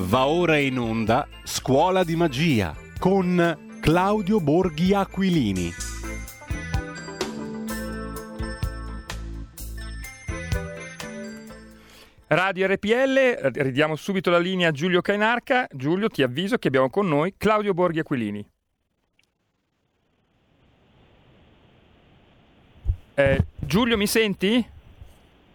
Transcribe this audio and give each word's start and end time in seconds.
Va 0.00 0.28
ora 0.28 0.56
in 0.58 0.78
onda 0.78 1.26
Scuola 1.42 2.04
di 2.04 2.14
Magia 2.14 2.72
con 3.00 3.78
Claudio 3.80 4.38
Borghi 4.40 4.94
Aquilini. 4.94 5.72
Radio 12.28 12.66
RPL, 12.68 13.50
ridiamo 13.54 13.96
subito 13.96 14.30
la 14.30 14.38
linea 14.38 14.68
a 14.68 14.72
Giulio 14.72 15.00
Cainarca. 15.00 15.66
Giulio, 15.72 16.08
ti 16.08 16.22
avviso 16.22 16.58
che 16.58 16.68
abbiamo 16.68 16.90
con 16.90 17.08
noi 17.08 17.34
Claudio 17.36 17.74
Borghi 17.74 17.98
Aquilini. 17.98 18.48
Eh, 23.14 23.44
Giulio, 23.58 23.96
mi 23.96 24.06
senti? 24.06 24.64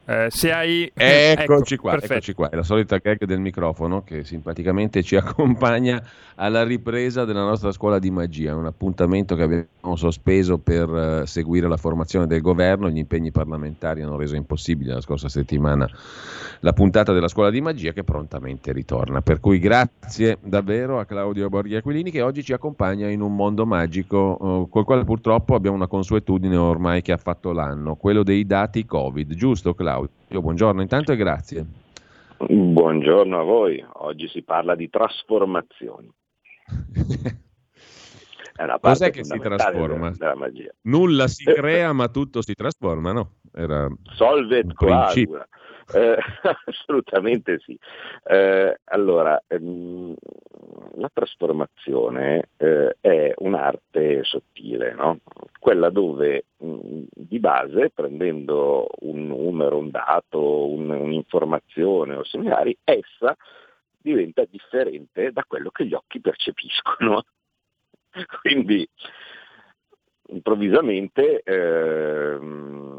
Eh, 0.06 0.28
se 0.30 0.52
hai... 0.52 0.92
Eccoci 0.96 1.76
ecco, 1.76 1.84
qua, 1.84 2.02
eccoci 2.02 2.34
qua, 2.34 2.50
è 2.50 2.56
la 2.56 2.64
solita 2.64 2.98
gag 2.98 3.24
del 3.26 3.40
microfono 3.40 4.04
che 4.04 4.24
simpaticamente 4.24 5.02
ci 5.02 5.16
accompagna 5.18 6.04
alla 6.36 6.64
ripresa 6.64 7.26
della 7.26 7.44
nostra 7.44 7.72
scuola 7.72 8.00
di 8.00 8.12
magia, 8.12 8.56
un 8.56 8.66
appuntamento 8.66 9.36
che 9.36 9.44
abbiamo 9.44 9.96
sospeso 9.96 10.58
per 10.58 10.90
uh, 10.90 11.26
seguire 11.26 11.68
la 11.68 11.78
formazione 11.78 12.28
del 12.28 12.42
governo, 12.42 12.90
gli 12.90 12.98
impegni 12.98 13.32
parlamentari 13.32 14.02
hanno 14.02 14.18
reso 14.18 14.36
impossibile 14.36 14.94
la 14.94 15.02
scorsa 15.02 15.30
settimana 15.30 15.90
la 16.64 16.72
puntata 16.72 17.12
della 17.12 17.28
scuola 17.28 17.50
di 17.50 17.60
magia 17.60 17.92
che 17.92 18.04
prontamente 18.04 18.72
ritorna. 18.72 19.22
Per 19.22 19.42
cui 19.42 19.60
grazie 19.60 20.38
davvero 20.42 20.98
a 21.00 21.06
Claudio 21.06 21.50
Borghi 21.50 21.76
Aquilini 21.76 22.10
che 22.10 22.22
oggi 22.22 22.42
ci 22.42 22.54
accompagna 22.54 23.10
in 23.10 23.22
un 23.22 23.36
mondo 23.36 23.66
magico 23.66 24.38
uh, 24.40 24.70
col 24.70 24.86
quale 24.86 25.04
purtroppo 25.04 25.56
abbiamo 25.56 25.76
una 25.76 25.88
consuetudine 25.88 26.56
ormai 26.56 27.02
che 27.02 27.12
ha 27.12 27.18
fatto 27.18 27.52
l'anno, 27.52 27.96
quello 27.96 28.24
dei 28.24 28.46
dati 28.46 28.86
Covid, 28.86 29.34
giusto 29.36 29.74
Claudio? 29.74 29.93
Claudio. 29.94 30.42
Buongiorno 30.42 30.82
intanto 30.82 31.12
e 31.12 31.16
grazie. 31.16 31.66
Buongiorno 32.38 33.40
a 33.40 33.44
voi. 33.44 33.86
Oggi 33.94 34.28
si 34.28 34.42
parla 34.42 34.76
di 34.76 34.90
trasformazioni. 34.90 36.12
Cos'è 38.80 39.10
che 39.12 39.24
si 39.24 39.40
trasforma? 39.40 40.12
Della, 40.12 40.36
della 40.36 40.74
Nulla 40.84 41.28
si 41.28 41.44
crea, 41.44 41.92
ma 41.92 42.08
tutto 42.10 42.42
si 42.44 42.54
trasforma, 42.54 43.12
no? 43.12 43.38
Era 43.52 43.88
Solvet 44.16 44.74
coagula. 44.74 45.48
Eh, 45.94 46.18
assolutamente 46.66 47.60
sì. 47.60 47.78
Eh, 48.26 48.80
allora, 48.86 49.42
ehm, 49.48 50.14
la 50.96 51.10
trasformazione 51.12 52.50
eh, 52.58 52.98
è 53.02 53.34
un'arte 53.38 54.24
sottile, 54.24 54.94
no? 54.94 55.20
quella 55.60 55.90
dove 55.90 56.46
mh, 56.58 57.04
di 57.14 57.40
base, 57.40 57.90
prendendo 57.90 58.90
un 59.00 59.28
numero, 59.28 59.78
un 59.78 59.90
dato, 59.90 60.70
un, 60.70 60.90
un'informazione 60.90 62.16
o 62.16 62.24
similari, 62.24 62.78
essa 62.84 63.36
diventa 63.98 64.44
differente 64.50 65.32
da 65.32 65.46
quello 65.48 65.70
che 65.72 65.86
gli 65.86 65.94
occhi 65.94 66.20
percepiscono. 66.20 67.24
Quindi 68.42 68.88
improvvisamente 70.28 71.42
ehm, 71.44 72.93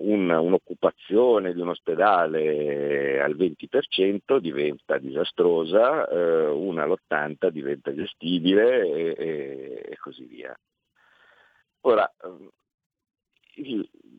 un, 0.00 0.30
un'occupazione 0.30 1.52
di 1.52 1.60
un 1.60 1.68
ospedale 1.68 3.20
al 3.20 3.36
20% 3.36 4.38
diventa 4.38 4.98
disastrosa, 4.98 6.08
eh, 6.08 6.46
una 6.46 6.84
all'80% 6.84 7.48
diventa 7.48 7.94
gestibile 7.94 8.80
e, 8.80 9.14
e, 9.18 9.86
e 9.90 9.96
così 9.98 10.24
via. 10.24 10.56
Ora, 11.82 12.10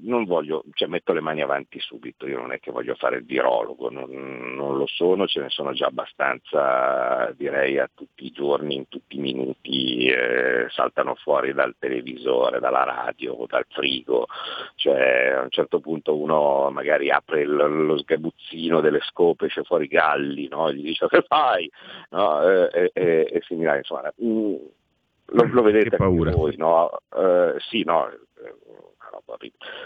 non 0.04 0.26
voglio, 0.26 0.64
cioè 0.74 0.88
metto 0.88 1.14
le 1.14 1.22
mani 1.22 1.42
avanti 1.42 1.80
subito, 1.80 2.28
io 2.28 2.40
non 2.40 2.52
è 2.52 2.60
che 2.60 2.72
voglio 2.72 2.96
fare 2.96 3.18
il 3.18 3.26
virologo, 3.26 3.90
non, 3.90 4.10
non, 4.56 4.78
lo 4.78 4.88
sono, 4.88 5.28
ce 5.28 5.42
ne 5.42 5.50
sono 5.50 5.74
già 5.74 5.88
abbastanza, 5.88 7.32
direi 7.36 7.78
a 7.78 7.90
tutti 7.94 8.26
i 8.26 8.32
giorni, 8.32 8.76
in 8.76 8.88
tutti 8.88 9.18
i 9.18 9.20
minuti, 9.20 10.06
eh, 10.08 10.68
saltano 10.70 11.16
fuori 11.16 11.54
dal 11.54 11.76
televisore, 11.78 12.60
dalla 12.60 12.84
radio, 12.84 13.46
dal 13.48 13.66
frigo, 13.70 14.28
cioè 14.76 15.34
a 15.38 15.42
un 15.42 15.50
certo 15.50 15.80
punto 15.80 16.18
uno 16.18 16.70
magari 16.72 17.10
apre 17.10 17.42
il, 17.42 17.56
lo 17.56 17.98
sgabuzzino 17.98 18.82
delle 18.82 19.02
scope, 19.02 19.46
esce 19.46 19.64
fuori 19.64 19.88
Galli, 19.88 20.48
no? 20.48 20.72
gli 20.72 20.84
dice 20.84 21.08
che 21.08 21.24
fai? 21.28 21.70
No? 22.10 22.42
E, 22.42 22.70
e, 22.74 22.92
e, 22.94 23.28
e 23.32 23.40
finirà, 23.42 23.78
insomma. 23.78 24.12
Mm, 24.24 24.56
lo, 25.34 25.48
lo, 25.50 25.62
vedete 25.62 25.96
voi, 25.98 26.56
no? 26.58 26.90
Uh, 27.10 27.58
sì, 27.60 27.84
no, 27.84 28.10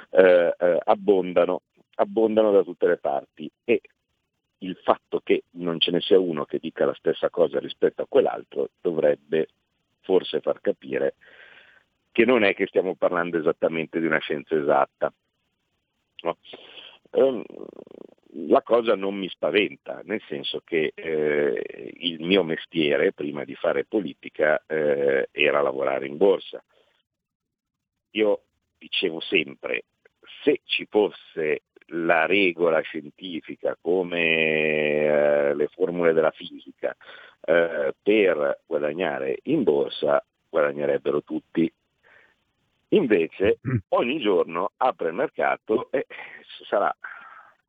eh, 0.09 0.55
eh, 0.57 0.79
abbondano, 0.83 1.61
abbondano 1.95 2.51
da 2.51 2.63
tutte 2.63 2.87
le 2.87 2.97
parti 2.97 3.49
e 3.63 3.81
il 4.59 4.77
fatto 4.83 5.21
che 5.23 5.43
non 5.51 5.79
ce 5.79 5.91
ne 5.91 6.01
sia 6.01 6.19
uno 6.19 6.45
che 6.45 6.59
dica 6.59 6.85
la 6.85 6.93
stessa 6.93 7.29
cosa 7.29 7.59
rispetto 7.59 8.01
a 8.01 8.07
quell'altro 8.07 8.69
dovrebbe 8.81 9.47
forse 10.01 10.39
far 10.39 10.61
capire 10.61 11.15
che 12.11 12.23
non 12.23 12.43
è 12.43 12.53
che 12.53 12.67
stiamo 12.67 12.95
parlando 12.95 13.37
esattamente 13.37 13.99
di 13.99 14.05
una 14.05 14.19
scienza 14.19 14.55
esatta. 14.55 15.13
No? 16.21 16.37
Um, 17.11 17.43
la 18.47 18.61
cosa 18.61 18.95
non 18.95 19.15
mi 19.15 19.27
spaventa, 19.29 20.01
nel 20.05 20.21
senso 20.27 20.61
che 20.63 20.93
eh, 20.95 21.91
il 21.97 22.21
mio 22.21 22.43
mestiere 22.43 23.13
prima 23.13 23.43
di 23.43 23.55
fare 23.55 23.85
politica 23.85 24.63
eh, 24.65 25.27
era 25.31 25.61
lavorare 25.61 26.07
in 26.07 26.17
borsa. 26.17 26.63
Io 28.11 28.43
dicevo 28.85 29.19
sempre, 29.19 29.85
se 30.43 30.61
ci 30.65 30.85
fosse 30.87 31.63
la 31.89 32.25
regola 32.25 32.79
scientifica 32.81 33.77
come 33.79 34.19
eh, 34.19 35.55
le 35.55 35.67
formule 35.67 36.13
della 36.13 36.31
fisica 36.31 36.95
eh, 37.41 37.93
per 38.01 38.61
guadagnare 38.65 39.39
in 39.43 39.63
borsa, 39.63 40.23
guadagnerebbero 40.49 41.23
tutti. 41.23 41.71
Invece 42.89 43.59
mm. 43.67 43.77
ogni 43.89 44.19
giorno 44.19 44.71
apre 44.77 45.09
il 45.09 45.15
mercato 45.15 45.89
e 45.91 46.05
sarà 46.67 46.95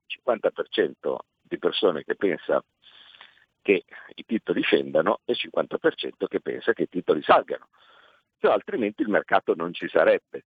50% 0.07 1.17
di 1.43 1.59
persone 1.59 2.05
che 2.05 2.15
pensa 2.15 2.63
che 3.63 3.85
i 4.15 4.25
titoli 4.25 4.63
scendano 4.63 5.21
e 5.25 5.33
50% 5.33 6.27
che 6.29 6.41
pensa 6.41 6.73
che 6.73 6.83
i 6.83 6.89
titoli 6.89 7.23
salgano. 7.23 7.69
Cioè, 8.39 8.53
altrimenti 8.53 9.03
il 9.03 9.09
mercato 9.09 9.55
non 9.55 9.73
ci 9.73 9.89
sarebbe 9.89 10.45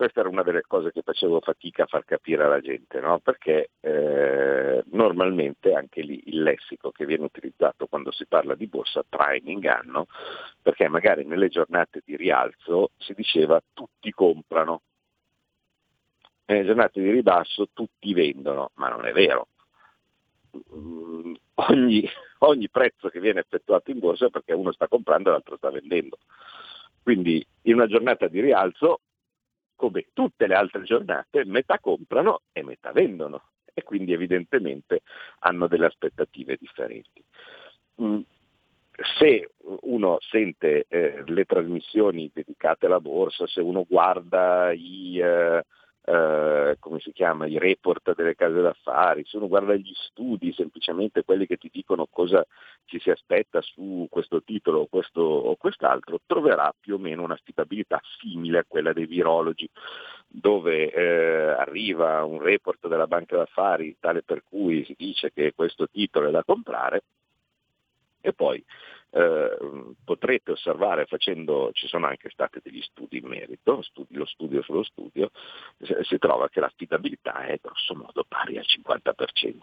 questa 0.00 0.20
era 0.20 0.30
una 0.30 0.42
delle 0.42 0.62
cose 0.66 0.92
che 0.92 1.02
facevo 1.02 1.40
fatica 1.40 1.82
a 1.82 1.86
far 1.86 2.06
capire 2.06 2.44
alla 2.44 2.62
gente, 2.62 3.00
no? 3.00 3.18
perché 3.18 3.72
eh, 3.80 4.82
normalmente 4.92 5.74
anche 5.74 6.00
lì 6.00 6.22
il 6.28 6.42
lessico 6.42 6.90
che 6.90 7.04
viene 7.04 7.24
utilizzato 7.24 7.86
quando 7.86 8.10
si 8.10 8.24
parla 8.24 8.54
di 8.54 8.66
borsa 8.66 9.04
trae 9.06 9.40
in 9.40 9.50
inganno, 9.50 10.06
perché 10.62 10.88
magari 10.88 11.26
nelle 11.26 11.50
giornate 11.50 12.00
di 12.02 12.16
rialzo 12.16 12.92
si 12.96 13.12
diceva 13.12 13.62
tutti 13.74 14.10
comprano, 14.12 14.80
nelle 16.46 16.64
giornate 16.64 17.02
di 17.02 17.10
ribasso 17.10 17.68
tutti 17.74 18.14
vendono, 18.14 18.70
ma 18.76 18.88
non 18.88 19.04
è 19.04 19.12
vero. 19.12 19.48
Mm, 20.74 21.34
ogni, 21.56 22.08
ogni 22.38 22.70
prezzo 22.70 23.10
che 23.10 23.20
viene 23.20 23.40
effettuato 23.40 23.90
in 23.90 23.98
borsa 23.98 24.28
è 24.28 24.30
perché 24.30 24.54
uno 24.54 24.72
sta 24.72 24.88
comprando 24.88 25.28
e 25.28 25.32
l'altro 25.32 25.58
sta 25.58 25.68
vendendo. 25.68 26.16
Quindi 27.02 27.46
in 27.64 27.74
una 27.74 27.86
giornata 27.86 28.28
di 28.28 28.40
rialzo 28.40 29.00
come 29.80 30.08
tutte 30.12 30.46
le 30.46 30.54
altre 30.54 30.82
giornate, 30.82 31.46
metà 31.46 31.78
comprano 31.78 32.42
e 32.52 32.62
metà 32.62 32.92
vendono 32.92 33.44
e 33.72 33.82
quindi 33.82 34.12
evidentemente 34.12 35.00
hanno 35.38 35.68
delle 35.68 35.86
aspettative 35.86 36.58
differenti. 36.60 37.24
Mm, 38.02 38.20
se 39.18 39.52
uno 39.80 40.18
sente 40.20 40.84
eh, 40.86 41.22
le 41.24 41.44
trasmissioni 41.46 42.30
dedicate 42.30 42.84
alla 42.84 43.00
borsa, 43.00 43.46
se 43.46 43.62
uno 43.62 43.86
guarda 43.88 44.70
i, 44.70 45.18
eh, 45.18 45.64
eh, 46.02 46.76
come 46.78 46.98
si 47.00 47.12
chiama, 47.12 47.46
i 47.46 47.58
report 47.58 48.14
delle 48.14 48.34
case 48.34 48.60
d'affari, 48.60 49.24
se 49.24 49.36
uno 49.36 49.48
guarda 49.48 49.74
gli 49.74 49.92
studi, 49.94 50.52
semplicemente 50.52 51.24
quelli 51.24 51.46
che 51.46 51.56
ti 51.56 51.68
dicono 51.72 52.06
cosa 52.10 52.44
ci 52.86 52.98
si 52.98 53.10
aspetta 53.10 53.60
su 53.60 54.06
questo 54.10 54.42
titolo 54.42 54.86
questo, 54.86 55.20
o 55.20 55.56
quest'altro, 55.56 56.20
troverà 56.26 56.74
più 56.78 56.94
o 56.94 56.98
meno 56.98 57.22
un'affidabilità 57.22 58.00
simile 58.18 58.58
a 58.58 58.64
quella 58.66 58.92
dei 58.92 59.06
virologi, 59.06 59.68
dove 60.26 60.90
eh, 60.90 61.50
arriva 61.50 62.24
un 62.24 62.40
report 62.40 62.88
della 62.88 63.06
banca 63.06 63.36
d'affari 63.36 63.96
tale 64.00 64.22
per 64.22 64.42
cui 64.48 64.84
si 64.84 64.94
dice 64.96 65.32
che 65.32 65.52
questo 65.54 65.88
titolo 65.88 66.28
è 66.28 66.30
da 66.30 66.44
comprare 66.44 67.02
e 68.20 68.32
poi 68.32 68.62
eh, 69.12 69.56
potrete 70.04 70.52
osservare 70.52 71.06
facendo, 71.06 71.70
ci 71.72 71.86
sono 71.88 72.06
anche 72.06 72.30
stati 72.30 72.60
degli 72.62 72.80
studi 72.82 73.18
in 73.18 73.26
merito, 73.26 73.82
studi, 73.82 74.14
lo 74.14 74.26
studio 74.26 74.62
sullo 74.62 74.82
studio, 74.82 75.30
si 76.02 76.18
trova 76.18 76.48
che 76.48 76.60
l'affidabilità 76.60 77.46
è 77.46 77.58
grosso 77.60 77.94
modo 77.94 78.24
pari 78.26 78.58
al 78.58 78.64
50%, 78.66 79.54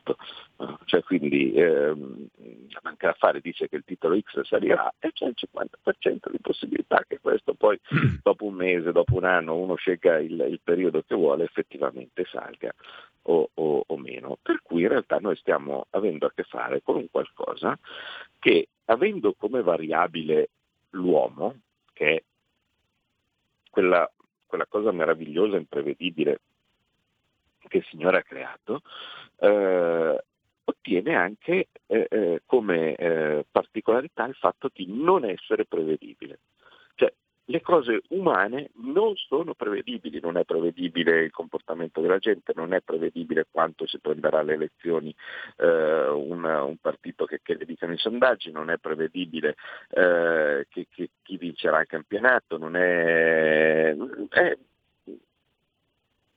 no? 0.58 0.80
cioè 0.86 1.04
quindi 1.04 1.54
ehm, 1.54 2.28
la 2.70 2.80
banca 2.82 3.08
d'affari 3.08 3.42
dice 3.42 3.68
che 3.68 3.78
il 3.78 3.84
titolo 3.86 4.20
X 4.20 4.42
salirà 4.42 4.94
e 5.00 5.12
c'è 5.14 5.26
il 5.26 5.36
50% 5.36 6.32
di 6.32 6.40
possibilità 6.42 7.04
che 7.08 7.20
questo 7.20 7.54
poi 7.54 7.80
dopo 8.22 8.46
un 8.46 8.56
mese, 8.56 8.92
dopo 8.92 9.16
un 9.16 9.26
anno, 9.26 9.56
uno 9.56 9.76
scelga 9.76 10.20
il, 10.20 10.46
il 10.50 10.60
periodo 10.64 11.04
che 11.04 11.16
vuole, 11.16 11.44
effettivamente 11.44 12.26
salga 12.26 12.74
o, 13.24 13.50
o, 13.54 13.84
o 13.86 13.98
meno. 13.98 14.38
Per 14.42 14.62
cui 14.62 14.84
in 14.84 14.90
realtà 14.90 15.18
noi 15.20 15.36
stiamo 15.38 15.88
avendo 15.92 16.26
a 16.26 16.32
che 16.34 16.44
fare 16.44 16.82
con 16.82 16.96
un 16.96 17.08
qualcosa 17.10 17.78
che 18.40 18.68
avendo 18.88 19.34
come 19.34 19.62
variabile 19.62 20.50
l'uomo, 20.92 21.60
che 21.94 22.16
è 22.16 22.24
quella, 23.70 24.10
quella 24.46 24.66
cosa 24.66 24.92
meravigliosa 24.92 25.56
e 25.56 25.60
imprevedibile 25.60 26.40
che 27.68 27.78
il 27.78 27.86
Signore 27.90 28.20
ha 28.20 28.24
creato, 28.24 28.82
eh, 29.40 30.24
ottiene 30.64 31.16
anche 31.16 31.68
eh, 31.86 32.08
eh, 32.10 32.42
come 32.46 32.96
eh, 32.96 33.46
particolarità 33.50 34.26
il 34.26 34.36
fatto 34.36 34.70
di 34.74 34.86
non 34.88 35.26
essere 35.26 35.66
prevedibile 35.66 36.40
le 37.50 37.62
cose 37.62 38.02
umane 38.10 38.72
non 38.76 39.16
sono 39.16 39.54
prevedibili, 39.54 40.20
non 40.20 40.38
è 40.38 40.44
prevedibile 40.44 41.24
il 41.24 41.32
comportamento 41.32 42.02
della 42.02 42.18
gente, 42.18 42.52
non 42.56 42.74
è 42.74 42.82
prevedibile 42.82 43.48
quanto 43.50 43.88
si 43.88 44.00
prenderà 44.00 44.42
le 44.42 44.54
elezioni 44.54 45.16
eh, 45.58 46.08
un, 46.10 46.44
un, 46.44 46.78
partito 46.82 47.26
che, 47.26 47.40
che, 47.42 47.56
le 47.56 47.66
dicano 47.66 47.94
i 47.94 47.98
sondaggi, 47.98 48.52
non 48.52 48.70
è 48.70 48.78
prevedibile 48.78 49.56
eh, 49.92 50.68
che, 50.70 50.88
che, 50.90 51.10
chi 51.24 51.38
vincerà 51.38 51.80
il 51.80 51.88
campionato, 51.88 52.58
non 52.58 52.76
è, 52.76 53.96
è 54.30 54.58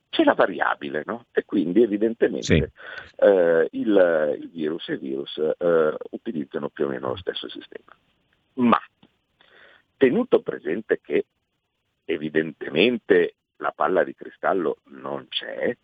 c'è 0.09 0.23
la 0.25 0.33
variabile, 0.33 1.03
no? 1.05 1.25
E 1.31 1.45
quindi 1.45 1.83
evidentemente 1.83 2.43
sì. 2.43 2.65
eh, 3.15 3.67
il, 3.71 4.37
il, 4.41 4.49
virus 4.49 4.89
e 4.89 4.93
il 4.93 4.99
virus 4.99 5.37
eh, 5.37 5.95
utilizzano 6.11 6.67
più 6.67 6.85
o 6.85 6.89
meno 6.89 7.09
lo 7.09 7.15
stesso 7.15 7.49
sistema. 7.49 7.95
Ma 8.55 8.79
tenuto 10.01 10.41
presente 10.41 10.99
che 10.99 11.25
evidentemente 12.05 13.35
la 13.57 13.71
palla 13.71 14.03
di 14.03 14.15
cristallo 14.15 14.77
non 14.85 15.27
c'è, 15.29 15.77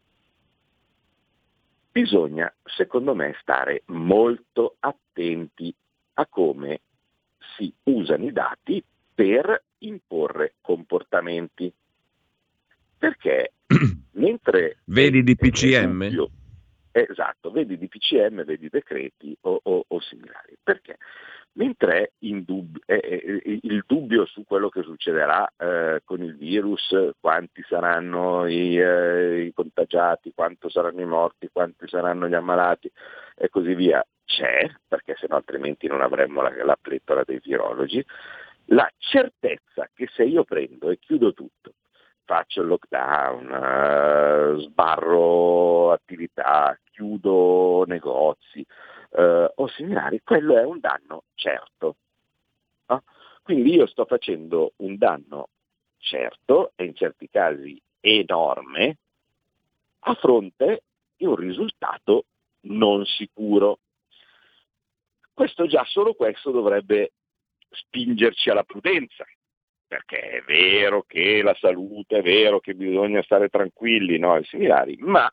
bisogna, 1.92 2.52
secondo 2.64 3.14
me, 3.14 3.36
stare 3.40 3.84
molto 3.86 4.78
attenti 4.80 5.72
a 6.16 6.26
come 6.26 6.82
si 7.56 7.72
usano 7.84 8.26
i 8.26 8.32
dati 8.32 8.84
per 9.14 9.64
imporre 9.80 10.56
comportamenti. 10.62 11.72
Perché 12.98 13.54
mentre... 14.14 14.80
Vedi 14.86 15.22
di 15.22 15.36
PCM? 15.36 16.28
Esatto, 17.06 17.52
vedi 17.52 17.78
di 17.78 17.88
PCM, 17.88 18.44
vedi 18.44 18.70
decreti 18.70 19.38
o, 19.42 19.60
o, 19.62 19.86
o 19.88 20.00
similari. 20.00 20.58
Perché? 20.64 20.98
mentre 21.58 22.14
dub- 22.20 22.80
è, 22.86 23.00
il 23.44 23.84
dubbio 23.86 24.26
su 24.26 24.44
quello 24.46 24.70
che 24.70 24.84
succederà 24.84 25.52
eh, 25.58 26.02
con 26.06 26.22
il 26.22 26.36
virus, 26.36 26.96
quanti 27.20 27.64
saranno 27.68 28.48
i, 28.48 28.78
eh, 28.78 29.42
i, 29.42 29.54
contagiati, 29.54 30.34
quanto 30.34 30.70
saranno 30.70 31.02
i 31.02 31.06
morti, 31.06 31.50
quanti 31.52 31.88
saranno 31.88 32.28
gli 32.28 32.36
ammalati 32.36 32.90
e 33.36 33.50
così 33.50 33.74
via, 33.74 34.04
c'è, 34.24 34.70
perché 34.88 35.16
se 35.18 35.28
no 35.30 35.36
altrimenti 35.36 35.88
non 35.88 36.02
avremmo 36.02 36.42
la, 36.42 36.52
la 36.64 36.78
pletora 36.80 37.24
dei 37.26 37.40
virologi, 37.44 38.04
la 38.66 38.90
certezza 38.98 39.90
che 39.94 40.08
se 40.14 40.24
io 40.24 40.44
prendo 40.44 40.90
e 40.90 41.00
chiudo 41.00 41.34
tutto, 41.34 41.74
faccio 42.28 42.60
il 42.60 42.68
lockdown, 42.68 44.56
uh, 44.58 44.60
sbarro 44.60 45.94
attività, 45.94 46.78
chiudo 46.92 47.86
negozi, 47.88 48.66
eh, 49.12 49.52
o 49.56 49.68
similari, 49.70 50.22
quello 50.24 50.58
è 50.58 50.64
un 50.64 50.80
danno 50.80 51.24
certo. 51.36 51.96
No? 52.88 53.04
Quindi 53.42 53.76
io 53.76 53.88
sto 53.88 54.04
facendo 54.04 54.74
un 54.78 54.98
danno 54.98 55.48
certo 56.00 56.74
e 56.76 56.84
in 56.84 56.96
certi 56.96 57.30
casi 57.30 57.82
enorme 58.02 58.98
a 60.00 60.14
fronte 60.16 60.84
di 61.16 61.26
un 61.26 61.36
risultato 61.36 62.26
non 62.62 63.06
sicuro. 63.06 63.80
Questo 65.34 65.66
già 65.66 65.86
solo 65.86 66.14
questo 66.14 66.52
dovrebbe 66.52 67.14
spingerci 67.70 68.50
alla 68.50 68.64
prudenza, 68.64 69.26
perché 69.88 70.20
è 70.20 70.42
vero 70.46 71.04
che 71.08 71.42
la 71.42 71.56
salute, 71.60 72.18
è 72.18 72.22
vero 72.22 72.60
che 72.60 72.76
bisogna 72.76 73.22
stare 73.24 73.50
tranquilli 73.50 74.18
no? 74.18 74.36
e 74.36 74.44
similari, 74.44 74.98
ma 75.00 75.32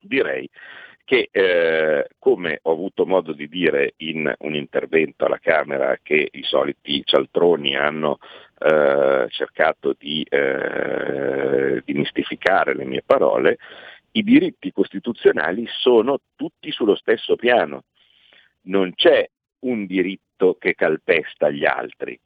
direi 0.00 0.48
che 1.08 1.30
eh, 1.30 2.06
come 2.18 2.58
ho 2.60 2.72
avuto 2.72 3.06
modo 3.06 3.32
di 3.32 3.48
dire 3.48 3.94
in 3.98 4.30
un 4.40 4.54
intervento 4.54 5.24
alla 5.24 5.38
Camera 5.38 5.98
che 6.02 6.28
i 6.30 6.42
soliti 6.42 7.02
cialtroni 7.02 7.74
hanno 7.74 8.18
eh, 8.58 9.26
cercato 9.30 9.94
di, 9.96 10.22
eh, 10.28 11.80
di 11.82 11.94
mistificare 11.94 12.74
le 12.74 12.84
mie 12.84 13.02
parole, 13.06 13.56
i 14.12 14.22
diritti 14.22 14.70
costituzionali 14.70 15.64
sono 15.66 16.18
tutti 16.36 16.70
sullo 16.70 16.94
stesso 16.94 17.36
piano. 17.36 17.84
Non 18.64 18.92
c'è 18.94 19.26
un 19.60 19.86
diritto 19.86 20.56
che 20.58 20.74
calpesta 20.74 21.48
gli 21.48 21.64
altri. 21.64 22.20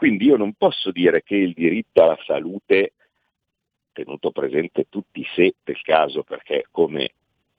Quindi 0.00 0.24
io 0.24 0.38
non 0.38 0.54
posso 0.54 0.90
dire 0.92 1.22
che 1.22 1.36
il 1.36 1.52
diritto 1.52 2.02
alla 2.02 2.18
salute, 2.24 2.94
tenuto 3.92 4.30
presente 4.30 4.86
tutti 4.88 5.20
i 5.20 5.26
se 5.34 5.56
del 5.62 5.78
caso, 5.82 6.22
perché 6.22 6.64
come 6.70 7.10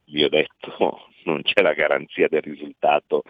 vi 0.05 0.23
ho 0.23 0.27
detto 0.27 1.05
non 1.25 1.43
c'è 1.43 1.61
la 1.61 1.73
garanzia 1.73 2.27
del 2.27 2.41
risultato, 2.41 3.21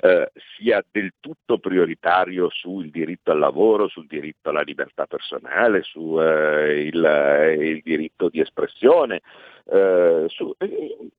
eh, 0.00 0.32
sia 0.56 0.82
del 0.90 1.12
tutto 1.20 1.58
prioritario 1.58 2.48
sul 2.48 2.88
diritto 2.88 3.32
al 3.32 3.38
lavoro, 3.38 3.86
sul 3.88 4.06
diritto 4.06 4.48
alla 4.48 4.62
libertà 4.62 5.04
personale, 5.04 5.82
sul 5.82 6.18
eh, 6.22 6.86
il, 6.86 7.82
diritto 7.84 8.30
di 8.30 8.40
espressione. 8.40 9.20
Eh, 9.66 10.24
su, 10.28 10.54
eh, 10.56 11.10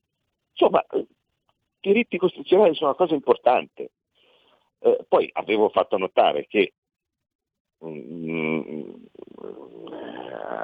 insomma, 0.50 0.84
i 0.94 1.06
diritti 1.82 2.18
costituzionali 2.18 2.74
sono 2.74 2.90
una 2.90 2.98
cosa 2.98 3.14
importante. 3.14 3.92
Eh, 4.80 5.06
poi 5.08 5.30
avevo 5.32 5.70
fatto 5.70 5.96
notare 6.00 6.48
che 6.48 6.74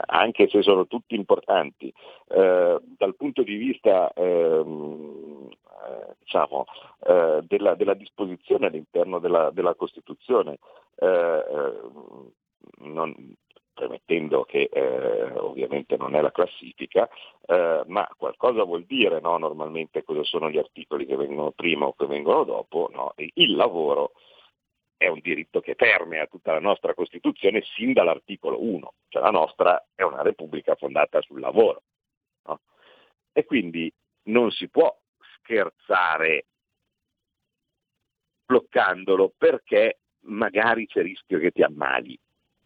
anche 0.05 0.47
se 0.49 0.61
sono 0.61 0.87
tutti 0.87 1.15
importanti, 1.15 1.93
eh, 2.29 2.79
dal 2.97 3.15
punto 3.15 3.43
di 3.43 3.55
vista 3.55 4.11
ehm, 4.13 5.49
eh, 5.49 6.15
diciamo, 6.19 6.65
eh, 7.05 7.41
della, 7.47 7.75
della, 7.75 7.93
disposizione 7.93 8.67
all'interno 8.67 9.19
della, 9.19 9.49
della 9.51 9.73
Costituzione, 9.73 10.59
eh, 10.95 11.07
eh, 11.07 11.79
non, 12.79 13.35
premettendo 13.73 14.43
che 14.43 14.69
eh, 14.71 15.31
ovviamente 15.37 15.97
non 15.97 16.15
è 16.15 16.21
la 16.21 16.31
classifica, 16.31 17.09
ma 17.87 18.07
qualcosa 18.15 18.63
vuol 18.63 18.83
dire 18.83 19.19
no? 19.19 19.37
normalmente 19.37 20.05
cosa 20.05 20.23
sono 20.23 20.49
gli 20.49 20.57
articoli 20.57 21.05
che 21.05 21.17
vengono 21.17 21.51
prima 21.51 21.85
o 21.85 21.93
che 21.97 22.05
vengono 22.05 22.45
dopo, 22.45 22.89
no? 22.93 23.13
il 23.17 23.55
lavoro 23.55 24.11
è 25.01 25.07
un 25.07 25.19
diritto 25.19 25.61
che 25.61 25.73
permea 25.73 26.27
tutta 26.27 26.51
la 26.51 26.59
nostra 26.59 26.93
Costituzione 26.93 27.63
sin 27.63 27.91
dall'articolo 27.91 28.63
1, 28.63 28.93
cioè 29.07 29.23
la 29.23 29.31
nostra 29.31 29.83
è 29.95 30.03
una 30.03 30.21
Repubblica 30.21 30.75
fondata 30.75 31.19
sul 31.23 31.39
lavoro. 31.39 31.81
No? 32.43 32.59
E 33.31 33.43
quindi 33.45 33.91
non 34.25 34.51
si 34.51 34.69
può 34.69 34.95
scherzare 35.37 36.45
bloccandolo 38.45 39.33
perché 39.35 40.01
magari 40.25 40.85
c'è 40.85 41.01
rischio 41.01 41.39
che 41.39 41.49
ti 41.49 41.63
ammali. 41.63 42.15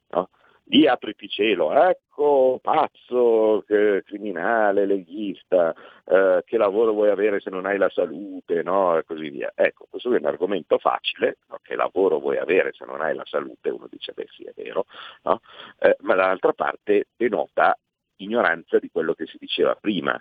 No? 0.10 0.30
Lì 0.66 0.88
apriti 0.88 1.28
cielo, 1.28 1.72
ecco 1.74 2.60
pazzo, 2.62 3.64
che, 3.68 4.04
criminale, 4.06 4.86
leghista, 4.86 5.74
eh, 6.06 6.42
che 6.46 6.58
lavoro 6.58 6.94
vuoi 6.94 7.10
avere 7.10 7.40
se 7.40 7.50
non 7.50 7.66
hai 7.66 7.78
la 7.78 7.90
salute, 7.90 8.64
no? 8.64 8.98
e 8.98 9.04
così 9.04 9.30
via. 9.30 9.52
Ecco, 9.54 9.88
questo 9.90 10.14
è 10.14 10.20
un 10.20 10.26
argomento 10.26 10.78
facile, 10.78 11.38
no? 11.50 11.60
che 11.62 11.76
lavoro 11.76 12.20
vuoi 12.20 12.38
avere 12.38 12.72
se 12.74 12.86
non 12.86 13.02
hai 13.02 13.16
la 13.16 13.26
salute, 13.26 13.70
uno 13.70 13.88
dice 13.90 14.14
beh 14.14 14.28
sì 14.30 14.44
è 14.44 14.54
vero, 14.56 14.86
no? 15.24 15.42
eh, 15.80 15.98
ma 16.02 16.16
dall'altra 16.16 16.54
parte 16.54 17.08
denota 17.16 17.78
ignoranza 18.18 18.80
di 18.80 18.90
quello 18.90 19.14
che 19.14 19.26
si 19.26 19.38
diceva 19.40 19.76
prima, 19.76 20.20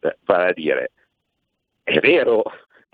eh, 0.00 0.16
vale 0.24 0.50
a 0.50 0.52
dire, 0.52 0.90
è 1.82 1.98
vero 2.00 2.42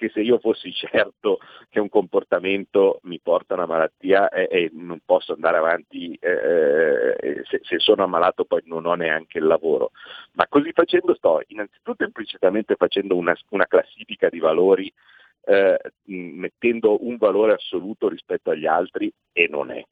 che 0.00 0.08
se 0.08 0.20
io 0.20 0.38
fossi 0.38 0.72
certo 0.72 1.40
che 1.68 1.78
un 1.78 1.90
comportamento 1.90 3.00
mi 3.02 3.20
porta 3.20 3.52
a 3.52 3.58
una 3.58 3.66
malattia 3.66 4.30
e, 4.30 4.48
e 4.50 4.70
non 4.72 5.00
posso 5.04 5.34
andare 5.34 5.58
avanti, 5.58 6.16
eh, 6.18 7.16
eh, 7.20 7.42
se, 7.44 7.60
se, 7.62 7.78
sono 7.78 8.02
ammalato 8.02 8.46
poi 8.46 8.62
non 8.64 8.86
ho 8.86 8.94
neanche 8.94 9.36
il 9.36 9.44
lavoro. 9.44 9.90
Ma 10.32 10.46
così 10.48 10.72
facendo 10.72 11.14
sto 11.14 11.42
innanzitutto 11.48 12.02
implicitamente 12.04 12.76
facendo 12.76 13.14
una, 13.14 13.36
una 13.50 13.66
classifica 13.66 14.30
di 14.30 14.38
valori 14.38 14.90
eh, 15.44 15.78
mettendo 16.04 17.04
un 17.06 17.16
valore 17.18 17.52
assoluto 17.52 18.08
rispetto 18.08 18.50
agli 18.50 18.66
altri 18.66 19.12
e 19.32 19.48
non 19.50 19.70
è. 19.70 19.84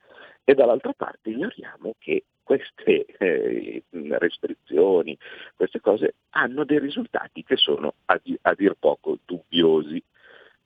E 0.42 0.54
dall'altra 0.54 0.94
parte 0.96 1.28
ignoriamo 1.28 1.94
che 1.98 2.24
queste 2.48 3.04
eh, 3.04 3.82
restrizioni, 3.90 5.18
queste 5.54 5.80
cose 5.80 6.14
hanno 6.30 6.64
dei 6.64 6.78
risultati 6.78 7.44
che 7.44 7.56
sono 7.56 7.92
a, 8.06 8.18
a 8.40 8.54
dir 8.54 8.74
poco 8.78 9.18
dubbiosi. 9.22 10.02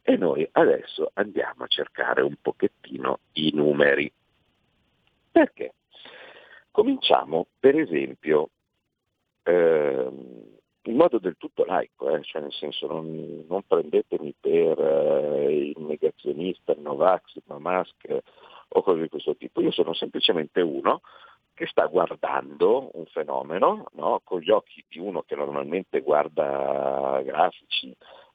E 0.01 0.17
noi 0.17 0.49
adesso 0.53 1.11
andiamo 1.15 1.65
a 1.65 1.67
cercare 1.67 2.23
un 2.23 2.37
pochettino 2.41 3.19
i 3.33 3.51
numeri. 3.53 4.13
Perché? 5.33 5.75
Cominciamo 6.71 7.49
per 7.59 7.77
esempio 7.77 8.51
eh, 9.43 10.09
in 10.83 10.97
modo 10.97 11.19
del 11.19 11.35
tutto 11.37 11.65
laico, 11.65 12.15
eh, 12.15 12.23
cioè 12.23 12.43
nel 12.43 12.53
senso 12.53 12.87
non, 12.87 13.45
non 13.49 13.63
prendetemi 13.67 14.33
per 14.39 14.79
eh, 14.79 15.73
il 15.77 15.81
negazionista, 15.81 16.73
il 16.73 16.81
Novax, 16.81 17.35
il 17.35 17.43
Mamask 17.47 18.19
o 18.69 18.83
cose 18.83 19.03
di 19.03 19.09
questo 19.09 19.35
tipo, 19.35 19.61
io 19.61 19.73
sono 19.73 19.93
semplicemente 19.95 20.61
uno 20.61 21.01
che 21.55 21.67
sta 21.67 21.87
guardando 21.87 22.91
un 22.95 23.07
fenomeno 23.07 23.87
no? 23.93 24.21
con 24.25 24.41
gli 24.41 24.51
occhi 24.51 24.85
di 24.89 24.99
uno 24.99 25.23
che 25.23 25.37
normalmente 25.37 26.01
guarda 26.01 27.21
grafici, 27.23 27.95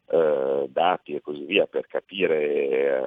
eh, 0.10 0.68
dati 0.70 1.16
e 1.16 1.22
così 1.22 1.44
via 1.44 1.66
per 1.66 1.86
capire 1.88 2.40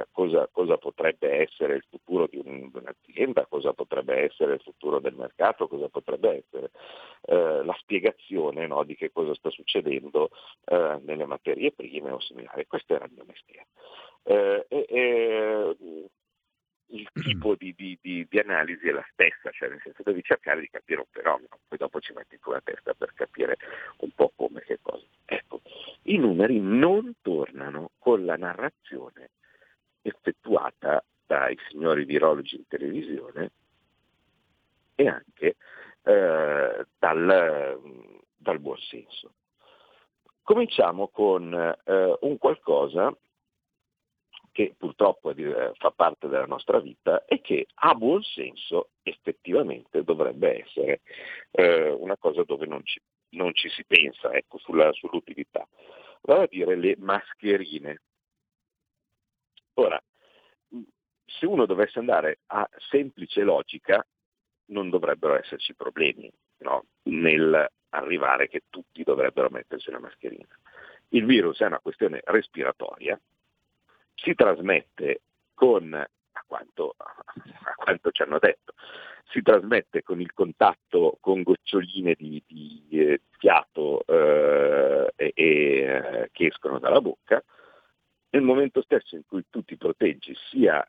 eh, 0.01 0.07
cosa, 0.13 0.49
cosa, 0.53 0.77
potrebbe 0.77 1.41
essere 1.41 1.77
il 1.77 1.85
futuro 1.89 2.27
di, 2.27 2.43
un, 2.45 2.71
di, 2.71 2.77
un'azienda, 2.77 3.47
cosa 3.47 3.73
potrebbe 3.73 4.25
essere 4.25 4.55
il 4.55 4.61
futuro 4.61 5.01
del 5.01 5.15
mercato, 5.15 5.67
cosa 5.67 5.89
potrebbe 5.89 6.45
essere 6.45 6.71
eh, 7.23 7.65
la 7.65 7.75
spiegazione 7.79 8.67
no, 8.67 8.85
di 8.85 8.97
che 8.97 9.11
cosa 9.13 9.35
sta 9.35 9.49
succedendo 9.49 10.29
eh, 10.67 10.99
nelle 11.03 11.25
materie 11.25 11.73
prime 11.73 12.11
o 12.11 12.21
similari. 12.21 12.67
Questo 12.67 12.95
era 12.95 13.07
il 13.07 13.13
mio 13.15 13.25
mestiere. 13.27 13.69
Eh, 14.23 14.67
e, 14.69 14.87
e, 14.87 15.77
il 16.91 17.09
tipo 17.13 17.55
di, 17.55 17.75
di, 17.77 17.99
di, 18.01 18.27
di, 18.29 18.39
analisi 18.39 18.89
è 18.89 18.93
la 18.93 19.07
stessa, 19.13 19.51
cioè 19.51 19.69
nel 19.69 19.81
senso 19.83 20.03
devi 20.03 20.23
cercare 20.23 20.61
di 20.61 20.69
capire 20.69 21.01
un 21.01 21.07
fenomeno, 21.11 21.59
poi 21.69 21.79
dopo 21.79 22.01
ci 22.01 22.13
metti 22.13 22.39
tu 22.39 22.51
la 22.51 22.61
testa 22.63 22.95
per 22.95 23.13
capire 23.15 23.59
un 23.99 24.11
po' 24.15 24.33
come 24.35 24.61
che 24.61 24.79
cosa. 24.81 25.05
Ecco, 25.25 25.63
i 26.05 26.17
numeri 26.17 26.61
non 26.61 27.15
tornano 27.23 27.91
con 27.99 28.25
la 28.25 28.37
narrazione 28.37 29.31
effettuata 30.03 31.05
dai 31.27 31.57
signori 31.69 32.05
virologi 32.05 32.57
in 32.57 32.67
televisione 32.67 33.51
e 34.95 35.09
anche 35.09 35.57
eh, 36.03 36.87
dal, 36.99 37.81
dal 38.37 38.59
buon 38.59 38.79
senso. 38.79 39.35
Cominciamo 40.43 41.09
con 41.09 41.53
eh, 41.53 42.19
un 42.21 42.39
qualcosa 42.39 43.15
che 44.53 44.75
purtroppo 44.77 45.31
eh, 45.31 45.73
fa 45.75 45.91
parte 45.91 46.29
della 46.29 46.47
nostra 46.47 46.81
vita 46.81 47.25
e 47.25 47.41
che 47.41 47.67
a 47.75 47.95
buon 47.95 48.23
senso 48.23 48.91
effettivamente 49.03 50.03
dovrebbe 50.03 50.63
essere 50.63 51.01
eh, 51.53 51.91
una 51.91 52.17
cosa 52.17 52.43
dove 52.43 52.67
non 52.67 52.85
ci, 52.85 53.01
non 53.31 53.55
ci 53.55 53.69
si 53.69 53.85
pensa 53.85 54.33
ecco, 54.33 54.59
sulla, 54.59 54.93
sull'utilità. 54.93 55.67
Vale 56.23 56.45
a 56.45 56.49
dire 56.49 56.77
le 56.77 56.97
mascherine. 56.99 58.01
Ora, 59.75 60.03
se 61.25 61.47
uno 61.47 61.65
dovesse 61.65 61.99
andare 61.99 62.41
a 62.47 62.69
semplice 62.91 63.43
logica, 63.43 64.05
non 64.67 64.91
dovrebbero 64.91 65.39
esserci 65.39 65.75
problemi 65.75 66.31
no? 66.59 66.85
nel 67.05 67.69
arrivare 67.91 68.49
che 68.49 68.63
tutti 68.69 69.03
dovrebbero 69.03 69.49
mettersi 69.51 69.89
una 69.89 69.99
mascherina. 69.99 70.47
Il 71.09 71.25
virus 71.25 71.59
è 71.61 71.67
una 71.67 71.81
questione 71.81 72.21
respiratoria, 72.25 73.21
si 74.23 74.35
trasmette 74.35 75.23
con, 75.55 75.93
a 75.95 76.45
quanto, 76.47 76.95
a 76.97 77.75
quanto 77.77 78.11
ci 78.11 78.23
hanno 78.23 78.39
detto, 78.39 78.75
si 79.31 79.43
trasmette 79.43 80.03
con 80.03 80.21
il 80.21 80.33
contatto 80.33 81.19
con 81.21 81.43
goccioline 81.43 82.15
di, 82.19 82.43
di 82.47 82.87
eh, 82.91 83.21
fiato 83.39 84.05
eh, 84.07 85.13
e, 85.17 85.33
eh, 85.35 86.29
che 86.33 86.47
escono 86.47 86.79
dalla 86.79 87.01
bocca, 87.01 87.43
nel 88.31 88.43
momento 88.43 88.83
stesso 88.83 89.17
in 89.17 89.23
cui 89.27 89.45
tu 89.49 89.63
ti 89.65 89.77
proteggi 89.77 90.35
sia 90.51 90.87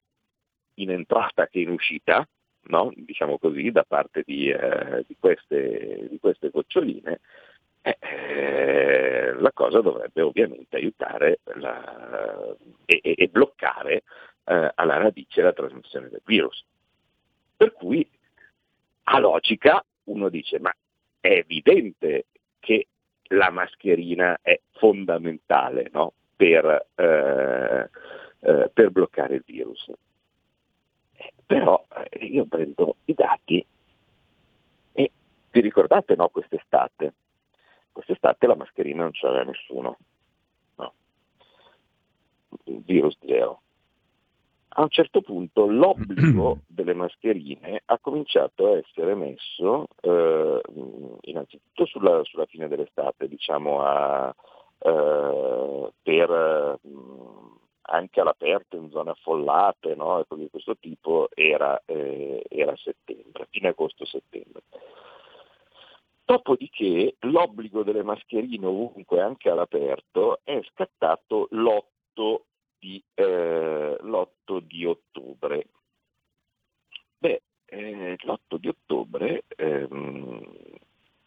in 0.76 0.92
entrata 0.92 1.48
che 1.48 1.60
in 1.60 1.70
uscita, 1.70 2.28
no? 2.64 2.92
diciamo 2.96 3.38
così, 3.38 3.72
da 3.72 3.84
parte 3.84 4.24
di, 4.26 4.50
eh, 4.50 5.04
di, 5.08 5.16
queste, 5.20 6.08
di 6.10 6.20
queste, 6.20 6.50
goccioline, 6.50 7.20
eh, 7.82 7.98
eh, 8.00 9.34
la 9.34 9.52
cosa 9.54 9.82
dovrebbe 9.82 10.22
ovviamente 10.22 10.76
aiutare 10.76 11.40
la, 11.56 12.56
e, 12.86 13.02
e, 13.02 13.28
bloccare 13.28 14.04
eh, 14.44 14.72
alla 14.76 14.98
radice 14.98 15.42
la 15.42 15.54
trasmissione 15.54 16.10
del 16.10 16.22
virus. 16.24 16.64
Per 17.58 17.74
cui 17.74 18.08
a 19.04 19.20
logica 19.20 19.84
uno 20.06 20.30
dice 20.30 20.60
ma 20.60 20.74
è 21.20 21.28
evidente 21.28 22.26
che 22.60 22.88
la 23.30 23.50
mascherina 23.50 24.38
è 24.42 24.60
fondamentale 24.74 25.90
no? 25.92 26.14
per, 26.36 26.88
eh, 26.96 27.90
eh, 28.40 28.70
per, 28.74 28.90
bloccare 28.92 29.36
il 29.36 29.44
virus. 29.46 29.90
Però 31.46 31.86
io 32.20 32.46
prendo 32.46 32.96
i 33.06 33.14
dati 33.14 33.66
e 34.94 35.12
vi 35.52 35.60
ricordate 35.60 36.16
no, 36.16 36.30
quest'estate? 36.30 37.14
Quest'estate 37.92 38.48
la 38.48 38.56
mascherina 38.56 39.04
non 39.04 39.12
c'era 39.12 39.44
nessuno, 39.44 39.98
no. 40.76 40.94
virus 42.86 43.18
zero 43.26 43.62
a 44.74 44.84
un 44.84 44.90
certo 44.90 45.22
punto 45.22 45.68
l'obbligo 45.68 46.60
delle 46.68 46.94
mascherine 46.94 47.82
ha 47.86 47.98
cominciato 48.00 48.68
a 48.68 48.78
essere 48.78 49.16
messo 49.16 49.88
eh, 50.02 50.62
innanzitutto 51.22 51.86
sulla, 51.86 52.24
sulla, 52.24 52.46
fine 52.46 52.68
dell'estate, 52.68 53.28
diciamo 53.28 53.82
a, 53.82 54.34
eh, 54.80 55.92
per, 56.02 56.80
anche 57.82 58.22
all'aperto 58.22 58.78
in 58.78 58.90
zone 58.92 59.12
affollate 59.12 59.96
no? 59.96 60.20
e 60.20 60.26
cose 60.28 60.44
di 60.44 60.50
questo 60.50 60.78
tipo 60.78 61.28
era, 61.34 61.82
eh, 61.86 62.46
era 62.48 62.74
settembre, 62.78 63.48
fine 63.50 63.70
agosto-settembre. 63.70 64.62
Dopodiché 66.24 67.16
l'obbligo 67.22 67.84
delle 67.84 68.04
mascherine 68.04 68.66
ovunque, 68.66 69.22
anche 69.22 69.50
all'aperto, 69.50 70.40
è 70.44 70.60
scattato 70.72 71.48
l'8 71.51 72.42
di, 72.80 73.04
eh, 73.13 73.98
l'8 74.00 74.60
di 74.60 74.86
ottobre. 74.86 75.68
Beh, 77.18 77.42
eh, 77.66 78.16
l'8 78.18 78.58
di 78.58 78.68
ottobre 78.68 79.44
ehm, 79.56 80.80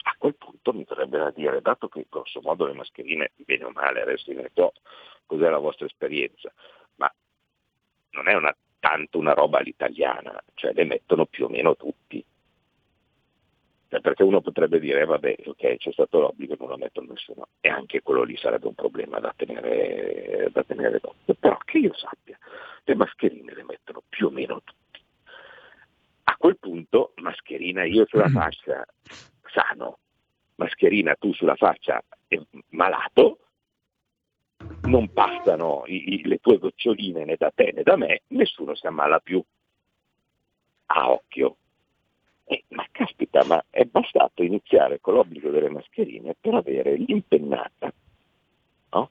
a 0.07 0.15
quel 0.19 0.35
punto 0.37 0.73
mi 0.73 0.85
verrebbe 0.87 1.19
da 1.19 1.31
dire, 1.31 1.61
dato 1.61 1.89
che 1.89 2.07
grosso 2.09 2.41
modo 2.43 2.67
le 2.67 2.75
mascherine, 2.75 3.33
bene 3.37 3.65
o 3.65 3.71
male, 3.71 4.03
adesso 4.03 4.33
ne 4.33 4.51
so 4.55 4.73
cos'è 5.27 5.49
la 5.49 5.59
vostra 5.59 5.87
esperienza, 5.87 6.53
ma 6.97 7.13
non 8.11 8.29
è 8.29 8.35
una, 8.35 8.55
tanto 8.79 9.19
una 9.19 9.33
roba 9.33 9.59
all'italiana, 9.59 10.43
cioè 10.55 10.73
le 10.73 10.85
mettono 10.85 11.27
più 11.27 11.47
o 11.47 11.49
meno 11.49 11.77
tutti. 11.77 12.25
Cioè, 13.95 14.03
perché 14.03 14.25
uno 14.25 14.41
potrebbe 14.41 14.81
dire, 14.81 15.03
eh, 15.03 15.05
vabbè, 15.05 15.37
ok, 15.47 15.77
c'è 15.77 15.93
stato 15.93 16.19
l'obbligo, 16.19 16.57
non 16.59 16.71
lo 16.71 16.77
metto 16.77 17.01
nessuno, 17.01 17.47
e 17.61 17.69
anche 17.69 18.03
quello 18.03 18.25
lì 18.25 18.37
sarebbe 18.37 18.67
un 18.67 18.75
problema 18.75 19.21
da 19.21 19.33
tenere, 19.37 20.49
da 20.51 20.65
tenere 20.65 20.99
d'occhio. 20.99 21.35
Però 21.35 21.57
che 21.59 21.79
io 21.79 21.95
sappia, 21.95 22.37
le 22.83 22.95
mascherine 22.97 23.55
le 23.55 23.63
mettono 23.63 24.03
più 24.09 24.27
o 24.27 24.31
meno 24.31 24.61
tutti. 24.65 25.01
A 26.25 26.37
quel 26.37 26.59
punto, 26.59 27.13
mascherina 27.19 27.85
io 27.85 28.05
sulla 28.09 28.29
mm. 28.29 28.35
faccia 28.35 28.85
sano, 29.45 29.99
mascherina 30.57 31.15
tu 31.15 31.33
sulla 31.33 31.55
faccia 31.55 32.03
malato, 32.71 33.39
non 34.87 35.13
passano 35.13 35.85
i, 35.87 36.15
i, 36.15 36.27
le 36.27 36.39
tue 36.39 36.59
goccioline 36.59 37.25
né 37.25 37.37
da 37.37 37.53
te 37.55 37.71
né 37.73 37.85
da 37.85 37.95
me, 37.97 38.23
nessuno 38.29 38.75
si 38.75 38.89
ammala 38.89 39.21
più. 39.21 39.41
A 40.87 41.13
occhio. 41.13 41.59
Eh, 42.47 42.65
ma 42.69 42.87
caspita, 42.91 43.43
ma 43.45 43.65
è 43.71 43.85
bastato 43.85 44.43
iniziare 44.43 45.01
con 45.01 45.15
l'obbligo 45.15 45.49
delle 45.51 45.71
mascherine 45.71 46.35
per 46.39 46.55
avere 46.55 46.97
l'impennata, 46.97 47.93
no? 48.91 49.11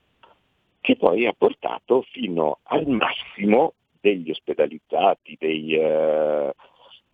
che 0.81 0.95
poi 0.95 1.25
ha 1.25 1.33
portato 1.33 2.03
fino 2.03 2.59
al 2.63 2.85
massimo 2.87 3.73
degli 3.99 4.29
ospedalizzati, 4.29 5.35
dei, 5.39 5.75
uh, 5.75 6.51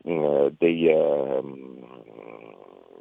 uh, 0.09 0.53
dei, 0.57 0.88
uh, 0.88 1.85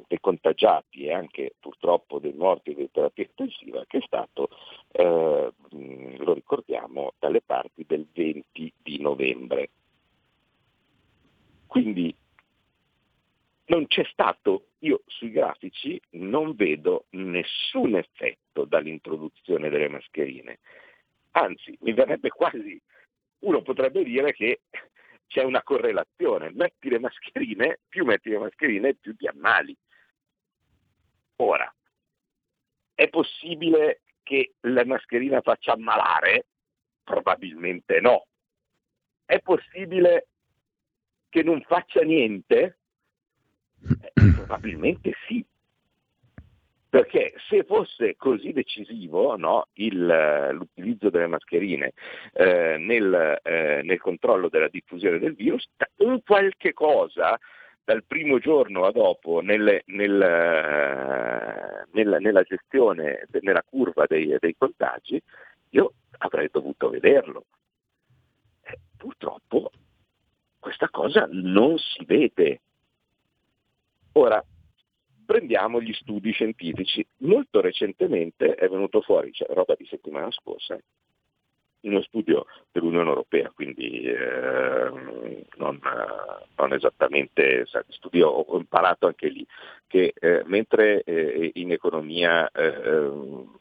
dei, 0.07 0.19
contagiati 0.21 1.05
e 1.05 1.11
anche 1.11 1.55
purtroppo 1.59 2.19
dei 2.19 2.33
morti 2.33 2.73
di 2.73 2.89
terapia 2.91 3.25
intensiva, 3.25 3.83
che 3.85 3.97
è 3.97 4.01
stato, 4.05 4.49
lo 4.91 6.33
ricordiamo, 6.33 7.13
dalle 7.19 7.41
parti 7.41 7.83
del 7.85 8.07
20 8.13 8.73
di 8.81 9.01
novembre. 9.01 9.69
Quindi 11.65 12.15
non 13.79 13.87
c'è 13.87 14.03
stato, 14.11 14.71
io 14.79 15.03
sui 15.05 15.31
grafici 15.31 15.99
non 16.11 16.53
vedo 16.53 17.05
nessun 17.11 17.95
effetto 17.95 18.65
dall'introduzione 18.65 19.69
delle 19.69 19.87
mascherine. 19.87 20.59
Anzi, 21.31 21.77
mi 21.81 21.93
verrebbe 21.93 22.27
quasi, 22.29 22.81
uno 23.39 23.61
potrebbe 23.61 24.03
dire 24.03 24.33
che 24.33 24.63
c'è 25.27 25.43
una 25.43 25.63
correlazione, 25.63 26.51
metti 26.51 26.89
le 26.89 26.99
mascherine, 26.99 27.79
più 27.87 28.03
metti 28.03 28.29
le 28.29 28.39
mascherine, 28.39 28.95
più 28.95 29.15
ti 29.15 29.27
ammali. 29.27 29.73
Ora, 31.37 31.73
è 32.93 33.07
possibile 33.07 34.01
che 34.23 34.55
la 34.61 34.83
mascherina 34.83 35.39
faccia 35.39 35.71
ammalare? 35.71 36.47
Probabilmente 37.01 38.01
no. 38.01 38.25
È 39.23 39.39
possibile 39.39 40.27
che 41.29 41.43
non 41.43 41.61
faccia 41.61 42.01
niente? 42.01 42.78
Eh, 43.87 44.31
probabilmente 44.35 45.13
sì. 45.27 45.43
Perché 46.89 47.33
se 47.47 47.63
fosse 47.65 48.15
così 48.17 48.51
decisivo 48.51 49.35
no, 49.37 49.67
il, 49.73 50.49
l'utilizzo 50.53 51.11
delle 51.11 51.27
mascherine 51.27 51.93
eh, 52.33 52.77
nel, 52.79 53.39
eh, 53.43 53.81
nel, 53.83 53.99
controllo 53.99 54.49
della 54.49 54.69
diffusione 54.69 55.19
del 55.19 55.35
virus, 55.35 55.69
un 55.97 56.19
qualche 56.23 56.73
cosa 56.73 57.37
dal 57.83 58.03
primo 58.03 58.39
giorno 58.39 58.85
a 58.85 58.91
dopo 58.91 59.39
nelle, 59.41 59.83
nel, 59.87 60.21
eh, 60.21 61.87
nella, 61.91 62.17
nella, 62.17 62.41
gestione, 62.41 63.27
nella 63.41 63.63
curva 63.63 64.05
dei, 64.07 64.35
dei, 64.39 64.55
contagi, 64.57 65.21
io 65.69 65.93
avrei 66.19 66.49
dovuto 66.51 66.89
vederlo. 66.89 67.45
Eh, 68.61 68.79
purtroppo 68.97 69.71
questa 70.59 70.89
cosa 70.89 71.27
non 71.31 71.77
si 71.77 72.03
vede. 72.05 72.61
Ora, 74.19 74.43
prendiamo 75.25 75.79
gli 75.79 75.93
studi 75.93 76.31
scientifici. 76.31 77.05
Molto 77.19 77.61
recentemente 77.61 78.53
è 78.55 78.67
venuto 78.67 78.99
fuori, 78.99 79.31
cioè 79.31 79.47
roba 79.53 79.75
di 79.77 79.85
settimana 79.85 80.29
scorsa, 80.29 80.77
uno 81.81 82.01
studio 82.01 82.45
dell'Unione 82.69 83.07
Europea, 83.07 83.49
quindi 83.55 84.01
eh, 84.01 84.89
non, 85.55 85.79
non, 86.57 86.73
esattamente 86.73 87.65
studio, 87.87 88.27
ho 88.27 88.57
imparato 88.57 89.07
anche 89.07 89.29
lì 89.29 89.47
che 89.87 90.11
eh, 90.13 90.43
mentre 90.47 91.01
eh, 91.03 91.51
in 91.53 91.71
economia 91.71 92.51
eh, 92.51 92.65
ehm, 92.65 93.57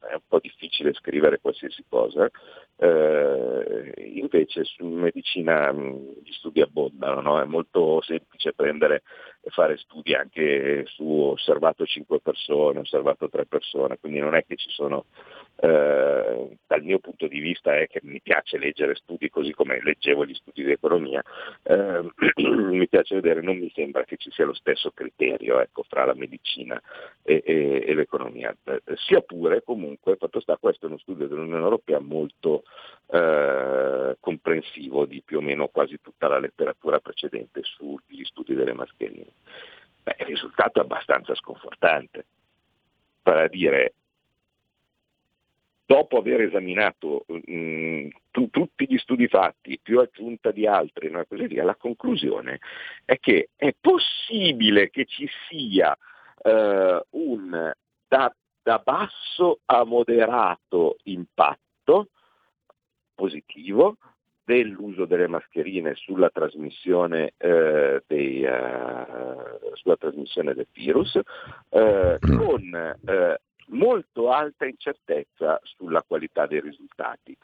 è 0.00 0.14
un 0.14 0.22
po' 0.26 0.38
difficile 0.40 0.94
scrivere 0.94 1.38
qualsiasi 1.38 1.84
cosa, 1.86 2.30
eh, 2.76 3.92
invece 4.14 4.64
su 4.64 4.86
medicina 4.86 5.72
gli 5.72 6.32
studi 6.32 6.60
abbondano, 6.60 7.20
no? 7.20 7.40
è 7.40 7.44
molto 7.44 8.00
semplice 8.02 8.52
prendere 8.52 9.02
e 9.44 9.50
fare 9.50 9.76
studi 9.76 10.14
anche 10.14 10.84
su 10.86 11.04
osservato 11.04 11.84
5 11.84 12.20
persone, 12.20 12.80
osservato 12.80 13.28
3 13.28 13.46
persone, 13.46 13.98
quindi 13.98 14.20
non 14.20 14.34
è 14.34 14.44
che 14.46 14.56
ci 14.56 14.70
sono, 14.70 15.06
eh, 15.56 16.56
dal 16.66 16.82
mio 16.82 16.98
punto 17.00 17.26
di 17.26 17.40
vista 17.40 17.76
è 17.76 17.88
che 17.88 18.00
mi 18.02 18.20
piace 18.20 18.58
leggere 18.58 18.94
studi 18.94 19.28
così 19.30 19.52
come 19.52 19.80
leggevo 19.82 20.24
gli 20.24 20.34
studi 20.34 20.64
di 20.64 20.70
economia, 20.70 21.22
eh, 21.64 22.02
mi 22.42 22.88
piace 22.88 23.16
vedere, 23.16 23.40
non 23.42 23.58
mi 23.58 23.70
sembra 23.74 24.04
che 24.04 24.16
ci 24.16 24.30
sia 24.30 24.44
lo 24.44 24.54
stesso 24.54 24.92
criterio 24.92 25.60
ecco, 25.60 25.82
fra 25.88 26.04
la 26.04 26.14
medicina 26.14 26.80
e, 27.22 27.42
e, 27.44 27.84
e 27.86 27.94
l'economia, 27.94 28.54
eh, 28.64 28.80
sia 28.94 29.20
pure 29.20 29.62
comunque, 29.62 30.16
fatto 30.16 30.40
sta 30.40 30.56
questo 30.56 30.86
è 30.86 30.88
uno 30.88 30.98
studio 30.98 31.26
dell'Unione 31.26 31.62
Europea 31.62 31.98
molto 31.98 32.61
eh, 33.06 34.16
comprensivo 34.20 35.04
di 35.04 35.22
più 35.22 35.38
o 35.38 35.40
meno 35.40 35.68
quasi 35.68 36.00
tutta 36.00 36.28
la 36.28 36.38
letteratura 36.38 37.00
precedente 37.00 37.60
sugli 37.62 38.24
studi 38.24 38.54
delle 38.54 38.72
mascherine. 38.72 39.32
Beh, 40.02 40.16
il 40.20 40.26
risultato 40.26 40.78
è 40.80 40.82
abbastanza 40.82 41.34
sconfortante. 41.34 42.24
Per 43.22 43.48
dire, 43.50 43.94
dopo 45.84 46.16
aver 46.16 46.40
esaminato 46.40 47.24
mh, 47.26 47.52
mm, 47.52 48.08
tu, 48.30 48.48
tutti 48.48 48.86
gli 48.88 48.96
studi 48.96 49.28
fatti, 49.28 49.78
più 49.80 50.00
aggiunta 50.00 50.50
di 50.50 50.66
altri, 50.66 51.10
no, 51.10 51.24
così 51.28 51.46
via, 51.46 51.64
la 51.64 51.76
conclusione 51.76 52.60
è 53.04 53.18
che 53.18 53.50
è 53.56 53.74
possibile 53.78 54.88
che 54.88 55.04
ci 55.04 55.28
sia 55.48 55.94
uh, 56.44 56.98
un 57.10 57.72
da, 58.08 58.34
da 58.62 58.78
basso 58.78 59.60
a 59.66 59.84
moderato 59.84 60.96
impatto 61.04 62.08
positivo 63.22 63.98
dell'uso 64.44 65.04
delle 65.04 65.28
mascherine 65.28 65.94
sulla 65.94 66.28
trasmissione, 66.28 67.34
eh, 67.36 68.02
dei, 68.08 68.42
uh, 68.42 69.70
sulla 69.74 69.96
trasmissione 69.96 70.52
del 70.54 70.66
virus, 70.72 71.16
eh, 71.68 72.18
mm. 72.26 72.36
con 72.36 72.96
eh, 73.06 73.40
molto 73.68 74.32
alta 74.32 74.66
incertezza 74.66 75.60
sulla 75.62 76.02
qualità 76.02 76.46
dei 76.46 76.60
risultati 76.60 77.36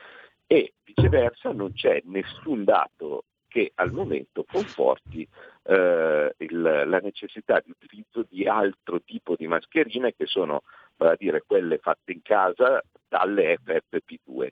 e 0.48 0.72
viceversa 0.82 1.52
non 1.52 1.72
c'è 1.72 2.02
nessun 2.06 2.64
dato 2.64 3.22
che 3.46 3.70
al 3.76 3.92
momento 3.92 4.44
conforti 4.50 5.26
eh, 5.62 6.34
il, 6.38 6.60
la 6.60 6.98
necessità 6.98 7.62
di 7.64 7.70
utilizzo 7.70 8.26
di 8.28 8.48
altro 8.48 9.00
tipo 9.02 9.36
di 9.36 9.46
mascherine 9.46 10.12
che 10.16 10.26
sono, 10.26 10.62
vale 10.96 11.12
a 11.12 11.16
dire, 11.16 11.44
quelle 11.46 11.78
fatte 11.78 12.10
in 12.10 12.22
casa 12.22 12.82
dalle 13.06 13.58
FFP2. 13.64 14.48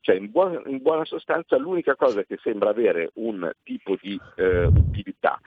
Cioè, 0.00 0.16
in 0.16 0.30
buona, 0.30 0.62
in 0.66 0.80
buona, 0.80 1.04
sostanza 1.04 1.58
l'unica 1.58 1.94
cosa 1.94 2.24
che 2.24 2.38
sembra 2.42 2.70
avere 2.70 3.10
un 3.14 3.50
tipo 3.62 3.96
di 4.00 4.18
eh, 4.36 4.64
utilità, 4.64 5.38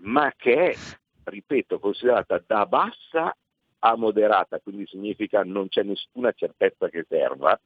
ma 0.00 0.32
che 0.36 0.70
è, 0.70 0.74
ripeto, 1.24 1.78
considerata 1.78 2.42
da 2.46 2.66
bassa 2.66 3.34
a 3.78 3.96
moderata, 3.96 4.60
quindi 4.60 4.86
significa 4.86 5.42
non 5.42 5.68
c'è 5.68 5.82
nessuna 5.82 6.32
certezza 6.32 6.88
che 6.88 7.04
serva, 7.08 7.58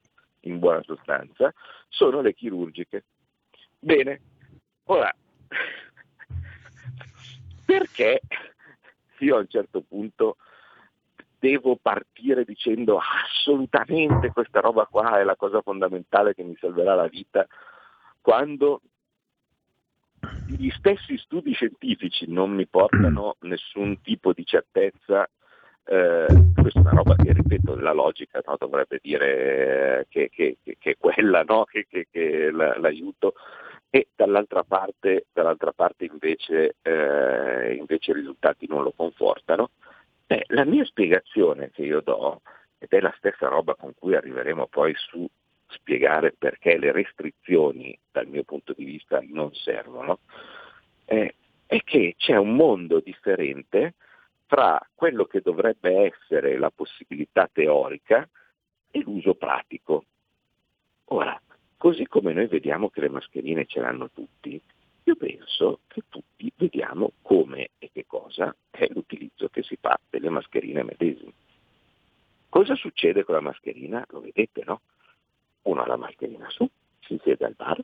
in 0.42 0.58
buona 0.58 0.82
sostanza, 0.82 1.52
sono 1.88 2.20
le 2.20 2.34
chirurgiche. 2.34 3.04
Bene, 3.78 4.20
ora, 4.84 5.12
perché 7.64 8.20
io 9.18 9.36
a 9.36 9.40
un 9.40 9.48
certo 9.48 9.82
punto 9.82 10.36
devo 11.38 11.78
partire 11.80 12.44
dicendo 12.44 12.98
assolutamente 12.98 14.30
questa 14.30 14.60
roba 14.60 14.86
qua 14.86 15.18
è 15.18 15.24
la 15.24 15.36
cosa 15.36 15.62
fondamentale 15.62 16.34
che 16.34 16.42
mi 16.42 16.56
salverà 16.58 16.94
la 16.94 17.06
vita, 17.06 17.46
quando 18.20 18.80
gli 20.46 20.70
stessi 20.70 21.16
studi 21.16 21.52
scientifici 21.52 22.26
non 22.28 22.50
mi 22.50 22.66
portano 22.66 23.36
nessun 23.40 24.00
tipo 24.02 24.32
di 24.32 24.44
certezza, 24.44 25.28
eh, 25.84 26.26
questa 26.54 26.80
è 26.80 26.82
una 26.82 26.90
roba 26.90 27.14
che, 27.14 27.32
ripeto, 27.32 27.76
la 27.76 27.92
logica 27.92 28.42
no, 28.44 28.56
dovrebbe 28.58 28.98
dire 29.00 30.06
che, 30.10 30.28
che, 30.30 30.58
che 30.62 30.90
è 30.90 30.96
quella, 30.98 31.42
no, 31.44 31.64
che, 31.64 32.50
l'aiuto, 32.50 33.34
e 33.90 34.08
dall'altra 34.14 34.64
parte, 34.64 35.26
dall'altra 35.32 35.72
parte 35.72 36.04
invece, 36.04 36.76
eh, 36.82 37.74
invece 37.74 38.10
i 38.10 38.14
risultati 38.14 38.66
non 38.66 38.82
lo 38.82 38.92
confortano. 38.94 39.70
Beh, 40.28 40.44
la 40.48 40.66
mia 40.66 40.84
spiegazione 40.84 41.70
che 41.70 41.80
io 41.80 42.02
do, 42.02 42.42
ed 42.76 42.90
è 42.90 43.00
la 43.00 43.14
stessa 43.16 43.48
roba 43.48 43.74
con 43.74 43.94
cui 43.94 44.14
arriveremo 44.14 44.66
poi 44.66 44.92
su 44.94 45.26
spiegare 45.68 46.34
perché 46.36 46.76
le 46.76 46.92
restrizioni 46.92 47.98
dal 48.12 48.26
mio 48.26 48.44
punto 48.44 48.74
di 48.76 48.84
vista 48.84 49.22
non 49.22 49.54
servono, 49.54 50.18
eh, 51.06 51.34
è 51.64 51.80
che 51.82 52.14
c'è 52.18 52.36
un 52.36 52.54
mondo 52.54 53.00
differente 53.00 53.94
fra 54.44 54.78
quello 54.94 55.24
che 55.24 55.40
dovrebbe 55.40 56.12
essere 56.12 56.58
la 56.58 56.70
possibilità 56.70 57.48
teorica 57.50 58.28
e 58.90 59.00
l'uso 59.00 59.32
pratico. 59.32 60.04
Ora, 61.06 61.40
così 61.78 62.06
come 62.06 62.34
noi 62.34 62.48
vediamo 62.48 62.90
che 62.90 63.00
le 63.00 63.08
mascherine 63.08 63.64
ce 63.64 63.80
l'hanno 63.80 64.10
tutti, 64.10 64.60
io 65.08 65.16
penso 65.16 65.80
che 65.86 66.02
tutti 66.10 66.52
vediamo 66.56 67.12
come 67.22 67.70
e 67.78 67.88
che 67.90 68.04
cosa 68.06 68.54
è 68.68 68.86
l'utilizzo 68.90 69.48
che 69.48 69.62
si 69.62 69.78
fa 69.80 69.98
delle 70.10 70.28
mascherine 70.28 70.82
medesime. 70.82 71.32
Cosa 72.50 72.74
succede 72.74 73.24
con 73.24 73.34
la 73.34 73.40
mascherina? 73.40 74.04
Lo 74.10 74.20
vedete, 74.20 74.64
no? 74.66 74.82
Uno 75.62 75.82
ha 75.82 75.86
la 75.86 75.96
mascherina 75.96 76.50
su, 76.50 76.68
si 77.00 77.18
siede 77.22 77.46
al 77.46 77.54
bar, 77.54 77.82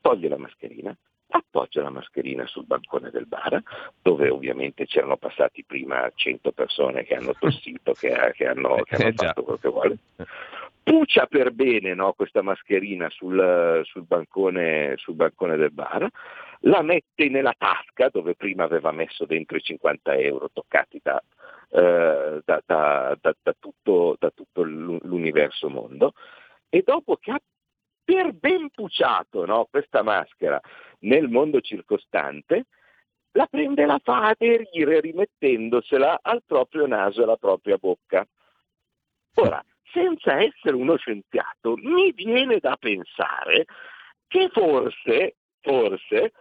toglie 0.00 0.28
la 0.28 0.38
mascherina, 0.38 0.96
appoggia 1.32 1.82
la 1.82 1.90
mascherina 1.90 2.46
sul 2.46 2.64
bancone 2.64 3.10
del 3.10 3.26
bar, 3.26 3.62
dove 4.00 4.28
ovviamente 4.28 4.86
c'erano 4.86 5.16
passati 5.16 5.64
prima 5.64 6.10
100 6.14 6.52
persone 6.52 7.04
che 7.04 7.14
hanno 7.14 7.34
tossito, 7.38 7.92
che, 7.92 8.32
che 8.34 8.46
hanno, 8.46 8.76
che 8.84 8.96
hanno 8.96 9.08
eh, 9.08 9.12
fatto 9.14 9.42
quello 9.42 9.58
che 9.58 9.68
vuole. 9.68 9.98
Puccia 10.82 11.26
per 11.26 11.52
bene 11.52 11.94
no, 11.94 12.12
questa 12.12 12.42
mascherina 12.42 13.08
sul, 13.08 13.82
sul, 13.84 14.02
bancone, 14.02 14.94
sul 14.96 15.14
bancone 15.14 15.56
del 15.56 15.70
bar, 15.70 16.08
la 16.60 16.82
mette 16.82 17.28
nella 17.28 17.54
tasca 17.56 18.08
dove 18.08 18.34
prima 18.34 18.64
aveva 18.64 18.90
messo 18.90 19.24
dentro 19.24 19.56
i 19.56 19.62
50 19.62 20.14
euro 20.16 20.50
toccati 20.52 21.00
da, 21.02 21.22
eh, 21.70 22.40
da, 22.44 22.62
da, 22.66 23.16
da 23.20 23.54
tutto, 23.58 24.16
tutto, 24.34 24.62
l'universo 24.62 25.68
mondo. 25.68 26.14
E 26.68 26.82
dopo 26.84 27.16
che 27.16 27.30
ha 27.30 27.40
per 28.04 28.32
ben 28.32 28.70
puciato 28.70 29.44
no, 29.46 29.66
questa 29.70 30.02
maschera 30.02 30.60
nel 31.00 31.28
mondo 31.28 31.60
circostante, 31.60 32.66
la 33.32 33.46
prende 33.46 33.82
e 33.82 33.86
la 33.86 34.00
fa 34.02 34.28
aderire 34.28 35.00
rimettendosela 35.00 36.20
al 36.22 36.42
proprio 36.46 36.86
naso 36.86 37.20
e 37.20 37.24
alla 37.24 37.36
propria 37.36 37.76
bocca. 37.76 38.26
Ora, 39.36 39.64
senza 39.92 40.40
essere 40.40 40.74
uno 40.74 40.96
scienziato, 40.96 41.76
mi 41.76 42.12
viene 42.12 42.58
da 42.58 42.76
pensare 42.76 43.64
che 44.26 44.48
forse, 44.50 45.36
forse, 45.60 46.32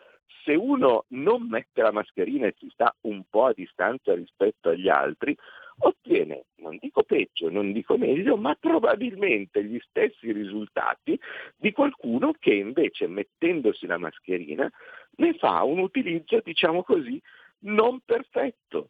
se 0.43 0.53
uno 0.53 1.05
non 1.09 1.47
mette 1.47 1.81
la 1.81 1.91
mascherina 1.91 2.47
e 2.47 2.55
si 2.57 2.69
sta 2.69 2.93
un 3.01 3.23
po' 3.29 3.45
a 3.45 3.53
distanza 3.53 4.13
rispetto 4.13 4.69
agli 4.69 4.89
altri, 4.89 5.37
ottiene, 5.81 6.45
non 6.57 6.77
dico 6.79 7.03
peggio, 7.03 7.49
non 7.49 7.71
dico 7.71 7.97
meglio, 7.97 8.37
ma 8.37 8.55
probabilmente 8.59 9.63
gli 9.63 9.79
stessi 9.87 10.31
risultati 10.31 11.19
di 11.55 11.71
qualcuno 11.71 12.33
che 12.37 12.53
invece 12.53 13.07
mettendosi 13.07 13.85
la 13.85 13.97
mascherina 13.97 14.69
ne 15.17 15.33
fa 15.33 15.63
un 15.63 15.79
utilizzo, 15.79 16.41
diciamo 16.43 16.83
così, 16.83 17.21
non 17.59 17.99
perfetto. 18.05 18.89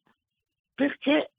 Perché 0.74 1.32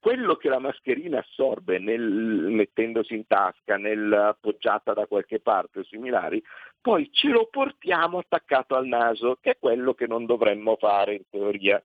quello 0.00 0.36
che 0.36 0.48
la 0.48 0.58
mascherina 0.58 1.18
assorbe 1.18 1.78
nel, 1.78 2.00
mettendosi 2.00 3.14
in 3.14 3.26
tasca, 3.26 3.76
nel, 3.76 4.12
appoggiata 4.12 4.94
da 4.94 5.06
qualche 5.06 5.40
parte 5.40 5.80
o 5.80 5.84
similari, 5.84 6.42
poi 6.80 7.10
ce 7.12 7.28
lo 7.28 7.46
portiamo 7.50 8.18
attaccato 8.18 8.74
al 8.74 8.86
naso, 8.86 9.36
che 9.40 9.50
è 9.50 9.58
quello 9.58 9.92
che 9.92 10.06
non 10.06 10.24
dovremmo 10.24 10.76
fare 10.76 11.14
in 11.14 11.22
teoria 11.28 11.82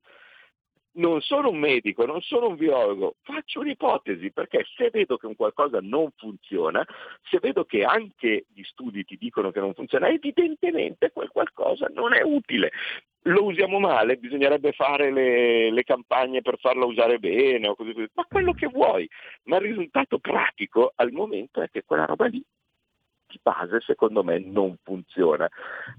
non 0.95 1.21
sono 1.21 1.49
un 1.49 1.57
medico, 1.57 2.05
non 2.05 2.21
sono 2.21 2.47
un 2.47 2.55
biologo, 2.55 3.15
faccio 3.21 3.59
un'ipotesi 3.59 4.31
perché 4.31 4.65
se 4.75 4.89
vedo 4.89 5.17
che 5.17 5.25
un 5.25 5.35
qualcosa 5.35 5.79
non 5.81 6.09
funziona, 6.15 6.85
se 7.23 7.39
vedo 7.39 7.65
che 7.65 7.83
anche 7.83 8.45
gli 8.53 8.63
studi 8.63 9.03
ti 9.03 9.17
dicono 9.17 9.51
che 9.51 9.59
non 9.59 9.73
funziona, 9.73 10.07
evidentemente 10.07 11.11
quel 11.11 11.29
qualcosa 11.29 11.89
non 11.93 12.13
è 12.13 12.21
utile. 12.21 12.71
Lo 13.27 13.45
usiamo 13.45 13.79
male, 13.79 14.17
bisognerebbe 14.17 14.71
fare 14.71 15.11
le, 15.11 15.71
le 15.71 15.83
campagne 15.83 16.41
per 16.41 16.59
farlo 16.59 16.85
usare 16.85 17.17
bene 17.17 17.67
o 17.67 17.75
così 17.75 17.91
via, 17.93 18.07
ma 18.13 18.25
quello 18.29 18.53
che 18.53 18.67
vuoi. 18.67 19.09
Ma 19.45 19.57
il 19.57 19.63
risultato 19.63 20.19
pratico 20.19 20.93
al 20.95 21.11
momento 21.11 21.61
è 21.61 21.69
che 21.69 21.83
quella 21.83 22.05
roba 22.05 22.27
lì 22.27 22.43
di 23.27 23.39
base 23.41 23.81
secondo 23.81 24.23
me 24.23 24.39
non 24.39 24.77
funziona, 24.83 25.49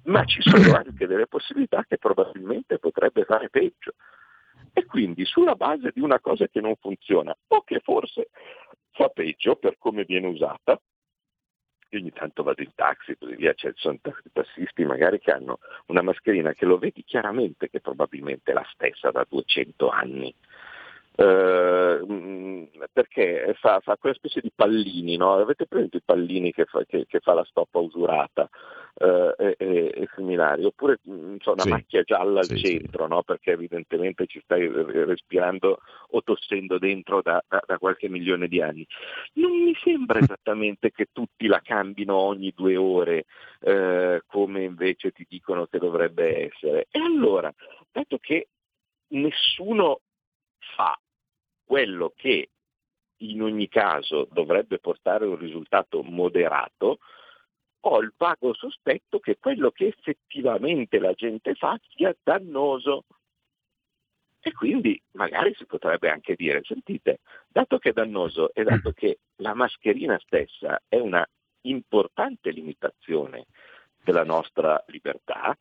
ma 0.04 0.24
ci 0.24 0.40
sono 0.40 0.72
anche 0.76 1.06
delle 1.06 1.26
possibilità 1.26 1.84
che 1.86 1.98
probabilmente 1.98 2.78
potrebbe 2.78 3.24
fare 3.24 3.50
peggio. 3.50 3.94
E 4.78 4.84
quindi 4.84 5.24
sulla 5.24 5.54
base 5.54 5.90
di 5.94 6.02
una 6.02 6.20
cosa 6.20 6.46
che 6.48 6.60
non 6.60 6.76
funziona 6.76 7.34
o 7.46 7.62
che 7.62 7.80
forse 7.80 8.28
fa 8.90 9.08
peggio 9.08 9.56
per 9.56 9.78
come 9.78 10.04
viene 10.04 10.26
usata, 10.26 10.78
ogni 11.92 12.12
tanto 12.12 12.42
vado 12.42 12.60
in 12.60 12.74
taxi 12.74 13.16
così 13.16 13.36
via, 13.36 13.54
cioè, 13.54 13.72
ci 13.72 13.80
sono 13.80 13.98
tassisti 14.34 14.84
magari 14.84 15.18
che 15.18 15.30
hanno 15.32 15.60
una 15.86 16.02
mascherina 16.02 16.52
che 16.52 16.66
lo 16.66 16.76
vedi 16.76 17.02
chiaramente 17.04 17.70
che 17.70 17.80
probabilmente 17.80 18.50
è 18.50 18.54
la 18.54 18.68
stessa 18.70 19.10
da 19.10 19.24
200 19.26 19.88
anni, 19.88 20.34
eh, 21.16 22.68
perché 22.92 23.54
fa, 23.58 23.80
fa, 23.80 23.96
quella 23.96 24.14
specie 24.14 24.40
di 24.40 24.50
pallini, 24.54 25.16
no? 25.16 25.34
avete 25.34 25.66
presente 25.66 25.98
i 25.98 26.02
pallini 26.04 26.52
che 26.52 26.66
fa, 26.66 26.84
che, 26.84 27.06
che 27.06 27.20
fa 27.20 27.32
la 27.32 27.44
stoppa 27.44 27.78
usurata 27.78 28.48
eh, 28.98 29.54
e, 29.58 29.92
e, 29.94 30.08
similari, 30.14 30.64
oppure 30.64 31.00
mm, 31.08 31.36
so, 31.40 31.52
una 31.52 31.62
sì. 31.62 31.68
macchia 31.70 32.02
gialla 32.02 32.40
al 32.40 32.46
sì, 32.46 32.58
centro, 32.58 33.04
sì. 33.04 33.10
No? 33.10 33.22
perché 33.22 33.52
evidentemente 33.52 34.26
ci 34.26 34.40
stai 34.42 34.66
respirando 34.68 35.78
o 36.10 36.22
tossendo 36.22 36.78
dentro 36.78 37.22
da, 37.22 37.42
da, 37.48 37.62
da, 37.66 37.78
qualche 37.78 38.08
milione 38.08 38.48
di 38.48 38.60
anni. 38.60 38.86
Non 39.34 39.52
mi 39.52 39.74
sembra 39.82 40.18
esattamente 40.18 40.90
che 40.90 41.08
tutti 41.12 41.46
la 41.46 41.60
cambino 41.62 42.14
ogni 42.14 42.52
due 42.54 42.76
ore, 42.76 43.24
eh, 43.60 44.22
come 44.26 44.64
invece 44.64 45.12
ti 45.12 45.26
dicono 45.28 45.66
che 45.66 45.78
dovrebbe 45.78 46.46
essere. 46.46 46.86
E 46.90 46.98
allora, 46.98 47.52
dato 47.90 48.18
che 48.18 48.48
nessuno 49.08 50.00
fa 50.74 50.98
quello 51.66 52.12
che 52.14 52.50
in 53.20 53.42
ogni 53.42 53.68
caso 53.68 54.28
dovrebbe 54.30 54.78
portare 54.78 55.26
un 55.26 55.36
risultato 55.36 56.02
moderato, 56.02 56.98
ho 57.80 58.00
il 58.00 58.12
vago 58.16 58.54
sospetto 58.54 59.20
che 59.20 59.38
quello 59.38 59.70
che 59.70 59.86
effettivamente 59.86 60.98
la 60.98 61.12
gente 61.12 61.54
fa 61.54 61.78
sia 61.88 62.14
dannoso. 62.22 63.04
E 64.40 64.52
quindi 64.52 65.00
magari 65.12 65.54
si 65.54 65.66
potrebbe 65.66 66.08
anche 66.08 66.34
dire, 66.36 66.62
sentite, 66.62 67.20
dato 67.48 67.78
che 67.78 67.90
è 67.90 67.92
dannoso 67.92 68.52
e 68.54 68.62
dato 68.62 68.92
che 68.92 69.18
la 69.36 69.54
mascherina 69.54 70.18
stessa 70.20 70.80
è 70.86 70.98
una 70.98 71.26
importante 71.62 72.50
limitazione 72.50 73.46
della 74.04 74.22
nostra 74.22 74.82
libertà, 74.86 75.56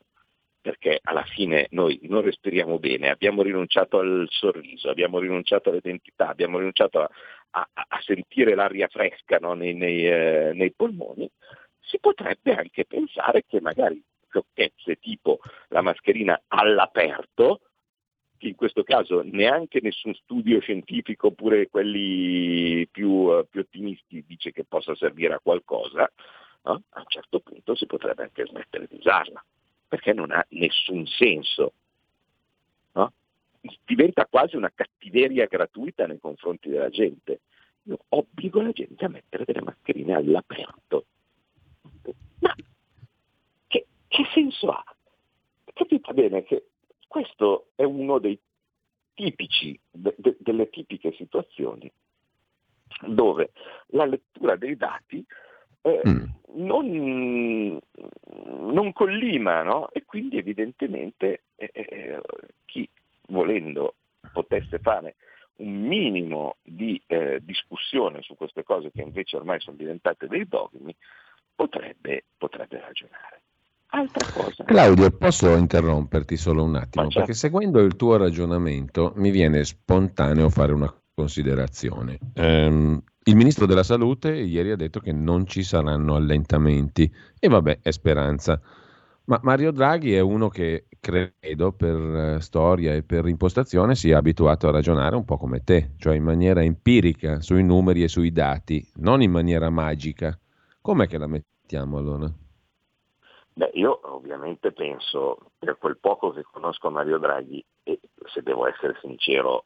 perché 0.65 0.99
alla 1.03 1.23
fine 1.25 1.67
noi 1.69 1.99
non 2.09 2.23
respiriamo 2.23 2.79
bene, 2.79 3.11
abbiamo 3.11 3.43
rinunciato 3.43 3.99
al 3.99 4.25
sorriso, 4.31 4.89
abbiamo 4.89 5.19
rinunciato 5.19 5.69
all'identità, 5.69 6.27
abbiamo 6.27 6.57
rinunciato 6.57 7.01
a, 7.01 7.09
a, 7.51 7.67
a 7.71 8.01
sentire 8.01 8.55
l'aria 8.55 8.87
fresca 8.87 9.37
no, 9.37 9.53
nei, 9.53 9.75
nei, 9.75 10.07
eh, 10.07 10.53
nei 10.55 10.71
polmoni, 10.71 11.29
si 11.81 11.99
potrebbe 11.99 12.55
anche 12.55 12.83
pensare 12.85 13.43
che 13.47 13.61
magari 13.61 14.01
sciocchezze 14.27 14.95
tipo 14.95 15.37
la 15.67 15.83
mascherina 15.83 16.41
all'aperto, 16.47 17.61
che 18.35 18.47
in 18.47 18.55
questo 18.55 18.81
caso 18.81 19.21
neanche 19.23 19.81
nessun 19.83 20.15
studio 20.15 20.59
scientifico, 20.61 21.27
oppure 21.27 21.69
quelli 21.69 22.87
più, 22.87 23.45
più 23.51 23.59
ottimisti, 23.59 24.23
dice 24.25 24.51
che 24.51 24.63
possa 24.63 24.95
servire 24.95 25.35
a 25.35 25.39
qualcosa, 25.39 26.11
no? 26.63 26.81
a 26.89 26.99
un 27.01 27.07
certo 27.07 27.39
punto 27.39 27.75
si 27.75 27.85
potrebbe 27.85 28.23
anche 28.23 28.47
smettere 28.47 28.87
di 28.89 28.95
usarla 28.95 29.45
perché 29.87 30.13
non 30.13 30.31
ha 30.31 30.45
nessun 30.49 31.05
senso. 31.07 31.73
No? 32.93 33.11
Diventa 33.85 34.25
quasi 34.25 34.55
una 34.55 34.71
cattiveria 34.73 35.45
gratuita 35.45 36.05
nei 36.07 36.19
confronti 36.19 36.69
della 36.69 36.89
gente. 36.89 37.41
Io 37.83 37.99
obbligo 38.09 38.61
la 38.61 38.71
gente 38.71 39.05
a 39.05 39.09
mettere 39.09 39.45
delle 39.45 39.61
mascherine 39.61 40.15
all'aperto. 40.15 41.05
Ma 42.39 42.53
che, 43.67 43.85
che 44.07 44.25
senso 44.33 44.69
ha? 44.69 44.83
Capite 45.73 46.13
bene 46.13 46.43
che 46.43 46.67
questo 47.07 47.67
è 47.75 47.83
uno 47.83 48.19
dei 48.19 48.39
tipici, 49.13 49.79
de, 49.91 50.13
de, 50.17 50.35
delle 50.39 50.69
tipiche 50.69 51.13
situazioni 51.13 51.91
dove 53.01 53.51
la 53.87 54.05
lettura 54.05 54.55
dei 54.55 54.75
dati 54.75 55.25
eh, 55.85 56.01
mm. 56.07 56.23
non, 56.55 57.79
non, 58.73 58.91
collima, 58.91 59.61
no? 59.61 59.89
E 59.91 60.03
quindi 60.03 60.39
evidentemente 60.39 61.43
eh, 61.55 61.69
eh, 61.71 62.21
chi 62.65 62.89
volendo 63.27 63.93
potesse 64.33 64.79
fare 64.79 65.15
un 65.57 65.81
minimo 65.81 66.55
di 66.63 66.99
eh, 67.05 67.39
discussione 67.43 68.23
su 68.23 68.35
queste 68.35 68.63
cose 68.63 68.89
che 68.91 69.01
invece 69.01 69.37
ormai 69.37 69.59
sono 69.59 69.77
diventate 69.77 70.27
dei 70.27 70.47
dogmi, 70.47 70.93
potrebbe, 71.53 72.25
potrebbe 72.35 72.79
ragionare. 72.79 73.41
Altra 73.89 74.27
cosa. 74.33 74.63
Claudio, 74.63 75.11
posso 75.11 75.55
interromperti 75.55 76.35
solo 76.35 76.63
un 76.63 76.75
attimo? 76.75 77.03
Certo. 77.03 77.19
Perché 77.19 77.33
seguendo 77.33 77.79
il 77.79 77.95
tuo 77.95 78.17
ragionamento 78.17 79.13
mi 79.17 79.29
viene 79.29 79.63
spontaneo 79.63 80.49
fare 80.49 80.73
una 80.73 80.91
considerazione. 81.15 82.19
Um, 82.35 83.01
il 83.23 83.35
ministro 83.35 83.65
della 83.65 83.81
Salute 83.81 84.31
ieri 84.35 84.71
ha 84.71 84.75
detto 84.75 84.99
che 84.99 85.11
non 85.11 85.47
ci 85.47 85.63
saranno 85.63 86.15
allentamenti 86.15 87.11
e 87.39 87.47
vabbè, 87.47 87.79
è 87.81 87.91
speranza. 87.91 88.61
Ma 89.27 89.39
Mario 89.41 89.71
Draghi 89.71 90.13
è 90.13 90.19
uno 90.19 90.49
che 90.49 90.85
credo 90.99 91.71
per 91.71 91.95
eh, 91.95 92.41
storia 92.41 92.93
e 92.93 93.01
per 93.01 93.25
impostazione 93.27 93.95
sia 93.95 94.19
abituato 94.19 94.67
a 94.67 94.71
ragionare 94.71 95.15
un 95.15 95.25
po' 95.25 95.37
come 95.37 95.63
te, 95.63 95.93
cioè 95.97 96.15
in 96.15 96.23
maniera 96.23 96.61
empirica 96.61 97.41
sui 97.41 97.63
numeri 97.63 98.03
e 98.03 98.07
sui 98.07 98.31
dati, 98.31 98.87
non 98.97 99.23
in 99.23 99.31
maniera 99.31 99.71
magica. 99.71 100.37
Com'è 100.79 101.07
che 101.07 101.17
la 101.17 101.25
mettiamo 101.25 101.97
allora? 101.97 102.31
Beh, 103.53 103.71
io 103.73 103.99
ovviamente 104.13 104.71
penso, 104.73 105.51
per 105.57 105.77
quel 105.79 105.97
poco 105.97 106.31
che 106.31 106.43
conosco 106.43 106.91
Mario 106.91 107.17
Draghi, 107.17 107.65
e 107.81 107.99
se 108.25 108.43
devo 108.43 108.67
essere 108.67 108.95
sincero, 109.01 109.65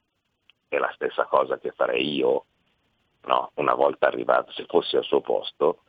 è 0.70 0.78
la 0.78 0.92
stessa 0.94 1.26
cosa 1.26 1.58
che 1.58 1.72
farei 1.72 2.16
io 2.16 2.46
no? 3.26 3.52
una 3.56 3.74
volta 3.74 4.08
arrivato, 4.08 4.52
se 4.52 4.66
fossi 4.68 4.96
al 4.96 5.04
suo 5.04 5.22
posto, 5.22 5.82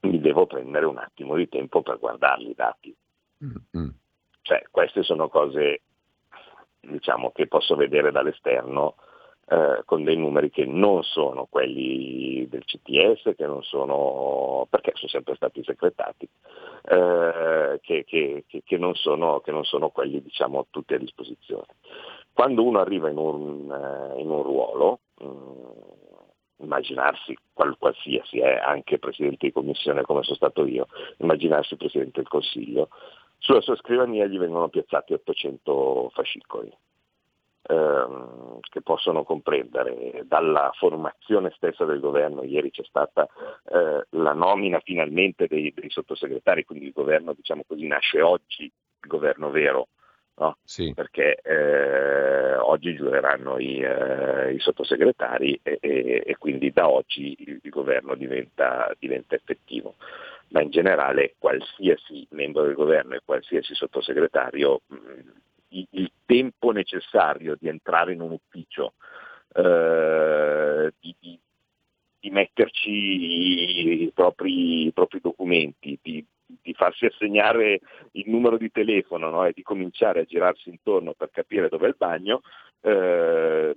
mi 0.00 0.20
devo 0.20 0.46
prendere 0.46 0.86
un 0.86 0.98
attimo 0.98 1.36
di 1.36 1.48
tempo 1.48 1.82
per 1.82 1.98
guardarli 1.98 2.50
i 2.50 2.54
dati. 2.54 2.94
Mm-hmm. 3.44 3.88
Cioè, 4.42 4.64
queste 4.70 5.02
sono 5.02 5.28
cose 5.28 5.82
diciamo, 6.80 7.30
che 7.32 7.46
posso 7.46 7.76
vedere 7.76 8.10
dall'esterno 8.10 8.96
eh, 9.46 9.82
con 9.84 10.04
dei 10.04 10.16
numeri 10.16 10.50
che 10.50 10.64
non 10.64 11.02
sono 11.02 11.46
quelli 11.46 12.48
del 12.48 12.64
CTS, 12.64 13.34
che 13.36 13.46
non 13.46 13.62
sono, 13.62 14.66
perché 14.70 14.92
sono 14.94 15.08
sempre 15.08 15.34
stati 15.34 15.62
secretati, 15.64 16.28
eh, 16.84 17.78
che, 17.82 18.04
che, 18.04 18.44
che, 18.46 18.78
non 18.78 18.94
sono, 18.94 19.40
che 19.40 19.50
non 19.50 19.64
sono 19.64 19.90
quelli 19.90 20.22
diciamo, 20.22 20.68
tutti 20.70 20.94
a 20.94 20.98
disposizione. 20.98 21.66
Quando 22.40 22.64
uno 22.64 22.78
arriva 22.80 23.10
in 23.10 23.18
un, 23.18 23.70
eh, 23.70 24.18
in 24.18 24.30
un 24.30 24.42
ruolo, 24.42 25.00
mh, 25.18 25.26
mm, 25.26 26.62
immaginarsi 26.62 27.36
qual, 27.52 27.76
qualsiasi, 27.76 28.38
eh, 28.38 28.56
anche 28.56 28.98
Presidente 28.98 29.48
di 29.48 29.52
Commissione 29.52 30.00
come 30.00 30.22
sono 30.22 30.36
stato 30.36 30.64
io, 30.64 30.86
immaginarsi 31.18 31.76
Presidente 31.76 32.20
del 32.20 32.28
Consiglio, 32.28 32.88
sulla 33.36 33.60
sua 33.60 33.76
scrivania 33.76 34.24
gli 34.24 34.38
vengono 34.38 34.70
piazzati 34.70 35.12
800 35.12 36.10
fascicoli. 36.14 36.74
ehm, 37.68 38.60
che 38.70 38.80
possono 38.80 39.22
comprendere 39.22 40.22
dalla 40.24 40.70
formazione 40.78 41.52
stessa 41.56 41.84
del 41.84 42.00
governo, 42.00 42.42
ieri 42.42 42.70
c'è 42.70 42.84
stata 42.84 43.28
eh, 43.70 44.06
la 44.08 44.32
nomina 44.32 44.80
finalmente 44.80 45.46
dei, 45.46 45.74
dei, 45.74 45.90
sottosegretari, 45.90 46.64
quindi 46.64 46.86
il 46.86 46.92
governo 46.92 47.34
diciamo 47.34 47.64
così, 47.66 47.86
nasce 47.86 48.22
oggi, 48.22 48.64
il 48.64 49.08
governo 49.08 49.50
vero, 49.50 49.88
no? 50.40 50.56
sì. 50.64 50.92
perché 50.94 51.36
eh, 51.42 52.56
oggi 52.56 52.94
giureranno 52.94 53.58
i, 53.58 53.80
eh, 53.80 54.52
i 54.52 54.58
sottosegretari 54.58 55.60
e, 55.62 55.78
e, 55.80 56.22
e, 56.26 56.36
quindi 56.38 56.72
da 56.72 56.88
oggi 56.88 57.36
il, 57.38 57.60
il 57.62 57.70
governo 57.70 58.14
diventa, 58.14 58.92
diventa 58.98 59.34
effettivo 59.34 59.94
ma 60.48 60.62
in 60.62 60.70
generale 60.70 61.34
qualsiasi 61.38 62.26
membro 62.30 62.64
del 62.64 62.74
governo 62.74 63.14
e 63.14 63.20
qualsiasi 63.24 63.74
sottosegretario 63.74 64.80
mh, 64.86 64.96
il, 65.68 65.86
il, 65.90 66.12
tempo 66.24 66.70
necessario 66.72 67.56
di 67.58 67.68
entrare 67.68 68.12
in 68.12 68.20
un 68.20 68.32
ufficio, 68.32 68.94
eh, 69.54 70.92
di, 70.98 71.14
di, 71.18 71.38
di, 72.18 72.30
metterci 72.30 74.02
i 74.02 74.12
propri, 74.12 74.86
i 74.86 74.92
propri 74.92 75.20
documenti, 75.20 75.98
di, 76.02 76.24
di, 76.62 76.74
farsi 76.74 77.06
assegnare 77.06 77.80
il 78.12 78.28
numero 78.28 78.56
di 78.56 78.70
telefono 78.70 79.30
no? 79.30 79.44
e 79.44 79.52
di 79.52 79.62
cominciare 79.62 80.20
a 80.20 80.24
girarsi 80.24 80.68
intorno 80.68 81.14
per 81.14 81.30
capire 81.30 81.68
dove 81.68 81.86
è 81.86 81.88
il 81.88 81.96
bagno, 81.96 82.40
eh, 82.82 83.74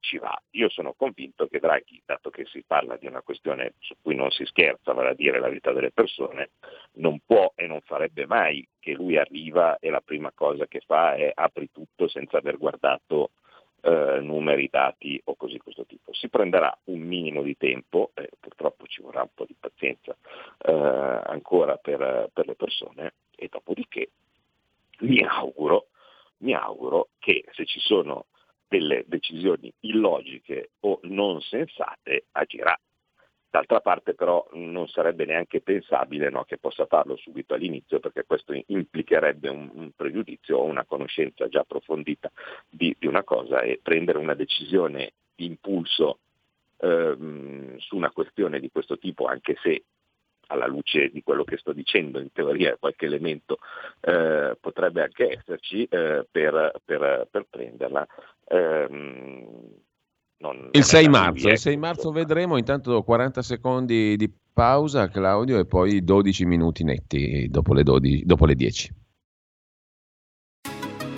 ci 0.00 0.18
va. 0.18 0.40
Io 0.52 0.68
sono 0.68 0.94
convinto 0.96 1.46
che 1.48 1.58
Draghi, 1.58 2.00
dato 2.04 2.30
che 2.30 2.44
si 2.46 2.62
parla 2.66 2.96
di 2.96 3.06
una 3.06 3.22
questione 3.22 3.74
su 3.78 3.94
cui 4.00 4.14
non 4.14 4.30
si 4.30 4.44
scherza, 4.44 4.92
vale 4.92 5.10
a 5.10 5.14
dire 5.14 5.40
la 5.40 5.48
vita 5.48 5.72
delle 5.72 5.90
persone, 5.90 6.50
non 6.94 7.18
può 7.24 7.52
e 7.54 7.66
non 7.66 7.80
farebbe 7.80 8.26
mai 8.26 8.66
che 8.78 8.92
lui 8.92 9.16
arriva 9.16 9.78
e 9.78 9.90
la 9.90 10.00
prima 10.00 10.30
cosa 10.34 10.66
che 10.66 10.80
fa 10.86 11.14
è 11.14 11.30
apri 11.34 11.70
tutto 11.72 12.08
senza 12.08 12.38
aver 12.38 12.56
guardato 12.56 13.30
eh, 13.86 14.20
numeri, 14.20 14.68
dati 14.68 15.20
o 15.24 15.36
così 15.36 15.58
questo 15.58 15.86
tipo. 15.86 16.12
Si 16.12 16.28
prenderà 16.28 16.76
un 16.84 17.00
minimo 17.00 17.42
di 17.42 17.56
tempo, 17.56 18.10
eh, 18.14 18.30
purtroppo 18.40 18.86
ci 18.86 19.00
vorrà 19.00 19.22
un 19.22 19.30
po' 19.32 19.44
di 19.44 19.54
pazienza 19.58 20.16
eh, 20.58 20.72
ancora 20.72 21.76
per, 21.76 22.30
per 22.32 22.46
le 22.46 22.54
persone 22.56 23.14
e 23.36 23.48
dopodiché 23.48 24.10
mi 25.00 25.22
auguro, 25.22 25.88
mi 26.38 26.52
auguro 26.54 27.10
che 27.18 27.44
se 27.52 27.64
ci 27.64 27.78
sono 27.78 28.26
delle 28.68 29.04
decisioni 29.06 29.72
illogiche 29.80 30.70
o 30.80 30.98
non 31.02 31.40
sensate 31.40 32.24
agirà. 32.32 32.76
D'altra 33.48 33.80
parte 33.80 34.14
però 34.14 34.46
non 34.52 34.86
sarebbe 34.88 35.24
neanche 35.24 35.60
pensabile 35.60 36.28
no, 36.28 36.44
che 36.44 36.58
possa 36.58 36.86
farlo 36.86 37.16
subito 37.16 37.54
all'inizio 37.54 38.00
perché 38.00 38.24
questo 38.26 38.52
implicherebbe 38.66 39.48
un, 39.48 39.70
un 39.72 39.90
pregiudizio 39.96 40.58
o 40.58 40.64
una 40.64 40.84
conoscenza 40.84 41.48
già 41.48 41.60
approfondita 41.60 42.30
di, 42.68 42.94
di, 42.98 43.06
una 43.06 43.22
cosa 43.22 43.60
e 43.60 43.80
prendere 43.82 44.18
una 44.18 44.34
decisione 44.34 45.12
di 45.34 45.46
impulso 45.46 46.18
ehm, 46.78 47.78
su 47.78 47.96
una 47.96 48.10
questione 48.10 48.60
di 48.60 48.70
questo 48.70 48.98
tipo, 48.98 49.26
anche 49.26 49.56
se 49.62 49.84
alla 50.48 50.66
luce 50.66 51.10
di 51.10 51.22
quello 51.22 51.44
che 51.44 51.56
sto 51.56 51.72
dicendo, 51.72 52.20
in 52.20 52.32
teoria 52.32 52.76
qualche 52.76 53.06
elemento 53.06 53.58
eh, 54.00 54.56
potrebbe 54.60 55.02
anche 55.02 55.38
esserci 55.38 55.84
eh, 55.84 56.26
per, 56.30 56.80
per, 56.84 57.26
per, 57.30 57.46
prenderla. 57.48 58.06
Ehm, 58.48 59.84
non, 60.38 60.68
il 60.72 60.84
6 60.84 61.08
marzo, 61.08 61.48
il 61.48 61.58
6 61.58 61.76
marzo 61.76 62.10
vedremo, 62.10 62.58
intanto 62.58 63.02
40 63.02 63.42
secondi 63.42 64.16
di 64.16 64.30
pausa 64.52 65.08
Claudio 65.08 65.58
e 65.58 65.66
poi 65.66 66.02
12 66.02 66.44
minuti 66.44 66.84
netti 66.84 67.46
dopo 67.48 67.72
le, 67.72 67.82
12, 67.82 68.24
dopo 68.24 68.46
le 68.46 68.54
10. 68.54 68.94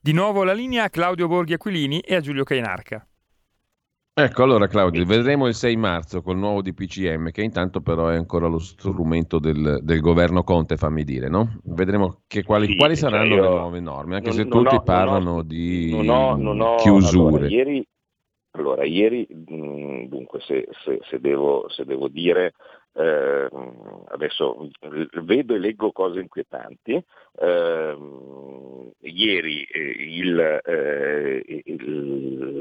Di 0.00 0.12
nuovo 0.12 0.44
la 0.44 0.52
linea 0.52 0.84
a 0.84 0.90
Claudio 0.90 1.26
Borghi 1.26 1.54
Aquilini 1.54 1.98
e 1.98 2.14
a 2.14 2.20
Giulio 2.20 2.44
Cainarca. 2.44 3.04
Ecco, 4.14 4.42
allora 4.42 4.68
Claudio, 4.68 5.04
vedremo 5.04 5.46
il 5.46 5.54
6 5.54 5.76
marzo 5.76 6.22
col 6.22 6.36
nuovo 6.36 6.62
DPCM, 6.62 7.30
che 7.30 7.42
intanto 7.42 7.80
però 7.80 8.08
è 8.08 8.16
ancora 8.16 8.46
lo 8.46 8.58
strumento 8.58 9.38
del, 9.38 9.78
del 9.82 10.00
governo 10.00 10.42
Conte, 10.44 10.76
fammi 10.76 11.04
dire, 11.04 11.28
no? 11.28 11.60
Vedremo 11.64 12.22
quali, 12.44 12.66
sì, 12.66 12.76
quali 12.76 12.96
cioè 12.96 13.10
saranno 13.10 13.34
le 13.34 13.40
nuove 13.40 13.80
norme, 13.80 14.16
anche 14.16 14.28
non, 14.28 14.36
se 14.36 14.46
tutti 14.46 14.74
ho, 14.74 14.82
parlano 14.82 15.36
ho, 15.36 15.42
di 15.42 15.90
non 15.90 16.08
ho, 16.08 16.36
non 16.36 16.76
chiusure. 16.76 17.36
Allora, 17.36 17.48
ieri, 17.48 17.86
allora, 18.50 18.84
ieri 18.84 19.26
dunque, 19.28 20.40
se, 20.40 20.68
se, 20.84 20.98
se, 21.08 21.20
devo, 21.20 21.68
se 21.68 21.84
devo 21.84 22.08
dire, 22.08 22.54
eh, 22.94 23.48
adesso 24.08 24.68
vedo 25.22 25.54
e 25.54 25.58
leggo 25.58 25.92
cose 25.92 26.20
inquietanti. 26.20 27.04
Eh, 27.40 27.96
ieri 29.00 29.64
eh, 29.70 29.80
il, 29.80 30.60
eh, 30.64 31.62
il, 31.64 32.57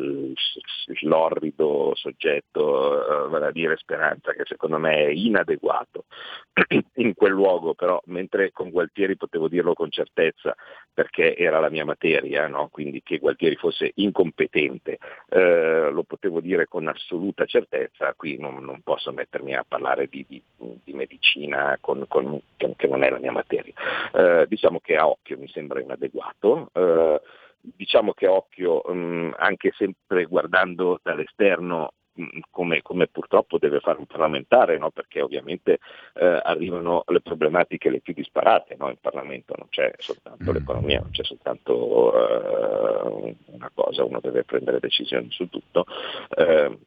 l'orrido 1.02 1.94
soggetto, 1.96 3.26
eh, 3.26 3.30
vale 3.30 3.48
a 3.48 3.52
dire 3.52 3.78
Speranza, 3.78 4.34
che 4.34 4.44
secondo 4.46 4.78
me 4.78 5.06
è 5.06 5.10
inadeguato 5.10 6.06
in 6.96 7.14
quel 7.16 7.32
luogo, 7.32 7.74
però 7.74 8.00
mentre 8.06 8.52
con 8.52 8.70
Gualtieri 8.70 9.18
potevo 9.18 9.48
dirlo 9.48 9.74
con 9.74 9.90
certezza 9.90 10.56
perché 10.94 11.36
era 11.36 11.60
la 11.60 11.70
mia 11.70 11.86
materia, 11.86 12.48
no? 12.48 12.70
quindi 12.70 13.02
che 13.04 13.18
Gualtieri 13.18 13.56
fosse 13.56 13.92
incompetente, 13.96 14.98
eh, 15.30 15.90
lo 15.92 16.04
potevo 16.04 16.42
dire 16.42 16.68
con 16.68 16.88
assoluta 16.88 17.46
certezza, 17.46 18.14
qui 18.16 18.38
non, 18.38 18.64
non 18.64 18.82
posso 18.82 19.12
mettermi 19.12 19.56
a 19.56 19.66
parlare 19.68 20.08
di 20.08 20.26
di, 20.28 20.42
di 20.84 20.94
medicina 20.94 21.78
con, 21.82 22.06
con, 22.08 22.40
che, 22.58 22.88
non 22.88 23.04
è 23.04 23.10
la 23.10 23.20
mia 23.20 23.32
materia. 23.32 23.74
Eh, 24.14 24.46
diciamo 24.48 24.80
che 24.80 24.96
a 24.96 25.08
occhio 25.08 25.38
mi 25.38 25.48
sembra 25.48 25.82
inadeguato. 25.82 26.70
Eh, 26.74 27.22
diciamo 27.62 28.14
che 28.14 28.28
occhio, 28.28 28.82
mh, 28.86 28.94
mm, 28.94 29.32
anche 29.38 29.72
sempre 29.76 30.26
guardando 30.26 31.00
dall'esterno, 31.04 31.94
mm, 32.20 32.40
come, 32.50 32.82
come, 32.82 33.08
purtroppo 33.08 33.58
deve 33.58 33.80
fare 33.80 34.00
un 34.00 34.06
parlamentare, 34.06 34.78
no? 34.78 34.92
perché 34.92 35.22
ovviamente 35.22 35.80
eh, 36.16 36.42
arrivano 36.44 37.04
le 37.08 37.22
problematiche 37.22 37.90
le 37.90 38.02
più 38.02 38.14
disparate 38.14 38.76
no? 38.78 38.90
in 38.90 38.98
Parlamento, 39.00 39.54
non 39.58 39.68
c'è 39.70 39.94
soltanto 39.98 40.52
mm. 40.52 40.54
l'economia, 40.54 41.00
non 41.02 41.12
c'è 41.12 41.24
soltanto 41.24 42.14
eh, 42.14 43.36
una 43.48 43.72
cosa, 43.74 44.04
uno 44.04 44.20
deve 44.20 44.44
prendere 44.44 44.80
decisioni 44.80 45.28
su 45.32 45.50
tutto. 45.50 45.86
Eh, 46.30 46.78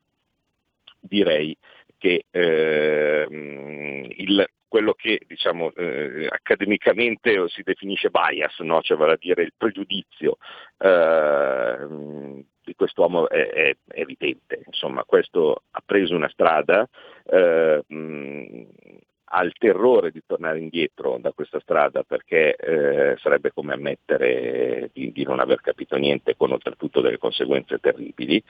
direi 1.00 1.56
che 2.00 2.24
eh, 2.30 3.26
il, 3.28 4.50
quello 4.70 4.94
che 4.94 5.20
diciamo, 5.26 5.72
eh, 5.74 6.28
accademicamente 6.30 7.48
si 7.48 7.62
definisce 7.62 8.08
bias, 8.08 8.60
no? 8.60 8.80
cioè 8.82 8.96
vale 8.96 9.14
a 9.14 9.18
dire 9.18 9.42
il 9.42 9.52
pregiudizio 9.56 10.36
eh, 10.78 12.44
di 12.62 12.74
quest'uomo 12.76 13.28
è, 13.28 13.48
è, 13.48 13.76
evidente. 13.88 14.62
Insomma, 14.66 15.02
questo 15.02 15.64
ha 15.72 15.82
preso 15.84 16.14
una 16.14 16.28
strada, 16.28 16.88
eh, 17.26 17.82
mh, 17.84 18.62
ha 19.32 19.42
il 19.44 19.52
terrore 19.58 20.10
di 20.10 20.22
tornare 20.26 20.58
indietro 20.58 21.18
da 21.20 21.32
questa 21.32 21.60
strada 21.60 22.02
perché 22.02 22.56
eh, 22.56 23.16
sarebbe 23.18 23.52
come 23.52 23.74
ammettere 23.74 24.90
di, 24.92 25.12
di, 25.12 25.22
non 25.24 25.38
aver 25.38 25.60
capito 25.60 25.96
niente 25.96 26.36
con 26.36 26.50
oltretutto 26.50 27.00
delle 27.00 27.18
conseguenze 27.18 27.78
terribili 27.78 28.42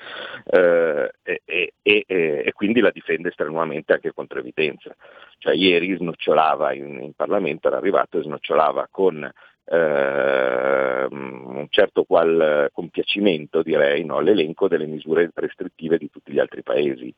eh, 0.47 1.13
e, 1.23 1.43
e, 1.45 1.73
e, 1.83 2.05
e, 2.07 2.53
quindi 2.55 2.81
la 2.81 2.91
difende 2.91 3.31
strenuamente 3.31 3.93
anche 3.93 4.13
contro 4.15 4.39
evidenza. 4.39 4.95
Cioè, 5.39 5.55
ieri 5.55 5.95
snocciolava 5.97 6.73
in, 6.73 7.01
in 7.03 7.13
Parlamento, 7.15 7.69
era 7.69 7.77
arrivato 7.77 8.19
e 8.19 8.23
snocciolava 8.23 8.89
con 8.91 9.31
eh, 9.65 11.07
un 11.11 11.67
certo 11.69 12.05
qual 12.05 12.71
compiacimento 12.73 13.63
direi 13.63 14.03
no, 14.05 14.21
l'elenco 14.21 14.67
delle 14.67 14.87
misure 14.87 15.31
restrittive 15.35 15.99
di 15.99 16.11
tutti 16.11 16.33
gli 16.33 16.39
altri 16.39 16.63
paesi 16.63 17.15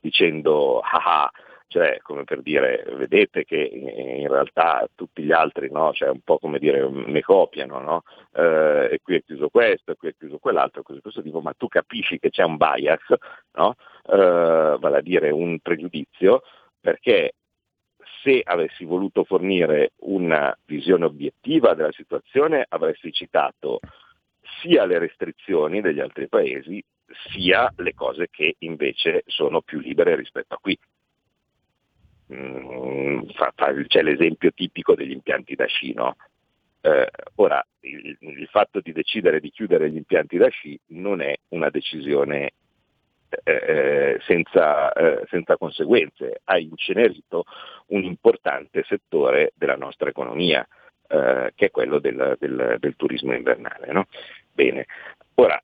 dicendo 0.00 0.80
ah, 0.80 1.22
ah 1.22 1.32
cioè 1.68 1.98
come 2.02 2.24
per 2.24 2.42
dire 2.42 2.84
vedete 2.96 3.44
che 3.44 3.56
in 3.56 4.28
realtà 4.28 4.88
tutti 4.94 5.22
gli 5.22 5.32
altri 5.32 5.70
no? 5.70 5.92
cioè 5.92 6.08
un 6.08 6.20
po' 6.20 6.38
come 6.38 6.58
dire 6.58 6.88
ne 6.88 7.20
copiano 7.20 7.80
no? 7.80 8.02
eh, 8.32 8.88
e 8.92 9.00
qui 9.02 9.16
è 9.16 9.22
chiuso 9.22 9.48
questo 9.48 9.92
e 9.92 9.96
qui 9.96 10.08
è 10.08 10.14
chiuso 10.16 10.38
quell'altro 10.38 10.82
così 10.82 11.00
questo 11.00 11.20
dico 11.20 11.40
ma 11.40 11.52
tu 11.52 11.68
capisci 11.68 12.18
che 12.18 12.30
c'è 12.30 12.42
un 12.42 12.56
bias 12.56 13.02
no? 13.52 13.74
eh, 14.06 14.76
vale 14.78 14.96
a 14.96 15.02
dire 15.02 15.30
un 15.30 15.58
pregiudizio 15.60 16.42
perché 16.80 17.34
se 18.22 18.40
avessi 18.42 18.84
voluto 18.84 19.24
fornire 19.24 19.92
una 20.00 20.56
visione 20.64 21.04
obiettiva 21.04 21.74
della 21.74 21.92
situazione 21.92 22.64
avresti 22.68 23.12
citato 23.12 23.80
sia 24.60 24.86
le 24.86 24.98
restrizioni 24.98 25.80
degli 25.80 26.00
altri 26.00 26.28
paesi 26.28 26.82
sia 27.30 27.72
le 27.76 27.94
cose 27.94 28.28
che 28.30 28.56
invece 28.60 29.22
sono 29.26 29.60
più 29.62 29.78
libere 29.80 30.16
rispetto 30.16 30.54
a 30.54 30.58
qui. 30.60 30.78
Mm, 32.32 33.20
c'è 33.86 34.02
l'esempio 34.02 34.50
tipico 34.52 34.94
degli 34.94 35.12
impianti 35.12 35.54
da 35.54 35.66
sci. 35.66 35.94
No? 35.94 36.16
Eh, 36.80 37.08
ora, 37.36 37.64
il, 37.80 38.16
il, 38.20 38.48
fatto 38.48 38.80
di 38.80 38.92
decidere 38.92 39.40
di 39.40 39.50
chiudere 39.50 39.90
gli 39.90 39.96
impianti 39.96 40.36
da 40.36 40.48
sci 40.48 40.78
non 40.88 41.20
è 41.20 41.34
una 41.48 41.70
decisione 41.70 42.52
eh, 43.42 43.52
eh 43.52 44.18
senza, 44.26 44.92
eh, 44.92 45.26
senza, 45.28 45.56
conseguenze, 45.56 46.40
ha 46.44 46.58
incenerito 46.58 47.44
un 47.88 48.04
importante 48.04 48.84
settore 48.86 49.52
della 49.54 49.76
nostra 49.76 50.08
economia, 50.08 50.66
eh, 51.08 51.52
che 51.54 51.66
è 51.66 51.70
quello 51.70 51.98
del, 51.98 52.36
del, 52.38 52.76
del 52.78 52.96
turismo 52.96 53.34
invernale. 53.34 53.92
No? 53.92 54.06
Bene, 54.52 54.86
ora, 55.34 55.60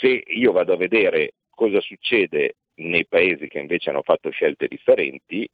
se 0.00 0.22
io 0.26 0.52
vado 0.52 0.72
a 0.72 0.76
vedere 0.76 1.34
cosa 1.50 1.80
succede 1.80 2.56
nei 2.80 3.06
paesi 3.06 3.48
che 3.48 3.58
invece 3.58 3.90
hanno 3.90 4.02
fatto 4.02 4.30
scelte 4.30 4.66
differenti, 4.66 5.48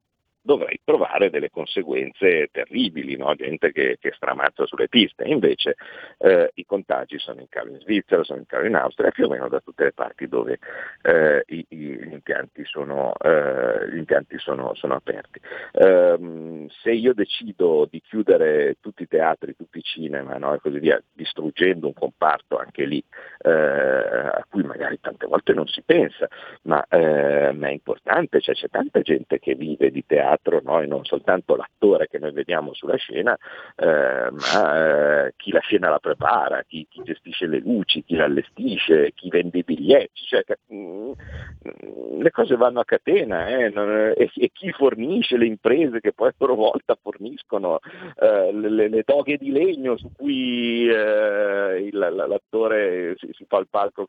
dovrei 0.46 0.80
trovare 0.84 1.28
delle 1.28 1.50
conseguenze 1.50 2.48
terribili, 2.52 3.16
no? 3.16 3.34
gente 3.34 3.72
che, 3.72 3.98
che, 4.00 4.12
stramazza 4.14 4.64
sulle 4.64 4.88
piste. 4.88 5.24
Invece 5.24 5.74
eh, 6.18 6.52
i 6.54 6.64
contagi 6.64 7.18
sono 7.18 7.40
in 7.40 7.48
calo 7.48 7.72
in 7.72 7.80
Svizzera, 7.80 8.22
sono 8.22 8.38
in 8.38 8.46
calo 8.46 8.66
in 8.66 8.76
Austria, 8.76 9.10
più 9.10 9.26
o 9.26 9.28
meno 9.28 9.48
da 9.48 9.60
tutte 9.60 9.84
le 9.84 9.92
parti 9.92 10.28
dove 10.28 10.58
eh, 11.02 11.42
i, 11.48 11.66
i, 11.68 11.76
gli 11.76 12.12
impianti 12.12 12.64
sono, 12.64 13.12
eh, 13.18 13.90
gli 13.90 13.96
impianti 13.96 14.38
sono, 14.38 14.72
sono 14.74 14.94
aperti. 14.94 15.40
Ehm, 15.72 16.68
se 16.68 16.92
io 16.92 17.12
decido 17.12 17.86
di 17.90 18.00
chiudere 18.00 18.76
tutti 18.80 19.02
i 19.02 19.08
teatri, 19.08 19.56
tutti 19.56 19.78
i 19.78 19.82
cinema 19.82 20.38
no? 20.38 20.54
e 20.54 20.60
così 20.60 20.78
via, 20.78 21.02
distruggendo 21.12 21.88
un 21.88 21.92
comparto 21.92 22.56
anche 22.56 22.84
lì, 22.84 23.02
eh, 23.38 23.50
a 23.50 24.46
cui 24.48 24.62
magari 24.62 25.00
tante 25.00 25.26
volte 25.26 25.52
non 25.54 25.66
si 25.66 25.82
pensa, 25.82 26.28
ma, 26.62 26.84
eh, 26.88 27.50
ma 27.52 27.66
è 27.66 27.72
importante, 27.72 28.40
cioè, 28.40 28.54
c'è 28.54 28.68
tanta 28.68 29.00
gente 29.00 29.40
che 29.40 29.56
vive 29.56 29.90
di 29.90 30.04
teatro 30.06 30.34
teatro 30.36 30.60
no? 30.62 30.80
e 30.80 30.86
non 30.86 31.04
soltanto 31.04 31.56
l'attore 31.56 32.08
che 32.08 32.18
noi 32.18 32.32
vediamo 32.32 32.72
sulla 32.74 32.96
scena, 32.96 33.36
eh, 33.76 34.30
ma 34.30 35.26
eh, 35.26 35.34
chi 35.36 35.50
la 35.50 35.60
scena 35.60 35.90
la 35.90 35.98
prepara, 35.98 36.62
chi, 36.66 36.86
chi, 36.88 37.02
gestisce 37.02 37.46
le 37.46 37.58
luci, 37.58 38.04
chi 38.04 38.16
l'allestisce, 38.16 39.12
chi 39.14 39.28
vende 39.28 39.58
i 39.58 39.62
biglietti, 39.62 40.22
cioè, 40.22 40.44
mh, 40.66 40.76
mm, 40.76 42.20
le 42.20 42.30
cose 42.30 42.56
vanno 42.56 42.80
a 42.80 42.84
catena 42.84 43.48
eh, 43.48 43.68
non, 43.70 44.12
e, 44.16 44.30
e, 44.34 44.50
chi 44.52 44.70
fornisce 44.72 45.36
le 45.36 45.46
imprese 45.46 46.00
che 46.00 46.12
poi 46.12 46.28
a 46.28 46.34
loro 46.38 46.54
volta 46.54 46.96
forniscono 47.00 47.78
eh, 48.18 48.52
le, 48.52 48.88
le, 48.88 49.02
doghe 49.04 49.36
di 49.36 49.50
legno 49.50 49.96
su 49.96 50.10
cui 50.16 50.88
eh, 50.88 51.88
il, 51.90 51.98
l'attore 51.98 53.14
si, 53.18 53.28
si, 53.32 53.44
fa 53.46 53.58
il 53.58 53.68
palco 53.68 54.06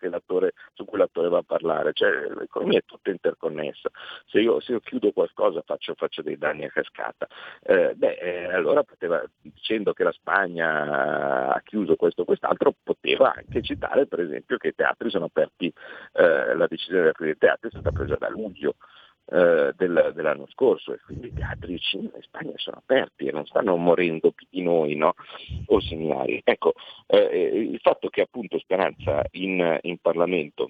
su 0.74 0.86
cui 0.86 0.98
l'attore 0.98 1.30
va 1.30 1.40
a 1.40 1.44
parlare, 1.46 1.92
cioè, 1.94 2.10
l'economia 2.38 2.80
è 2.80 2.84
tutta 2.86 3.10
interconnessa. 3.10 3.90
Se 4.26 4.40
io, 4.40 4.60
se 4.60 4.74
io 4.74 4.80
chiudo 4.80 5.12
qualcosa 5.12 5.62
faccio, 5.66 5.94
faccio 5.96 6.17
faccio 6.18 6.22
dei 6.22 6.38
danni 6.38 6.66
a 6.66 6.70
cascata. 6.70 7.28
Eh, 7.62 7.94
beh, 7.96 8.14
eh, 8.16 8.54
allora 8.54 8.84
poteva, 8.84 9.24
dicendo 9.42 9.94
che 9.94 10.04
la 10.04 10.12
Spagna 10.12 11.54
ha 11.54 11.62
chiuso 11.64 11.96
questo 11.96 12.22
o 12.22 12.26
quest'altro, 12.26 12.74
poteva 12.84 13.34
anche 13.36 13.62
citare 13.62 14.08
per 14.08 14.22
esempio 14.22 14.58
che 14.58 14.70
i 14.70 14.76
teatri 14.76 15.10
sono 15.10 15.26
aperti, 15.26 15.72
eh, 16.14 16.56
la 16.56 16.68
decisione 16.68 17.04
di 17.04 17.08
aprire 17.10 17.32
i 17.32 17.38
teatri 17.38 17.70
è 17.70 17.72
stata 17.72 17.92
presa 17.92 18.16
da 18.16 18.30
luglio. 18.30 18.76
Eh, 19.30 19.74
del, 19.76 20.14
dell'anno 20.16 20.48
scorso 20.48 20.94
e 20.94 21.02
quindi 21.02 21.28
i 21.28 21.34
teatri 21.34 21.78
in 21.92 22.10
Spagna 22.22 22.54
sono 22.56 22.78
aperti 22.78 23.26
e 23.26 23.34
non 23.34 23.46
stanno 23.46 23.76
morendo 23.76 24.32
più 24.32 24.48
di 24.50 24.64
noi 24.64 24.96
no? 24.96 25.16
o 25.66 25.82
similari. 25.82 26.40
Ecco, 26.46 26.76
eh, 27.08 27.60
il 27.74 27.80
fatto 27.82 28.08
che 28.08 28.22
appunto 28.22 28.58
Speranza 28.58 29.22
in, 29.32 29.80
in 29.82 29.98
Parlamento 29.98 30.70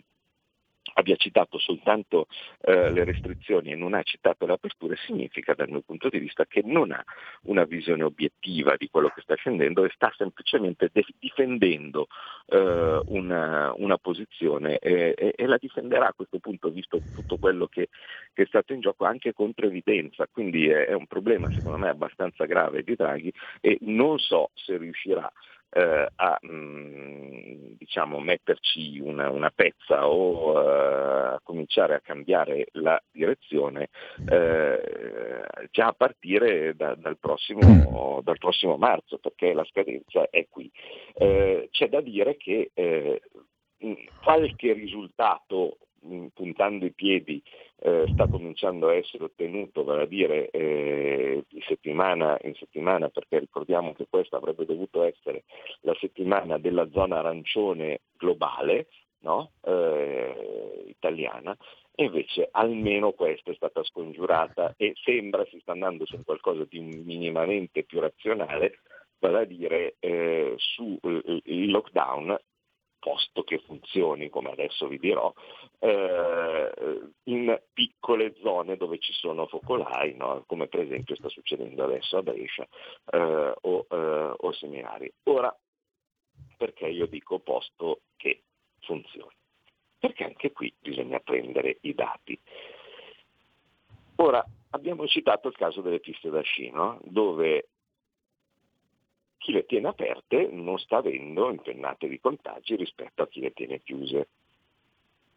abbia 0.98 1.16
citato 1.16 1.60
soltanto 1.60 2.28
eh, 2.62 2.92
le 2.92 3.04
restrizioni 3.04 3.72
e 3.72 3.76
non 3.76 3.94
ha 3.94 4.02
citato 4.02 4.46
le 4.46 4.54
aperture 4.54 4.96
significa 4.98 5.54
dal 5.54 5.70
mio 5.70 5.82
punto 5.82 6.10
di 6.10 6.18
vista 6.18 6.46
che 6.46 6.62
non 6.66 6.92
ha 6.92 7.04
una 7.44 7.66
visione 7.66 8.04
obiettiva 8.04 8.76
di 8.76 8.90
quello 8.90 9.10
che 9.10 9.22
sta 9.22 9.36
scendendo 9.36 9.86
e 9.86 9.92
sta 9.94 10.12
semplicemente 10.18 10.90
de- 10.92 11.06
difendendo 11.20 12.08
eh, 12.48 13.02
una, 13.06 13.74
una, 13.78 13.98
posizione 13.98 14.80
e, 14.80 15.14
e, 15.16 15.34
e, 15.36 15.46
la 15.46 15.58
difenderà 15.58 16.08
a 16.08 16.14
questo 16.14 16.40
punto 16.40 16.70
visto 16.70 17.00
tutto 17.14 17.38
quello 17.38 17.68
che, 17.68 17.90
che, 18.34 18.44
è 18.44 18.46
stato 18.46 18.74
in 18.74 18.82
gioco 18.82 19.06
anche 19.06 19.34
contro 19.34 19.68
evidenza, 19.68 20.28
quindi 20.32 20.68
è, 20.68 20.88
è 20.88 20.94
un 20.94 21.06
problema 21.06 21.52
secondo 21.52 21.78
me 21.78 21.90
abbastanza 21.90 22.46
grave 22.46 22.84
di 22.84 22.96
Draghi 22.96 23.32
e 23.62 23.78
non 23.82 24.18
so 24.18 24.50
se 24.54 24.78
riuscirà 24.78 25.32
eh, 25.70 26.08
a 26.16 26.38
mh, 26.42 26.52
mm, 26.52 27.48
diciamo, 27.78 28.20
metterci 28.20 29.00
una, 29.00 29.30
una 29.30 29.50
pezza 29.50 30.08
o 30.08 30.52
uh, 30.52 31.36
a 31.36 31.40
cominciare 31.44 31.96
a 31.96 32.02
cambiare 32.02 32.68
la 32.74 33.02
direzione 33.12 33.90
eh, 34.30 34.82
già 35.72 35.88
a 35.88 35.94
partire 35.94 36.76
da, 36.76 36.96
dal, 36.96 37.18
prossimo, 37.18 38.22
dal, 38.24 38.38
prossimo, 38.38 38.78
marzo, 38.78 39.18
perché 39.20 39.54
la 39.54 39.64
scadenza 39.66 40.30
è 40.30 40.48
qui. 40.50 40.70
Eh, 41.14 41.70
c'è 41.72 41.88
da 41.88 42.02
dire 42.02 42.36
che 42.36 42.72
eh, 42.74 43.22
qualche 44.22 44.74
risultato 44.74 45.78
puntando 46.34 46.86
i 46.86 46.92
piedi 46.92 47.42
eh, 47.80 48.06
sta 48.14 48.28
cominciando 48.28 48.88
a 48.88 48.96
essere 48.96 49.26
ottenuto, 49.26 49.84
vale 49.84 50.04
a 50.04 50.08
dire 50.08 50.50
eh, 50.50 51.44
di 51.48 51.64
settimana 51.68 52.38
in 52.44 52.56
settimana, 52.56 53.10
perché 53.10 53.40
ricordiamo 53.40 53.94
che 53.94 54.08
questa 54.10 54.38
avrebbe 54.38 54.66
dovuto 54.66 55.04
essere 55.04 55.44
la 55.82 55.96
settimana 56.00 56.58
della 56.58 56.90
zona 56.92 57.20
arancione 57.20 58.02
globale, 58.18 58.88
no? 59.20 59.52
eh, 59.62 60.86
italiana, 60.88 61.56
invece 61.96 62.48
almeno 62.52 63.12
questa 63.12 63.52
è 63.52 63.56
stata 63.56 63.84
scongiurata 63.84 64.74
e 64.78 64.94
sembra 65.04 65.46
si 65.46 65.60
sta 65.60 65.72
andando 65.72 66.06
su 66.06 66.24
qualcosa 66.24 66.66
di 66.68 66.80
minimamente 66.80 67.84
più 67.84 68.00
razionale, 68.00 68.80
vale 69.20 69.40
a 69.40 69.46
dire 69.46 69.96
eh, 70.00 70.54
sul 70.58 71.00
eh, 71.44 71.66
lockdown 71.68 72.38
posto 73.08 73.44
che 73.44 73.60
funzioni, 73.60 74.30
come 74.30 74.52
adesso 74.52 74.86
vi 74.90 75.00
dirò, 75.00 75.34
eh, 75.80 76.72
in 77.24 77.58
piccole 77.72 78.36
zone 78.42 78.76
dove 78.76 79.00
ci 79.00 79.14
sono 79.14 79.48
focolai, 79.48 80.14
no? 80.14 80.44
come 80.46 80.68
per 80.68 80.82
esempio 80.82 81.16
sta 81.16 81.30
succedendo 81.30 81.86
adesso 81.86 82.18
a 82.18 82.22
Brescia 82.22 82.68
eh, 83.12 83.54
o, 83.62 83.86
eh, 83.90 84.34
o 84.36 84.52
seminari. 84.52 85.10
Ora, 85.24 85.58
perché 86.58 86.88
io 86.88 87.06
dico 87.06 87.40
posto 87.40 88.02
che 88.18 88.42
funzioni? 88.82 89.36
Perché 89.98 90.26
anche 90.26 90.52
qui 90.52 90.74
bisogna 90.78 91.20
prendere 91.20 91.78
i 91.82 91.94
dati. 91.94 92.38
Ora, 94.18 94.46
abbiamo 94.72 95.08
citato 95.08 95.48
il 95.48 95.56
caso 95.56 95.80
delle 95.80 96.02
piste 96.02 96.30
da 96.30 96.42
sci, 96.42 96.72
no? 96.72 97.00
dove 97.04 97.70
chi 99.38 99.52
le 99.52 99.66
tiene 99.66 99.90
aperte 99.90 100.50
non 100.52 100.78
sta 100.80 100.98
avendo 100.98 101.50
impennate 101.50 102.08
di 102.08 102.20
contagi 102.20 102.76
rispetto 102.76 103.24
a 103.24 103.28
chi 103.28 103.42
le 103.42 103.54
tiene 103.54 103.82
chiuse. 103.82 104.28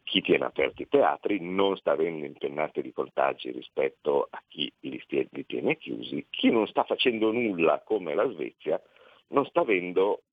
Chi 0.03 0.21
tiene 0.21 0.45
aperti 0.45 0.81
i 0.81 0.87
teatri 0.89 1.39
non 1.39 1.77
sta 1.77 1.91
avendo 1.91 2.25
impennate 2.25 2.81
di 2.81 2.91
contagi 2.91 3.51
rispetto 3.51 4.27
a 4.29 4.41
chi 4.47 4.71
li, 4.81 5.01
tiene 5.45 5.77
chiusi. 5.77 6.25
Chi 6.29 6.49
non 6.49 6.67
sta 6.67 6.83
facendo 6.83 7.31
nulla 7.31 7.81
come 7.85 8.13
la 8.13 8.29
Svezia 8.29 8.81
non 9.27 9.45
sta 9.45 9.61
avendo 9.61 10.23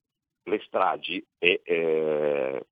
le 0.44 0.61
stragi 0.64 1.24
e 1.38 1.61
eh, 1.62 2.66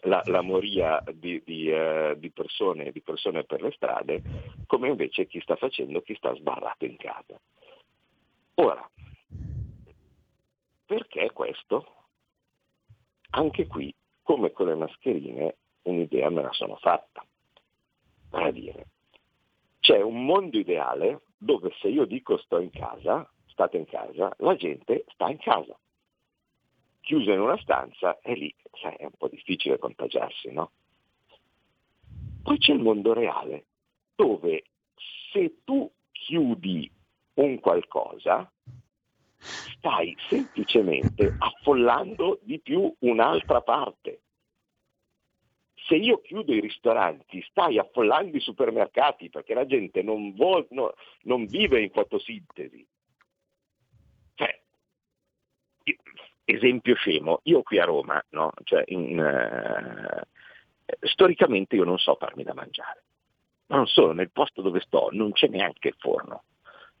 la, 0.00 0.22
la, 0.26 0.40
moria 0.40 1.02
di, 1.12 1.40
di, 1.44 1.70
uh, 1.70 2.14
di, 2.16 2.30
persone, 2.30 2.90
di, 2.90 3.02
persone, 3.02 3.44
per 3.44 3.62
le 3.62 3.70
strade, 3.72 4.22
come 4.66 4.88
invece 4.88 5.26
chi 5.26 5.40
sta 5.40 5.54
facendo, 5.56 6.00
chi 6.00 6.14
sta 6.14 6.34
sbarrato 6.34 6.84
in 6.84 6.96
casa. 6.96 7.38
Ora, 8.54 8.88
perché 10.92 11.32
questo? 11.32 11.86
Anche 13.30 13.66
qui, 13.66 13.94
come 14.20 14.52
con 14.52 14.66
le 14.66 14.74
mascherine, 14.74 15.56
un'idea 15.84 16.28
me 16.28 16.42
la 16.42 16.52
sono 16.52 16.76
fatta. 16.76 17.24
Vale 18.28 18.52
dire, 18.52 18.86
c'è 19.80 20.02
un 20.02 20.26
mondo 20.26 20.58
ideale 20.58 21.22
dove 21.38 21.72
se 21.80 21.88
io 21.88 22.04
dico 22.04 22.36
sto 22.36 22.60
in 22.60 22.68
casa, 22.68 23.26
state 23.46 23.78
in 23.78 23.86
casa, 23.86 24.34
la 24.40 24.54
gente 24.54 25.06
sta 25.14 25.30
in 25.30 25.38
casa. 25.38 25.74
Chiusa 27.00 27.32
in 27.32 27.40
una 27.40 27.56
stanza 27.56 28.20
e 28.20 28.34
lì 28.34 28.54
sai, 28.72 28.94
è 28.96 29.04
un 29.04 29.16
po' 29.16 29.28
difficile 29.28 29.78
contagiarsi, 29.78 30.52
no? 30.52 30.72
Poi 32.42 32.58
c'è 32.58 32.74
il 32.74 32.82
mondo 32.82 33.14
reale, 33.14 33.64
dove 34.14 34.64
se 35.32 35.62
tu 35.64 35.90
chiudi 36.10 36.92
un 37.34 37.58
qualcosa, 37.60 38.52
stai 39.42 40.16
semplicemente 40.28 41.34
affollando 41.38 42.38
di 42.42 42.60
più 42.60 42.92
un'altra 43.00 43.60
parte. 43.60 44.20
Se 45.74 45.96
io 45.96 46.20
chiudo 46.20 46.54
i 46.54 46.60
ristoranti, 46.60 47.42
stai 47.42 47.78
affollando 47.78 48.36
i 48.36 48.40
supermercati 48.40 49.28
perché 49.30 49.52
la 49.52 49.66
gente 49.66 50.02
non, 50.02 50.32
vuol, 50.34 50.66
no, 50.70 50.94
non 51.22 51.46
vive 51.46 51.82
in 51.82 51.90
fotosintesi. 51.90 52.86
Cioè, 54.34 54.60
esempio 56.44 56.94
scemo, 56.94 57.40
io 57.44 57.62
qui 57.62 57.80
a 57.80 57.84
Roma, 57.84 58.24
no? 58.30 58.52
cioè 58.62 58.84
in, 58.86 59.18
uh, 59.18 60.20
storicamente 61.00 61.74
io 61.74 61.84
non 61.84 61.98
so 61.98 62.14
farmi 62.14 62.44
da 62.44 62.54
mangiare, 62.54 63.02
ma 63.66 63.76
non 63.76 63.86
solo, 63.86 64.12
nel 64.12 64.30
posto 64.30 64.62
dove 64.62 64.80
sto 64.80 65.08
non 65.10 65.32
c'è 65.32 65.48
neanche 65.48 65.88
il 65.88 65.96
forno, 65.98 66.44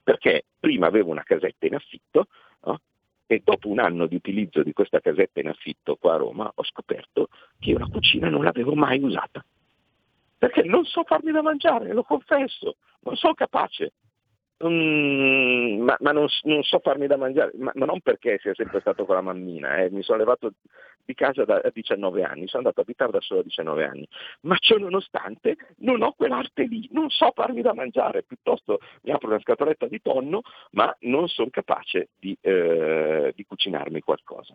perché 0.02 0.44
prima 0.58 0.86
avevo 0.86 1.10
una 1.10 1.22
casetta 1.22 1.66
in 1.66 1.74
affitto 1.74 2.26
no? 2.64 2.80
e 3.26 3.40
dopo 3.44 3.68
un 3.68 3.78
anno 3.78 4.06
di 4.06 4.16
utilizzo 4.16 4.62
di 4.62 4.72
questa 4.72 5.00
casetta 5.00 5.40
in 5.40 5.48
affitto 5.48 5.96
qua 5.96 6.14
a 6.14 6.18
Roma 6.18 6.50
ho 6.52 6.64
scoperto 6.64 7.28
che 7.58 7.72
la 7.78 7.86
cucina 7.86 8.28
non 8.28 8.44
l'avevo 8.44 8.74
mai 8.74 9.02
usata, 9.02 9.44
perché 10.36 10.62
non 10.62 10.84
so 10.84 11.04
farmi 11.04 11.30
da 11.30 11.42
mangiare, 11.42 11.92
lo 11.92 12.02
confesso, 12.02 12.76
non 13.00 13.16
sono 13.16 13.34
capace. 13.34 13.92
Mm, 14.64 15.82
ma, 15.82 15.96
ma 15.98 16.12
non, 16.12 16.28
non, 16.42 16.62
so 16.62 16.78
farmi 16.78 17.08
da 17.08 17.16
mangiare, 17.16 17.50
ma, 17.56 17.72
ma, 17.74 17.84
non 17.84 18.00
perché 18.00 18.38
sia 18.40 18.54
sempre 18.54 18.78
stato 18.80 19.04
con 19.04 19.16
la 19.16 19.20
mammina, 19.20 19.78
eh. 19.78 19.90
mi 19.90 20.02
sono 20.02 20.18
levato 20.18 20.52
di 21.04 21.14
casa 21.14 21.44
da, 21.44 21.56
a 21.56 21.70
19 21.72 22.22
anni, 22.22 22.46
sono 22.46 22.62
andato 22.62 22.78
a 22.80 22.82
abitare 22.84 23.10
da 23.10 23.20
solo 23.20 23.40
a 23.40 23.42
19 23.42 23.84
anni, 23.84 24.06
ma 24.42 24.56
ciò 24.58 24.76
nonostante 24.76 25.56
non 25.78 26.02
ho 26.02 26.12
quell'arte 26.12 26.62
lì, 26.64 26.88
non 26.92 27.10
so 27.10 27.32
farmi 27.34 27.60
da 27.60 27.74
mangiare, 27.74 28.22
piuttosto 28.22 28.78
mi 29.02 29.10
apro 29.10 29.28
una 29.28 29.40
scatoletta 29.40 29.88
di 29.88 30.00
tonno, 30.00 30.42
ma 30.72 30.94
non 31.00 31.26
sono 31.26 31.50
capace 31.50 32.10
di, 32.20 32.36
eh, 32.40 33.32
di 33.34 33.44
cucinarmi 33.44 34.00
qualcosa. 34.00 34.54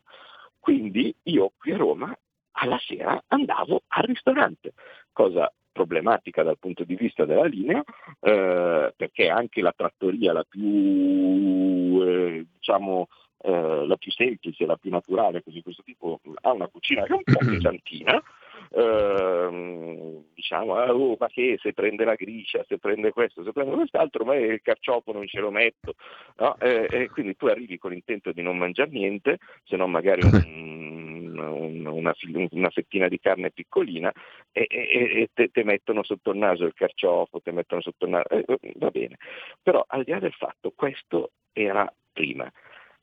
Quindi 0.58 1.14
io 1.24 1.52
qui 1.58 1.74
a 1.74 1.78
Roma 1.78 2.18
alla 2.60 2.80
sera 2.80 3.22
andavo 3.28 3.84
al 3.88 4.04
ristorante, 4.04 4.74
cosa 5.12 5.52
problematica 5.78 6.42
dal 6.42 6.58
punto 6.58 6.84
di 6.84 6.96
vista 6.96 7.24
della 7.26 7.46
linea, 7.46 7.84
eh, 8.20 8.94
perché 8.96 9.30
anche 9.30 9.62
la 9.62 9.74
trattoria 9.76 10.34
la 10.34 10.44
più, 10.44 12.02
eh, 12.04 12.46
diciamo, 12.52 13.08
eh, 13.44 13.86
la 13.86 13.96
più 13.96 14.12
semplice, 14.12 14.66
la 14.66 14.76
più 14.76 14.90
naturale, 14.90 15.44
così 15.44 15.62
questo 15.62 15.84
tipo, 15.84 16.20
ha 16.42 16.52
una 16.52 16.68
cucina 16.68 17.04
che 17.04 17.14
è 17.14 17.16
un 17.16 17.24
po' 17.24 17.46
pesantina, 17.46 18.22
Uh, 18.70 20.26
diciamo, 20.34 20.76
ah, 20.76 20.94
oh, 20.94 21.16
ma 21.18 21.28
che 21.28 21.58
se 21.62 21.72
prende 21.72 22.04
la 22.04 22.16
gricia, 22.16 22.66
se 22.68 22.78
prende 22.78 23.12
questo, 23.12 23.42
se 23.44 23.54
prende 23.54 23.76
quest'altro, 23.76 24.26
ma 24.26 24.36
il 24.36 24.62
carciofo 24.62 25.14
non 25.14 25.26
ce 25.26 25.40
lo 25.40 25.52
metto. 25.52 25.94
No? 26.38 26.58
Eh, 26.60 26.88
e 26.90 27.10
quindi 27.10 27.38
tu 27.38 27.46
arrivi 27.46 27.78
con 27.78 27.92
l'intento 27.92 28.34
di 28.34 28.42
non 28.42 28.58
mangiare 28.58 28.90
niente, 28.90 29.38
se 29.64 29.78
non 29.78 29.90
magari 29.90 30.22
un, 30.26 30.97
una, 31.46 32.14
una, 32.52 32.70
fettina 32.70 33.08
di 33.08 33.20
carne 33.20 33.52
piccolina 33.52 34.12
e, 34.52 34.66
e, 34.70 35.22
e 35.22 35.30
te, 35.34 35.50
te, 35.50 35.64
mettono 35.64 36.04
sotto 36.04 36.32
il 36.32 36.38
naso 36.38 36.66
il 36.66 36.74
carciofo, 36.74 37.42
te 37.42 37.52
mettono 37.52 37.82
sotto 37.82 38.06
il 38.06 38.12
naso, 38.12 38.30
eh, 38.30 38.46
eh, 38.48 38.74
va 38.78 38.90
bene. 38.90 39.18
Però 39.62 39.84
al 39.88 40.04
di 40.04 40.12
là 40.12 40.20
del 40.20 40.34
fatto, 40.34 40.72
questo 40.76 41.32
era 41.54 41.92
prima. 42.12 42.52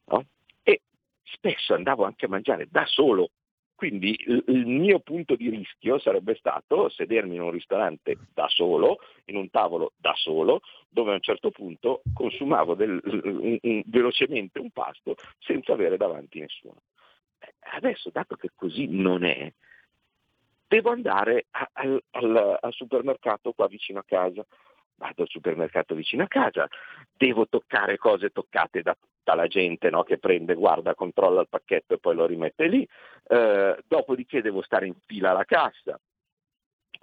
No? 0.06 0.26
E 0.62 0.82
spesso 1.22 1.74
andavo 1.74 2.04
anche 2.04 2.26
a 2.26 2.28
mangiare 2.28 2.66
da 2.70 2.84
solo 2.86 3.30
quindi 3.74 4.16
il, 4.26 4.42
il, 4.46 4.66
mio 4.66 5.00
punto 5.00 5.34
di 5.34 5.50
rischio 5.50 5.98
sarebbe 5.98 6.36
stato 6.36 6.88
sedermi 6.88 7.34
in 7.34 7.42
un 7.42 7.50
ristorante 7.50 8.16
da 8.32 8.46
solo, 8.48 8.98
in 9.26 9.36
un 9.36 9.50
tavolo 9.50 9.92
da 9.96 10.12
solo, 10.14 10.60
dove 10.88 11.10
a 11.10 11.14
un 11.14 11.20
certo 11.20 11.50
punto 11.50 12.02
consumavo 12.14 12.74
del, 12.74 13.00
un, 13.04 13.58
un, 13.60 13.82
velocemente 13.86 14.60
un 14.60 14.70
pasto 14.70 15.16
senza 15.40 15.72
avere 15.72 15.96
davanti 15.96 16.38
nessuno. 16.38 16.82
Adesso, 17.72 18.10
dato 18.10 18.36
che 18.36 18.50
così 18.54 18.86
non 18.86 19.24
è, 19.24 19.52
devo 20.66 20.90
andare 20.90 21.46
a, 21.50 21.70
a, 21.72 22.00
al, 22.12 22.58
al 22.60 22.72
supermercato 22.72 23.52
qua 23.52 23.66
vicino 23.68 24.00
a 24.00 24.04
casa. 24.06 24.44
Vado 24.96 25.22
al 25.22 25.28
supermercato 25.28 25.94
vicino 25.96 26.22
a 26.22 26.28
casa, 26.28 26.68
devo 27.16 27.48
toccare 27.48 27.96
cose 27.96 28.30
toccate 28.30 28.80
da 28.80 28.94
tutta 28.94 29.34
la 29.34 29.48
gente 29.48 29.90
no? 29.90 30.04
che 30.04 30.18
prende, 30.18 30.54
guarda, 30.54 30.94
controlla 30.94 31.40
il 31.40 31.48
pacchetto 31.48 31.94
e 31.94 31.98
poi 31.98 32.14
lo 32.14 32.26
rimette 32.26 32.68
lì. 32.68 32.86
Eh, 33.26 33.82
dopodiché 33.88 34.40
devo 34.40 34.62
stare 34.62 34.86
in 34.86 34.94
fila 35.04 35.30
alla 35.30 35.44
cassa, 35.44 35.98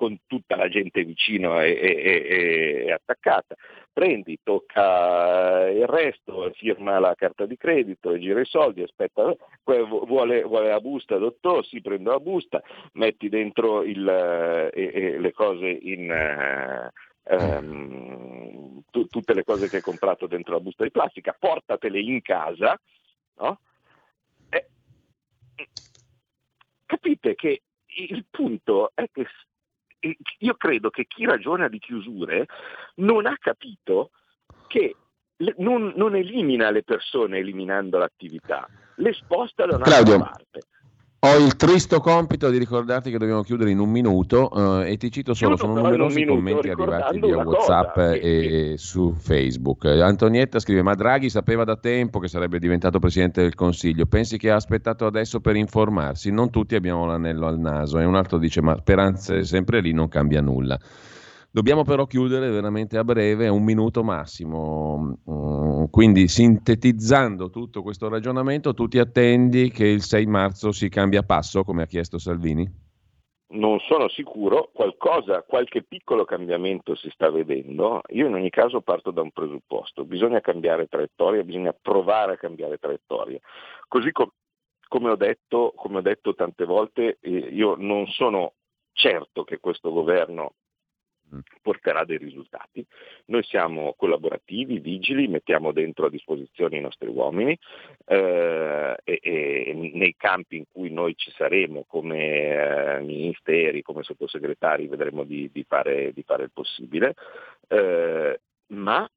con 0.02 0.18
tutta 0.26 0.56
la 0.56 0.68
gente 0.68 1.04
vicino 1.04 1.62
e, 1.62 1.78
e, 1.80 2.86
e, 2.88 2.92
attaccata. 2.92 3.56
Prendi, 3.94 4.40
tocca 4.42 5.70
il 5.70 5.86
resto, 5.86 6.50
firma 6.56 6.98
la 6.98 7.14
carta 7.14 7.46
di 7.46 7.56
credito, 7.56 8.18
gira 8.18 8.42
i 8.42 8.46
soldi, 8.46 8.82
aspetta, 8.82 9.36
vuole, 9.64 10.42
vuole 10.42 10.70
la 10.70 10.80
busta, 10.80 11.18
dottor, 11.18 11.64
si 11.68 11.82
prende 11.82 12.10
la 12.10 12.20
busta, 12.20 12.64
metti 12.94 13.30
dentro 13.30 13.84
il, 13.84 14.72
eh, 14.74 15.20
le 15.20 15.32
cose 15.34 15.68
in... 15.68 16.90
Um, 17.24 18.82
t- 18.90 19.08
tutte 19.08 19.36
le 19.36 19.44
cose 19.44 19.70
che 19.70 19.76
hai 19.76 19.82
comprato 19.84 20.26
dentro 20.26 20.56
la 20.56 20.60
busta 20.60 20.84
di 20.84 20.90
plastica, 20.90 21.36
portatele 21.38 22.00
in 22.00 22.24
casa, 22.24 22.76
no? 23.38 23.60
e, 24.50 24.66
capite 26.88 27.36
che 27.36 27.62
il 27.86 28.26
punto 28.30 28.92
è 28.96 29.06
che 29.12 29.28
io 30.40 30.56
credo 30.56 30.90
che 30.90 31.06
chi 31.06 31.26
ragiona 31.26 31.68
di 31.68 31.80
chiusure 31.80 32.48
non 32.96 33.26
ha 33.26 33.36
capito 33.40 34.12
che 34.68 34.96
non, 35.58 35.94
non 35.96 36.16
elimina 36.16 36.70
le 36.72 36.84
persone 36.84 37.40
eliminando 37.40 37.98
l'attività, 37.98 38.68
le 38.96 39.14
sposta 39.14 39.66
da 39.66 39.76
un'altra 39.76 40.04
Claudio. 40.04 40.20
parte. 40.20 40.62
Ho 41.24 41.38
il 41.38 41.56
tristo 41.56 42.00
compito 42.00 42.50
di 42.50 42.58
ricordarti 42.58 43.12
che 43.12 43.20
dobbiamo 43.20 43.44
chiudere 43.44 43.70
in 43.70 43.78
un 43.78 43.92
minuto 43.92 44.50
uh, 44.52 44.82
e 44.82 44.98
ti 44.98 45.12
cito 45.12 45.36
solo, 45.36 45.56
sono 45.56 45.76
numerosi 45.76 46.22
i 46.22 46.26
commenti 46.26 46.68
arrivati 46.68 47.20
via 47.20 47.38
Whatsapp 47.38 47.96
e, 47.96 48.72
e, 48.72 48.78
su 48.80 49.14
Facebook. 49.16 49.86
Antonietta 49.86 50.58
scrive, 50.58 50.82
ma 50.82 50.96
Draghi 50.96 51.30
sapeva 51.30 51.64
da 51.64 51.76
tempo 51.76 52.18
che 52.18 52.28
sarebbe 52.28 52.58
diventato 52.58 52.98
Presidente 52.98 53.44
del 53.44 53.54
Consiglio, 53.54 54.08
pensi 54.08 54.40
che 54.40 54.50
ha 54.50 54.56
aspettato 54.56 55.06
adesso 55.06 55.42
per 55.42 55.56
informarsi? 55.56 56.32
Non 56.32 56.50
tutti 56.50 56.74
abbiamo 56.74 57.06
l'anello 57.06 57.46
al 57.46 57.60
naso 57.60 58.00
e 58.00 58.04
un 58.04 58.16
altro 58.16 58.40
dice, 58.40 58.64
ma 58.64 58.76
Speranza 58.76 59.36
è 59.36 59.44
sempre 59.44 59.80
lì, 59.80 59.94
non 59.94 60.08
cambia 60.08 60.42
nulla. 60.42 60.80
Dobbiamo 61.54 61.84
però 61.84 62.06
chiudere 62.06 62.50
veramente 62.50 62.98
a 62.98 63.04
breve, 63.04 63.50
un 63.50 63.62
minuto 63.62 64.06
massimo. 64.06 65.18
Mm, 65.30 65.84
quindi 65.92 66.30
sintetizzando 66.30 67.50
tutto 67.50 67.82
questo 67.82 68.08
ragionamento, 68.08 68.74
tu 68.74 68.88
ti 68.88 69.00
attendi 69.00 69.70
che 69.70 69.86
il 69.86 70.02
6 70.02 70.26
marzo 70.28 70.72
si 70.72 70.88
cambia 70.88 71.24
passo, 71.24 71.66
come 71.66 71.84
ha 71.84 71.88
chiesto 71.88 72.18
Salvini? 72.20 72.66
Non 73.50 73.80
sono 73.80 74.08
sicuro, 74.08 74.70
qualcosa, 74.74 75.44
qualche 75.44 75.84
piccolo 75.84 76.24
cambiamento 76.24 76.96
si 76.96 77.10
sta 77.10 77.30
vedendo. 77.30 78.02
Io 78.12 78.28
in 78.28 78.34
ogni 78.34 78.50
caso 78.50 78.80
parto 78.80 79.12
da 79.12 79.22
un 79.22 79.32
presupposto, 79.32 80.06
bisogna 80.06 80.40
cambiare 80.40 80.88
traiettoria, 80.88 81.44
bisogna 81.44 81.74
provare 81.74 82.36
a 82.36 82.38
cambiare 82.38 82.78
traiettoria. 82.78 83.40
Così 83.90 84.14
com- 84.14 84.32
come, 84.88 85.10
ho 85.10 85.18
detto, 85.18 85.74
come 85.76 85.98
ho 85.98 86.02
detto 86.02 86.34
tante 86.34 86.64
volte, 86.64 87.18
eh, 87.20 87.30
io 87.30 87.76
non 87.78 88.08
sono 88.08 88.54
certo 88.94 89.44
che 89.44 89.60
questo 89.60 89.92
governo 89.92 90.54
porterà 91.62 92.04
dei 92.04 92.18
risultati. 92.18 92.86
Noi 93.26 93.44
siamo 93.44 93.94
collaborativi, 93.98 94.80
vigili, 94.80 95.28
mettiamo 95.28 95.72
dentro 95.72 96.08
a 96.08 96.10
disposizione 96.10 96.78
i 96.78 96.82
nostri 96.82 97.10
uomini 97.10 97.58
eh, 98.06 98.98
e, 99.04 99.20
e, 99.22 99.92
nei 99.94 100.16
campi 100.18 100.58
in 100.58 100.66
cui 100.72 100.92
noi 100.92 101.16
ci 101.16 101.32
saremo 101.32 101.86
come 101.88 102.98
eh, 102.98 103.02
ministeri, 103.02 103.82
come 103.82 104.04
sottosegretari, 104.04 104.88
vedremo 104.88 105.24
di, 105.24 105.50
di, 105.52 105.64
fare, 105.68 106.12
di 106.14 106.24
fare, 106.24 106.44
il 106.44 106.52
possibile, 106.52 107.16
eh, 107.68 108.40
ma 108.68 109.10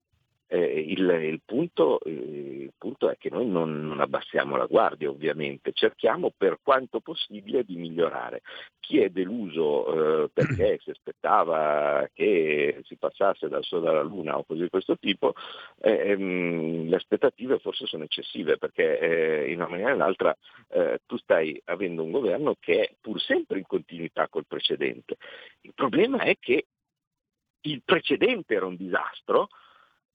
eh, 0.54 0.84
il, 0.86 1.00
il, 1.00 1.40
punto, 1.44 2.00
eh, 2.04 2.10
il, 2.10 2.72
punto, 2.78 3.10
è 3.10 3.16
che 3.18 3.28
noi 3.28 3.48
non, 3.48 3.86
non, 3.86 4.00
abbassiamo 4.00 4.56
la 4.56 4.66
guardia 4.66 5.10
ovviamente, 5.10 5.72
cerchiamo 5.72 6.32
per 6.36 6.60
quanto 6.62 7.00
possibile 7.00 7.64
di 7.64 7.74
migliorare. 7.74 8.42
Chi 8.78 9.00
è 9.00 9.08
deluso 9.08 10.24
eh, 10.24 10.30
perché 10.32 10.78
si 10.84 10.90
aspettava 10.90 12.08
che 12.12 12.80
si 12.84 12.96
passasse 12.96 13.48
dal 13.48 13.64
Sole 13.64 13.88
alla 13.88 14.02
Luna 14.02 14.38
o 14.38 14.44
cose 14.44 14.62
di 14.62 14.68
questo 14.68 14.96
tipo, 14.96 15.34
eh, 15.80 16.10
ehm, 16.10 16.88
le 16.88 16.96
aspettative 16.96 17.58
forse 17.58 17.86
sono 17.86 18.04
eccessive 18.04 18.56
perché 18.56 18.98
eh, 19.00 19.50
in 19.50 19.56
una 19.56 19.68
maniera 19.68 19.90
o 19.90 19.92
nell'altra 19.94 20.36
eh, 20.68 21.00
tu 21.04 21.16
stai 21.16 21.60
avendo 21.64 22.04
un 22.04 22.12
governo 22.12 22.54
che 22.60 22.80
è 22.80 22.94
pur 23.00 23.20
sempre 23.20 23.58
in 23.58 23.66
continuità 23.66 24.28
col 24.28 24.46
precedente. 24.46 25.16
Il 25.62 25.72
problema 25.74 26.22
è 26.22 26.36
che 26.38 26.66
il 27.62 27.82
precedente 27.84 28.54
era 28.54 28.66
un 28.66 28.76
disastro, 28.76 29.48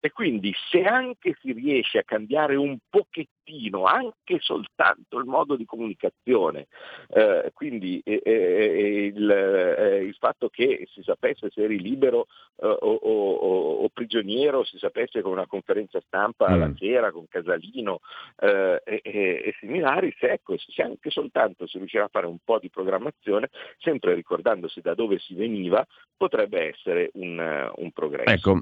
E 0.02 0.12
quindi 0.12 0.54
se 0.70 0.84
anche 0.84 1.36
si 1.42 1.52
riesce 1.52 1.98
a 1.98 2.04
cambiare 2.06 2.56
un 2.56 2.78
pochettino, 2.90 3.84
anche 3.84 4.38
soltanto 4.40 5.18
il 5.18 5.26
modo 5.26 5.58
di 5.58 5.66
comunicazione, 5.66 6.68
eh, 7.10 7.52
quindi 7.54 8.02
eh, 8.06 8.22
eh, 8.24 9.12
il, 9.14 9.30
eh, 9.30 10.04
il, 10.04 10.16
fatto 10.18 10.48
che 10.48 10.88
si 10.94 11.02
sapesse 11.04 11.50
se 11.50 11.64
eri 11.64 11.82
libero 11.82 12.28
eh, 12.62 12.66
o, 12.66 12.94
o, 12.94 13.84
o, 13.84 13.90
prigioniero, 13.90 14.64
si 14.64 14.78
sapesse 14.78 15.22
con 15.22 15.34
una 15.34 15.48
conferenza 15.48 16.00
stampa 16.06 16.50
mm. 16.50 16.60
la 16.60 16.74
sera 16.78 17.12
con 17.12 17.28
Casalino 17.28 18.00
eh, 18.40 18.82
e, 18.86 19.02
e, 19.04 19.56
similari, 19.60 20.16
se, 20.18 20.32
ecco, 20.32 20.56
se 20.58 20.82
anche 20.82 21.10
soltanto 21.10 21.68
si 21.68 21.78
riuscirà 21.78 22.06
a 22.06 22.10
fare 22.10 22.26
un 22.26 22.38
po' 22.42 22.58
di 22.58 22.70
programmazione, 22.70 23.50
sempre 23.80 24.14
ricordandosi 24.14 24.80
da 24.80 24.94
dove 24.94 25.20
si 25.20 25.34
veniva, 25.34 25.86
potrebbe 26.16 26.70
essere 26.70 27.10
un, 27.16 27.70
un 27.76 27.92
progresso. 27.92 28.30
Ecco, 28.30 28.60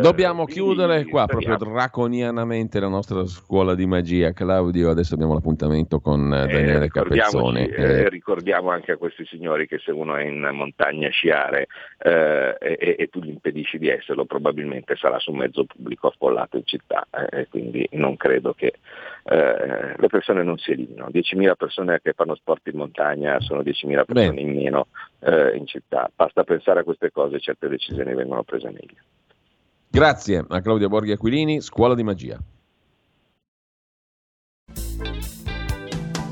dobbiamo 0.00 0.44
chiudere 0.44 0.65
chiudere 0.66 1.04
qua 1.04 1.26
proprio 1.26 1.56
draconianamente 1.56 2.80
la 2.80 2.88
nostra 2.88 3.24
scuola 3.26 3.74
di 3.74 3.86
magia. 3.86 4.32
Claudio, 4.32 4.90
adesso 4.90 5.14
abbiamo 5.14 5.34
l'appuntamento 5.34 6.00
con 6.00 6.32
eh, 6.32 6.46
Daniele 6.46 6.86
eh, 6.86 6.88
Capezzone. 6.88 7.68
Eh, 7.68 8.08
ricordiamo 8.08 8.70
anche 8.70 8.92
a 8.92 8.96
questi 8.96 9.24
signori 9.26 9.66
che 9.66 9.78
se 9.78 9.92
uno 9.92 10.16
è 10.16 10.24
in 10.24 10.48
montagna 10.52 11.08
a 11.08 11.10
sciare 11.10 11.68
eh, 11.98 12.56
e, 12.60 12.96
e, 12.98 13.08
tu 13.08 13.20
gli 13.20 13.28
impedisci 13.28 13.78
di 13.78 13.88
esserlo, 13.88 14.24
probabilmente 14.24 14.96
sarà 14.96 15.18
su 15.18 15.30
un 15.30 15.38
mezzo 15.38 15.64
pubblico 15.64 16.08
affollato 16.08 16.56
in 16.56 16.64
città. 16.64 17.06
Eh, 17.30 17.46
quindi 17.48 17.86
non 17.92 18.16
credo 18.16 18.52
che 18.52 18.74
eh, 19.24 19.94
le 19.96 20.06
persone 20.08 20.42
non 20.42 20.58
si 20.58 20.72
eliminino. 20.72 21.08
10.000 21.12 21.54
persone 21.56 22.00
che 22.02 22.12
fanno 22.12 22.34
sport 22.34 22.66
in 22.68 22.76
montagna 22.76 23.40
sono 23.40 23.60
10.000 23.60 24.04
persone 24.04 24.34
Beh. 24.34 24.40
in 24.40 24.54
meno 24.54 24.86
in 25.54 25.66
città. 25.66 26.08
Basta 26.14 26.44
pensare 26.44 26.80
a 26.80 26.84
queste 26.84 27.10
cose 27.10 27.36
e 27.36 27.40
certe 27.40 27.68
decisioni 27.68 28.14
vengono 28.14 28.44
prese 28.44 28.70
meglio. 28.70 29.02
Grazie 29.96 30.44
a 30.46 30.60
Claudia 30.60 30.88
Borghi 30.88 31.12
Aquilini, 31.12 31.62
Scuola 31.62 31.94
di 31.94 32.02
Magia. 32.02 32.38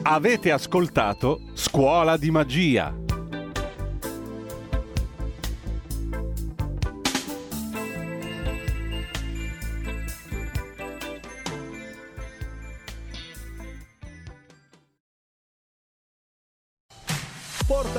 Avete 0.03 0.53
ascoltato 0.53 1.41
Scuola 1.55 2.19
di 2.19 2.31
Magia 2.31 3.04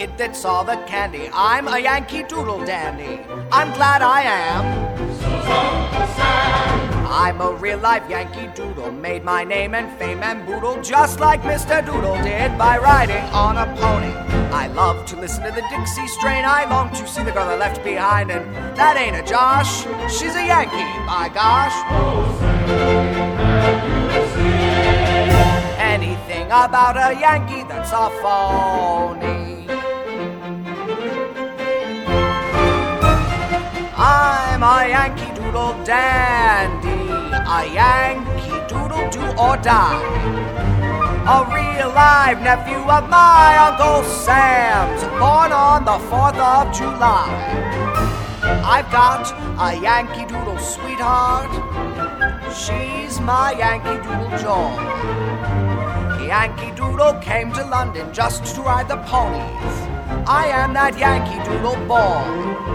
Kid 0.00 0.16
that 0.18 0.34
saw 0.34 0.62
the 0.62 0.76
candy. 0.86 1.28
I'm 1.32 1.68
a 1.68 1.78
Yankee 1.78 2.22
Doodle 2.22 2.64
dandy. 2.64 3.22
I'm 3.52 3.72
glad 3.72 4.02
I 4.02 4.22
am. 4.22 4.90
I'm 7.10 7.40
a 7.40 7.52
real 7.52 7.78
life 7.78 8.08
Yankee 8.08 8.48
Doodle, 8.54 8.92
made 8.92 9.24
my 9.24 9.44
name 9.44 9.74
and 9.74 9.96
fame 9.98 10.22
and 10.22 10.46
boodle 10.46 10.80
just 10.80 11.20
like 11.20 11.42
Mr. 11.42 11.84
Doodle 11.84 12.16
did 12.22 12.56
by 12.56 12.78
riding 12.78 13.24
on 13.34 13.56
a 13.58 13.66
pony. 13.76 14.12
I 14.52 14.68
love 14.68 15.06
to 15.06 15.16
listen 15.16 15.42
to 15.44 15.50
the 15.50 15.62
Dixie 15.70 16.08
strain. 16.08 16.44
I 16.44 16.68
long 16.70 16.90
to 16.90 17.06
see 17.06 17.22
the 17.22 17.32
girl 17.32 17.48
I 17.48 17.56
left 17.56 17.84
behind, 17.84 18.30
and 18.30 18.54
that 18.76 18.96
ain't 18.96 19.16
a 19.16 19.22
Josh. 19.22 19.82
She's 20.10 20.34
a 20.34 20.46
Yankee, 20.46 20.90
by 21.06 21.28
gosh. 21.34 21.76
Anything 25.78 26.46
about 26.46 26.96
a 26.96 27.18
Yankee 27.20 27.64
that's 27.68 27.92
a 27.92 28.08
phony. 28.22 29.19
I'm 34.02 34.62
a 34.62 34.88
Yankee 34.88 35.34
Doodle 35.34 35.84
dandy, 35.84 36.88
a 36.88 37.70
Yankee 37.70 38.66
Doodle 38.66 39.10
do 39.10 39.20
or 39.36 39.58
die. 39.58 40.00
A 41.28 41.44
real 41.54 41.90
live 41.90 42.40
nephew 42.40 42.78
of 42.78 43.10
my 43.10 43.58
Uncle 43.58 44.02
Sam's, 44.04 45.02
born 45.20 45.52
on 45.52 45.84
the 45.84 45.98
4th 46.08 46.38
of 46.38 46.74
July. 46.74 47.28
I've 48.64 48.90
got 48.90 49.30
a 49.60 49.78
Yankee 49.78 50.24
Doodle 50.24 50.58
sweetheart, 50.58 51.52
she's 52.56 53.20
my 53.20 53.52
Yankee 53.52 54.02
Doodle 54.02 54.30
joy. 54.38 56.26
Yankee 56.26 56.70
Doodle 56.70 57.20
came 57.20 57.52
to 57.52 57.66
London 57.66 58.10
just 58.14 58.46
to 58.54 58.62
ride 58.62 58.88
the 58.88 58.96
ponies. 58.96 59.76
I 60.26 60.46
am 60.46 60.72
that 60.72 60.96
Yankee 60.96 61.44
Doodle 61.44 61.76
boy. 61.86 62.69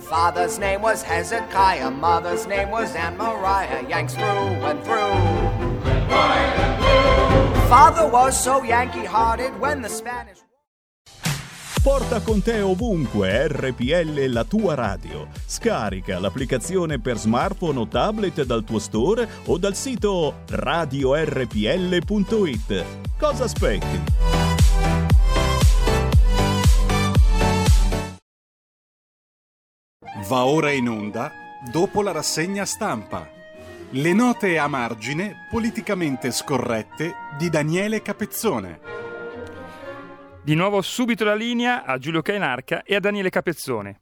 Father's 0.00 0.58
name 0.58 0.82
was 0.82 1.02
Hezekiah, 1.02 1.90
mother's 1.90 2.46
name 2.46 2.70
was 2.70 2.94
Anne 2.94 3.16
Mariah, 3.16 3.88
Yanks 3.88 4.14
through 4.14 4.24
and 4.24 4.82
through. 4.84 5.14
Father 7.68 8.06
was 8.08 8.38
so 8.38 8.62
Yankee 8.62 9.04
hearted 9.04 9.58
when 9.58 9.82
the 9.82 9.88
Spanish. 9.88 10.43
Porta 11.84 12.22
con 12.22 12.40
te 12.40 12.62
ovunque 12.62 13.46
RPL 13.46 14.24
la 14.28 14.44
tua 14.44 14.74
radio. 14.74 15.28
Scarica 15.44 16.18
l'applicazione 16.18 16.98
per 16.98 17.18
smartphone 17.18 17.78
o 17.78 17.86
tablet 17.86 18.42
dal 18.44 18.64
tuo 18.64 18.78
store 18.78 19.28
o 19.44 19.58
dal 19.58 19.76
sito 19.76 20.44
radiorpl.it. 20.48 21.24
Cosa 23.18 23.44
aspetti? 23.44 24.02
Va 30.26 30.46
ora 30.46 30.70
in 30.70 30.88
onda 30.88 31.30
dopo 31.70 32.00
la 32.00 32.12
rassegna 32.12 32.64
stampa. 32.64 33.28
Le 33.90 34.12
note 34.14 34.56
a 34.56 34.68
margine 34.68 35.48
politicamente 35.50 36.30
scorrette 36.30 37.12
di 37.36 37.50
Daniele 37.50 38.00
Capezzone. 38.00 38.80
Di 40.44 40.54
nuovo 40.54 40.82
subito 40.82 41.24
la 41.24 41.34
linea 41.34 41.84
a 41.84 41.96
Giulio 41.96 42.20
Cainarca 42.20 42.82
e 42.82 42.94
a 42.94 43.00
Daniele 43.00 43.30
Capezzone. 43.30 44.00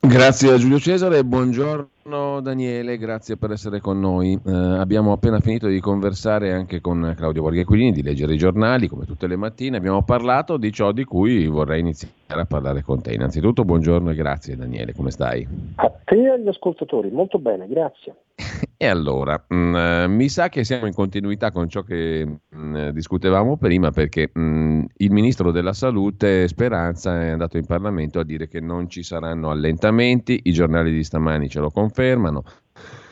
Grazie 0.00 0.52
a 0.52 0.56
Giulio 0.56 0.78
Cesare 0.78 1.18
e 1.18 1.24
buongiorno 1.26 2.40
Daniele, 2.40 2.96
grazie 2.96 3.36
per 3.36 3.50
essere 3.50 3.80
con 3.80 4.00
noi. 4.00 4.32
Eh, 4.32 4.50
abbiamo 4.50 5.12
appena 5.12 5.40
finito 5.40 5.66
di 5.66 5.80
conversare 5.80 6.54
anche 6.54 6.80
con 6.80 7.12
Claudio 7.14 7.42
Borghi 7.42 7.92
di 7.92 8.02
leggere 8.02 8.32
i 8.32 8.38
giornali 8.38 8.88
come 8.88 9.04
tutte 9.04 9.26
le 9.26 9.36
mattine. 9.36 9.76
Abbiamo 9.76 10.02
parlato 10.04 10.56
di 10.56 10.72
ciò 10.72 10.90
di 10.90 11.04
cui 11.04 11.46
vorrei 11.48 11.80
iniziare 11.80 12.40
a 12.40 12.46
parlare 12.46 12.80
con 12.80 13.02
te. 13.02 13.12
Innanzitutto 13.12 13.66
buongiorno 13.66 14.10
e 14.10 14.14
grazie 14.14 14.56
Daniele, 14.56 14.94
come 14.94 15.10
stai? 15.10 15.46
A 15.74 15.92
te 16.02 16.14
e 16.14 16.30
agli 16.30 16.48
ascoltatori, 16.48 17.10
molto 17.10 17.38
bene, 17.38 17.68
grazie. 17.68 18.14
E 18.76 18.86
allora, 18.86 19.42
mh, 19.46 19.56
mm, 19.56 20.12
mi 20.14 20.28
sa 20.28 20.48
che 20.48 20.64
siamo 20.64 20.86
in 20.86 20.94
continuità 20.94 21.52
con 21.52 21.68
ciò 21.68 21.82
che 21.82 22.24
mh, 22.24 22.56
mm, 22.56 22.88
discutevamo 22.88 23.56
prima 23.56 23.92
perché 23.92 24.30
mh, 24.32 24.40
mm, 24.40 24.84
il 24.96 25.12
ministro 25.12 25.52
della 25.52 25.72
Salute 25.72 26.48
Speranza 26.48 27.20
è 27.22 27.28
andato 27.30 27.56
in 27.56 27.66
Parlamento 27.66 28.18
a 28.18 28.24
dire 28.24 28.48
che 28.48 28.60
non 28.60 28.88
ci 28.88 29.02
saranno 29.04 29.50
allentamenti, 29.50 30.40
i 30.44 30.52
giornali 30.52 30.92
di 30.92 31.04
stamani 31.04 31.48
ce 31.48 31.60
lo 31.60 31.70
confermano. 31.70 32.42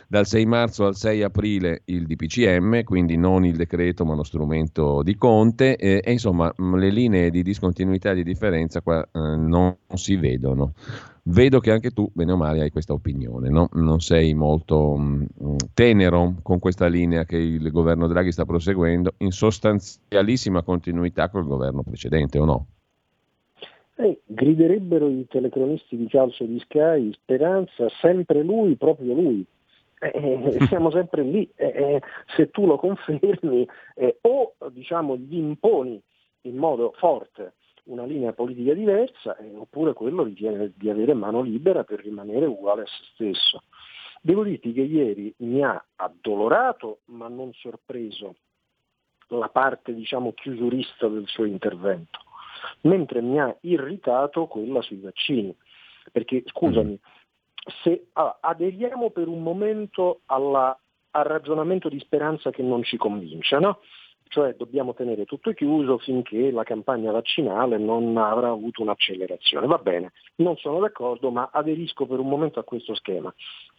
Dal 0.09 0.27
6 0.27 0.45
marzo 0.45 0.85
al 0.85 0.95
6 0.95 1.23
aprile 1.23 1.83
il 1.87 2.07
DPCM, 2.07 2.83
quindi 2.83 3.17
non 3.17 3.47
il 3.47 3.57
decreto 3.57 4.05
ma 4.05 4.15
lo 4.15 4.25
strumento 4.25 5.03
di 5.03 5.17
Conte 5.17 5.77
e, 5.77 6.03
e 6.05 6.13
insomma 6.13 6.53
le 6.59 6.91
linee 6.91 7.31
di 7.31 7.43
discontinuità 7.43 8.11
e 8.11 8.17
di 8.17 8.23
differenza 8.23 8.83
qua 8.83 9.01
eh, 9.01 9.09
non 9.37 9.75
si 9.95 10.17
vedono. 10.17 10.75
Vedo 11.25 11.61
che 11.61 11.71
anche 11.71 11.91
tu, 11.91 12.11
bene 12.13 12.33
o 12.33 12.37
male, 12.37 12.63
hai 12.63 12.71
questa 12.71 12.95
opinione, 12.95 13.49
no? 13.49 13.69
non 13.75 14.01
sei 14.01 14.35
molto 14.35 14.97
mh, 14.97 15.27
mm, 15.41 15.57
tenero 15.73 16.35
con 16.43 16.59
questa 16.59 16.89
linea 16.89 17.25
che 17.25 17.37
il 17.37 17.71
governo 17.71 18.09
Draghi 18.09 18.33
sta 18.33 18.45
proseguendo, 18.45 19.13
in 19.19 19.31
sostanzialissima 19.31 20.63
continuità 20.63 21.29
col 21.29 21.47
governo 21.47 21.85
precedente, 21.85 22.41
o 22.41 22.45
no? 22.45 22.67
Eh, 23.95 24.21
griderebbero 24.27 25.09
i 25.09 25.25
telecronisti 25.29 25.97
di 25.97 26.09
calcio 26.09 26.43
di 26.43 26.59
Sky, 26.59 27.13
speranza, 27.13 27.89
sempre 28.01 28.43
lui, 28.43 28.75
proprio 28.75 29.15
lui. 29.15 29.47
eh, 30.01 30.57
siamo 30.67 30.91
sempre 30.91 31.23
lì, 31.23 31.49
eh, 31.55 32.03
se 32.35 32.51
tu 32.51 32.67
lo 32.67 32.77
confermi 32.79 33.69
o 34.23 34.55
diciamo, 34.73 35.17
gli 35.17 35.37
imponi 35.37 36.03
in 36.43 36.57
modo 36.57 36.93
forte 36.99 37.53
una 37.85 38.05
linea 38.05 38.33
politica 38.33 38.75
diversa 38.75 39.37
oppure 39.57 39.93
quello 39.93 40.23
ritiene 40.23 40.73
di 40.77 40.89
avere 40.89 41.15
mano 41.15 41.43
libera 41.43 41.85
per 41.85 42.01
rimanere 42.01 42.47
uguale 42.47 42.83
a 42.83 42.87
se 42.87 43.05
stesso. 43.13 43.63
Devo 44.21 44.45
dirti 44.45 44.73
che 44.73 44.83
ieri 44.83 45.35
mi 45.39 45.65
ha 45.65 45.85
addolorato 45.97 47.01
ma 47.07 47.29
non 47.29 47.53
sorpreso 47.55 48.37
la 49.29 49.49
parte 49.49 49.95
diciamo 49.95 50.33
chiusurista 50.33 51.09
del 51.09 51.27
suo 51.27 51.45
intervento, 51.45 52.21
mentre 52.83 53.21
mi 53.21 53.41
ha 53.41 53.57
irritato 53.63 54.47
quella 54.47 54.83
sui 54.83 55.01
vaccini, 55.01 55.55
perché 56.13 56.43
scusami, 56.47 56.99
se 57.83 58.09
ah, 58.13 58.39
aderiamo 58.41 59.11
per 59.11 59.29
un 59.29 59.43
momento 59.43 60.21
alla, 60.27 60.79
al 61.11 61.25
ragionamento 61.25 61.89
di 61.89 61.99
speranza 62.01 62.51
che 62.51 62.63
non 62.63 62.83
ci 62.83 62.97
convince, 62.97 63.59
no? 63.59 63.81
Cioè 64.33 64.55
dobbiamo 64.55 64.95
tenere 64.95 65.27
tutto 65.27 65.53
chiuso 65.53 65.99
finché 65.99 66.51
la 66.51 66.63
campagna 66.63 67.13
vaccinale 67.13 67.77
non 67.77 68.17
avrà 68.17 68.49
avuto 68.49 68.81
un'accelerazione. 68.81 69.67
Va 69.67 69.77
bene, 69.77 70.13
non 70.37 70.57
sono 70.57 70.81
d'accordo, 70.81 71.31
ma 71.31 71.51
aderisco 71.53 72.07
per 72.07 72.19
un 72.19 72.29
momento 72.29 72.59
a 72.59 72.65
questo 72.65 72.95
schema. 72.95 73.33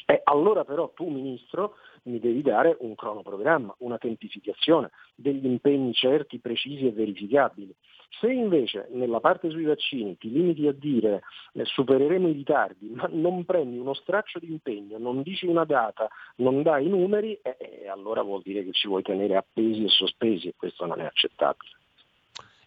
E 0.06 0.22
allora 0.24 0.64
però 0.64 0.92
tu, 0.94 1.08
Ministro, 1.10 1.78
mi 2.04 2.20
devi 2.20 2.44
dare 2.44 2.78
un 2.82 2.94
cronoprogramma, 2.94 3.74
una 3.80 3.98
tempificazione, 3.98 4.92
degli 5.16 5.46
impegni 5.46 5.92
certi, 5.92 6.38
precisi 6.38 6.86
e 6.86 6.92
verificabili. 6.92 7.74
Se 8.20 8.32
invece 8.32 8.88
nella 8.92 9.20
parte 9.20 9.50
sui 9.50 9.64
vaccini 9.64 10.18
ti 10.18 10.32
limiti 10.32 10.68
a 10.68 10.72
dire 10.72 11.24
eh, 11.54 11.66
supereremo 11.66 12.28
i 12.28 12.34
ritardi, 12.34 12.90
ma 12.90 13.10
non 13.12 13.44
prendi 13.44 13.78
uno 13.78 13.94
straccio 13.94 14.40
di 14.40 14.50
impegno, 14.50 14.98
non 14.98 15.22
dici 15.22 15.46
una 15.46 15.66
data, 15.66 16.08
non 16.38 16.62
dai 16.62 16.86
i 16.86 16.90
numeri, 16.90 17.34
eh, 17.42 17.58
eh, 17.60 17.88
allora 17.88 18.22
vuol 18.22 18.42
dire 18.42 18.64
che 18.64 18.72
ci 18.72 18.88
vuoi 18.88 19.02
tenere 19.02 19.36
appesi 19.36 19.84
e 19.84 19.90
sospesi 19.90 20.48
e 20.48 20.54
questo 20.56 20.86
non 20.86 21.02
è 21.02 21.06
accettabile. 21.06 21.82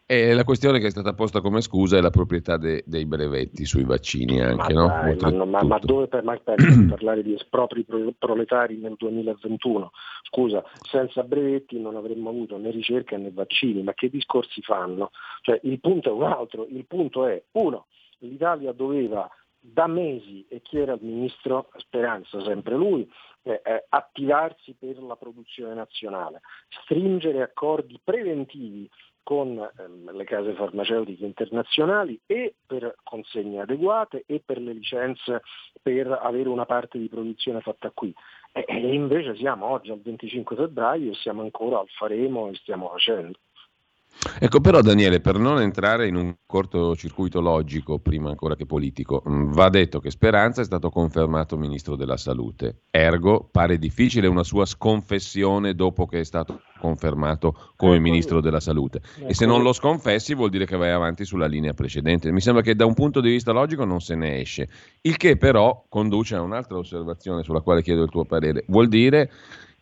E 0.08 0.34
la 0.34 0.44
questione 0.44 0.78
che 0.78 0.86
è 0.86 0.90
stata 0.90 1.14
posta 1.14 1.40
come 1.40 1.60
scusa 1.60 1.96
è 1.96 2.00
la 2.00 2.10
proprietà 2.10 2.56
de, 2.56 2.84
dei 2.86 3.06
brevetti 3.06 3.64
sui 3.64 3.82
vaccini 3.82 4.40
anche, 4.40 4.72
ma, 4.72 4.80
no? 4.80 4.86
Dai, 4.86 5.34
ma, 5.34 5.44
ma, 5.44 5.62
ma, 5.64 5.78
dove 5.80 6.06
per, 6.06 6.22
per 6.44 6.54
parlare 6.88 7.24
di 7.24 7.34
espropri 7.34 7.84
proletari 8.16 8.76
nel 8.76 8.94
2021? 8.96 9.90
Scusa, 10.22 10.62
senza 10.88 11.24
brevetti 11.24 11.80
non 11.80 11.96
avremmo 11.96 12.28
avuto 12.28 12.56
né 12.56 12.70
ricerca 12.70 13.16
né 13.16 13.32
vaccini, 13.32 13.82
ma 13.82 13.94
che 13.94 14.08
discorsi 14.08 14.62
fanno? 14.62 15.10
Cioè, 15.40 15.58
il 15.64 15.80
punto 15.80 16.10
è 16.10 16.12
un 16.12 16.22
altro, 16.22 16.68
il 16.70 16.86
punto 16.86 17.26
è, 17.26 17.42
uno, 17.54 17.86
l'Italia 18.18 18.70
doveva 18.70 19.28
da 19.58 19.88
mesi, 19.88 20.46
e 20.48 20.62
chi 20.62 20.78
era 20.78 20.92
il 20.92 21.00
ministro 21.02 21.70
Speranza, 21.78 22.40
sempre 22.44 22.76
lui, 22.76 23.10
eh, 23.42 23.60
eh, 23.64 23.86
attivarsi 23.88 24.76
per 24.78 25.02
la 25.02 25.16
produzione 25.16 25.74
nazionale, 25.74 26.40
stringere 26.82 27.42
accordi 27.42 28.00
preventivi 28.02 28.88
con 29.26 29.58
ehm, 29.58 30.12
le 30.12 30.22
case 30.22 30.54
farmaceutiche 30.54 31.24
internazionali 31.24 32.16
e 32.26 32.54
per 32.64 32.94
consegne 33.02 33.62
adeguate 33.62 34.22
e 34.24 34.40
per 34.44 34.60
le 34.60 34.72
licenze 34.72 35.42
per 35.82 36.06
avere 36.06 36.48
una 36.48 36.64
parte 36.64 36.96
di 36.96 37.08
produzione 37.08 37.60
fatta 37.60 37.90
qui. 37.92 38.14
E, 38.52 38.64
invece 38.94 39.34
siamo 39.34 39.66
oggi 39.66 39.90
al 39.90 40.00
25 40.00 40.54
febbraio 40.54 41.10
e 41.10 41.14
siamo 41.16 41.42
ancora 41.42 41.80
al 41.80 41.88
faremo 41.88 42.48
e 42.50 42.54
stiamo 42.54 42.88
facendo. 42.88 43.36
Ecco, 44.38 44.60
però 44.60 44.80
Daniele, 44.80 45.20
per 45.20 45.38
non 45.38 45.60
entrare 45.60 46.08
in 46.08 46.16
un 46.16 46.34
cortocircuito 46.44 47.40
logico, 47.40 47.98
prima 47.98 48.28
ancora 48.28 48.56
che 48.56 48.66
politico, 48.66 49.22
mm, 49.28 49.52
va 49.52 49.68
detto 49.68 50.00
che 50.00 50.10
Speranza 50.10 50.60
è 50.60 50.64
stato 50.64 50.90
confermato 50.90 51.56
ministro 51.56 51.96
della 51.96 52.16
salute. 52.16 52.82
Ergo, 52.90 53.48
pare 53.50 53.78
difficile 53.78 54.26
una 54.26 54.42
sua 54.42 54.66
sconfessione 54.66 55.74
dopo 55.74 56.06
che 56.06 56.20
è 56.20 56.24
stato 56.24 56.60
confermato 56.78 57.72
come 57.76 57.98
ministro 57.98 58.40
della 58.40 58.60
salute. 58.60 59.00
E 59.26 59.34
se 59.34 59.46
non 59.46 59.62
lo 59.62 59.72
sconfessi 59.72 60.34
vuol 60.34 60.50
dire 60.50 60.66
che 60.66 60.76
vai 60.76 60.90
avanti 60.90 61.24
sulla 61.24 61.46
linea 61.46 61.72
precedente. 61.72 62.30
Mi 62.30 62.40
sembra 62.40 62.62
che 62.62 62.74
da 62.74 62.84
un 62.84 62.94
punto 62.94 63.20
di 63.20 63.30
vista 63.30 63.52
logico 63.52 63.84
non 63.84 64.00
se 64.00 64.14
ne 64.14 64.40
esce. 64.40 64.68
Il 65.02 65.16
che 65.16 65.36
però 65.36 65.86
conduce 65.88 66.34
a 66.34 66.42
un'altra 66.42 66.76
osservazione 66.76 67.42
sulla 67.42 67.60
quale 67.60 67.82
chiedo 67.82 68.02
il 68.02 68.10
tuo 68.10 68.24
parere. 68.24 68.64
Vuol 68.68 68.88
dire 68.88 69.30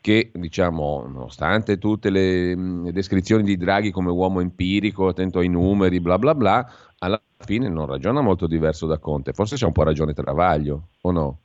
che, 0.05 0.31
diciamo, 0.35 1.07
nonostante 1.09 1.79
tutte 1.79 2.11
le, 2.11 2.55
le, 2.55 2.93
descrizioni 2.93 3.43
di 3.43 3.57
Draghi 3.57 3.91
come 3.91 4.11
uomo 4.11 4.43
empirico, 4.43 5.09
attento 5.09 5.39
ai 5.39 5.49
numeri, 5.49 5.99
bla 5.99 6.19
bla 6.19 6.35
bla, 6.35 6.63
alla 6.99 7.19
fine 7.39 7.71
non 7.71 7.87
ragiona 7.87 8.21
molto 8.21 8.47
diverso 8.47 8.87
da 8.87 8.99
Conte. 8.99 9.33
Forse 9.33 9.57
c'è 9.57 9.65
un 9.65 9.73
po' 9.73 9.83
ragione 9.83 10.13
Travaglio, 10.13 10.89
o 11.01 11.11
no? 11.11 11.39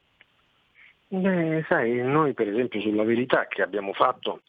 Beh, 1.08 1.64
sai, 1.70 2.02
noi 2.04 2.34
per 2.34 2.50
esempio 2.50 2.82
sulla 2.82 3.06
verità 3.06 3.48
che 3.48 3.62
abbiamo 3.62 3.94
fatto 3.94 4.42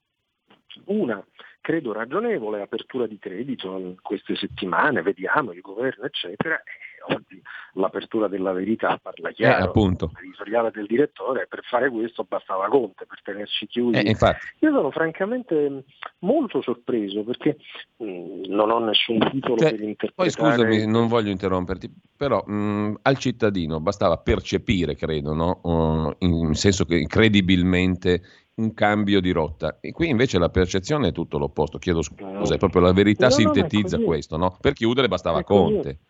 una, 0.86 1.24
credo 1.60 1.92
ragionevole, 1.92 2.62
apertura 2.62 3.06
di 3.06 3.16
credito 3.16 3.94
queste 4.02 4.34
settimane, 4.34 5.02
vediamo 5.02 5.52
il 5.52 5.60
governo, 5.60 6.06
eccetera, 6.06 6.60
oggi 7.06 7.40
l'apertura 7.74 8.28
della 8.28 8.52
verità 8.52 8.98
parla 9.00 9.30
chiaro, 9.30 9.64
eh, 9.64 9.66
appunto. 9.66 10.10
l'editoriale 10.20 10.70
del 10.72 10.86
direttore, 10.86 11.46
per 11.48 11.62
fare 11.62 11.90
questo 11.90 12.24
bastava 12.24 12.68
Conte, 12.68 13.06
per 13.06 13.20
tenerci 13.22 13.66
chiusi. 13.66 13.98
Eh, 13.98 14.16
Io 14.60 14.72
sono 14.72 14.90
francamente 14.90 15.84
molto 16.20 16.62
sorpreso 16.62 17.22
perché 17.22 17.58
mh, 17.96 18.04
mm, 18.04 18.42
non 18.48 18.70
ho 18.70 18.78
nessun 18.78 19.18
titolo 19.30 19.56
cioè, 19.56 19.70
per 19.70 19.80
interpretare. 19.82 20.12
Poi 20.14 20.30
scusami, 20.30 20.86
non 20.86 21.06
voglio 21.06 21.30
interromperti, 21.30 21.92
però 22.16 22.42
mh, 22.44 22.52
mm, 22.52 22.94
al 23.02 23.18
cittadino 23.18 23.80
bastava 23.80 24.18
percepire, 24.18 24.94
credo, 24.96 25.34
no? 25.34 25.60
uh, 25.62 26.14
in 26.24 26.54
senso 26.54 26.84
che 26.84 27.04
credibilmente 27.06 28.22
un 28.56 28.74
cambio 28.74 29.20
di 29.20 29.30
rotta. 29.30 29.78
E 29.80 29.92
qui 29.92 30.08
invece 30.08 30.38
la 30.38 30.50
percezione 30.50 31.08
è 31.08 31.12
tutto 31.12 31.38
l'opposto. 31.38 31.78
Chiedo 31.78 32.02
scusa, 32.02 32.54
è 32.54 32.58
proprio 32.58 32.82
la 32.82 32.92
verità 32.92 33.26
no, 33.26 33.32
sintetizza 33.32 33.98
questo, 33.98 34.36
no? 34.36 34.56
Per 34.60 34.74
chiudere 34.74 35.08
bastava 35.08 35.42
Conte. 35.42 36.00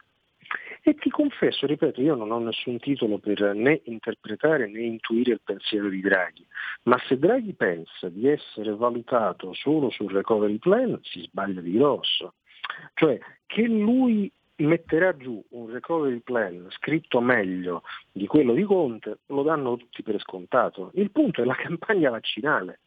E 0.91 0.97
ti 0.97 1.09
confesso, 1.09 1.67
ripeto, 1.67 2.01
io 2.01 2.17
non 2.17 2.33
ho 2.33 2.41
nessun 2.41 2.81
titolo 2.81 3.19
per 3.19 3.55
né 3.55 3.81
interpretare 3.85 4.67
né 4.67 4.81
intuire 4.81 5.35
il 5.35 5.41
pensiero 5.41 5.89
di 5.89 6.01
Draghi, 6.01 6.45
ma 6.83 7.01
se 7.07 7.17
Draghi 7.17 7.53
pensa 7.53 8.09
di 8.09 8.27
essere 8.27 8.75
valutato 8.75 9.53
solo 9.53 9.91
sul 9.91 10.11
recovery 10.11 10.59
plan 10.59 10.99
si 11.05 11.21
sbaglia 11.21 11.61
di 11.61 11.75
grosso. 11.75 12.35
Cioè 12.95 13.21
che 13.47 13.69
lui 13.69 14.33
metterà 14.57 15.17
giù 15.17 15.41
un 15.51 15.71
recovery 15.71 16.19
plan 16.25 16.67
scritto 16.71 17.21
meglio 17.21 17.83
di 18.11 18.27
quello 18.27 18.53
di 18.53 18.65
Conte, 18.65 19.21
lo 19.27 19.45
danno 19.45 19.77
tutti 19.77 20.03
per 20.03 20.19
scontato. 20.19 20.91
Il 20.95 21.13
punto 21.13 21.41
è 21.41 21.45
la 21.45 21.55
campagna 21.63 22.11
vaccinale 22.11 22.81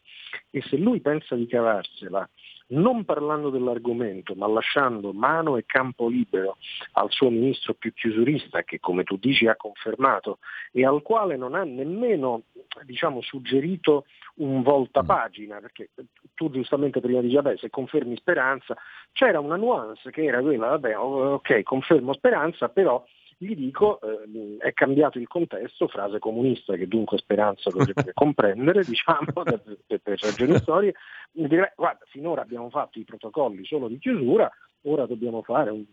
e 0.49 0.61
se 0.63 0.75
lui 0.75 0.99
pensa 0.99 1.35
di 1.35 1.47
cavarsela 1.47 2.29
non 2.73 3.05
parlando 3.05 3.49
dell'argomento, 3.49 4.33
ma 4.35 4.47
lasciando 4.47 5.13
mano 5.13 5.57
e 5.57 5.65
campo 5.65 6.07
libero 6.07 6.57
al 6.93 7.09
suo 7.11 7.29
ministro 7.29 7.73
più 7.73 7.93
chiusurista, 7.93 8.63
che 8.63 8.79
come 8.79 9.03
tu 9.03 9.17
dici 9.17 9.47
ha 9.47 9.55
confermato, 9.55 10.39
e 10.71 10.85
al 10.85 11.01
quale 11.01 11.37
non 11.37 11.55
ha 11.55 11.63
nemmeno 11.63 12.43
diciamo, 12.83 13.21
suggerito 13.21 14.05
un 14.35 14.63
voltapagina, 14.63 15.59
perché 15.59 15.89
tu 16.33 16.49
giustamente 16.49 16.99
prima 16.99 17.21
dici, 17.21 17.35
vabbè, 17.35 17.57
se 17.57 17.69
confermi 17.69 18.15
speranza, 18.17 18.75
c'era 19.11 19.39
una 19.39 19.55
nuance 19.55 20.09
che 20.09 20.23
era 20.23 20.41
quella, 20.41 20.69
vabbè, 20.69 20.97
ok, 20.97 21.63
confermo 21.63 22.13
speranza, 22.13 22.69
però 22.69 23.03
gli 23.43 23.55
dico, 23.55 23.99
eh, 24.01 24.57
è 24.57 24.73
cambiato 24.73 25.19
il 25.19 25.27
contesto, 25.27 25.87
frase 25.87 26.19
comunista 26.19 26.75
che 26.75 26.87
dunque 26.87 27.17
Speranza 27.17 27.69
dovrebbe 27.69 28.11
comprendere, 28.13 28.83
diciamo, 28.83 29.31
per, 29.43 29.99
per 30.01 30.19
ragioni 30.21 30.55
storiche, 30.57 30.97
dire, 31.31 31.73
guarda, 31.75 32.05
finora 32.09 32.41
abbiamo 32.41 32.69
fatto 32.69 32.99
i 32.99 33.03
protocolli 33.03 33.65
solo 33.65 33.87
di 33.87 33.99
chiusura, 33.99 34.49
ora 34.83 35.05
dobbiamo 35.05 35.41
fare 35.41 35.69
un, 35.69 35.83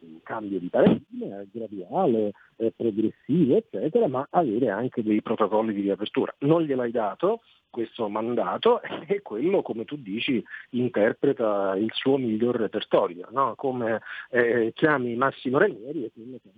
un 0.00 0.20
cambio 0.22 0.58
di 0.58 0.68
paradigma 0.68 1.42
graduale, 1.50 2.32
eh, 2.56 2.72
progressivo, 2.76 3.56
eccetera, 3.56 4.08
ma 4.08 4.26
avere 4.30 4.70
anche 4.70 5.02
dei 5.02 5.22
protocolli 5.22 5.72
di 5.72 5.82
riapertura. 5.82 6.34
Non 6.40 6.62
gliel'hai 6.62 6.90
dato 6.90 7.40
questo 7.70 8.08
mandato 8.08 8.80
e 9.06 9.22
quello, 9.22 9.62
come 9.62 9.84
tu 9.84 9.96
dici, 9.96 10.42
interpreta 10.70 11.74
il 11.76 11.90
suo 11.92 12.18
miglior 12.18 12.56
repertorio, 12.56 13.28
no? 13.30 13.54
come 13.54 14.00
eh, 14.30 14.72
chiami 14.74 15.14
Massimo 15.14 15.58
Ranieri 15.58 16.04
e 16.04 16.10
quello 16.12 16.38
che 16.42 16.50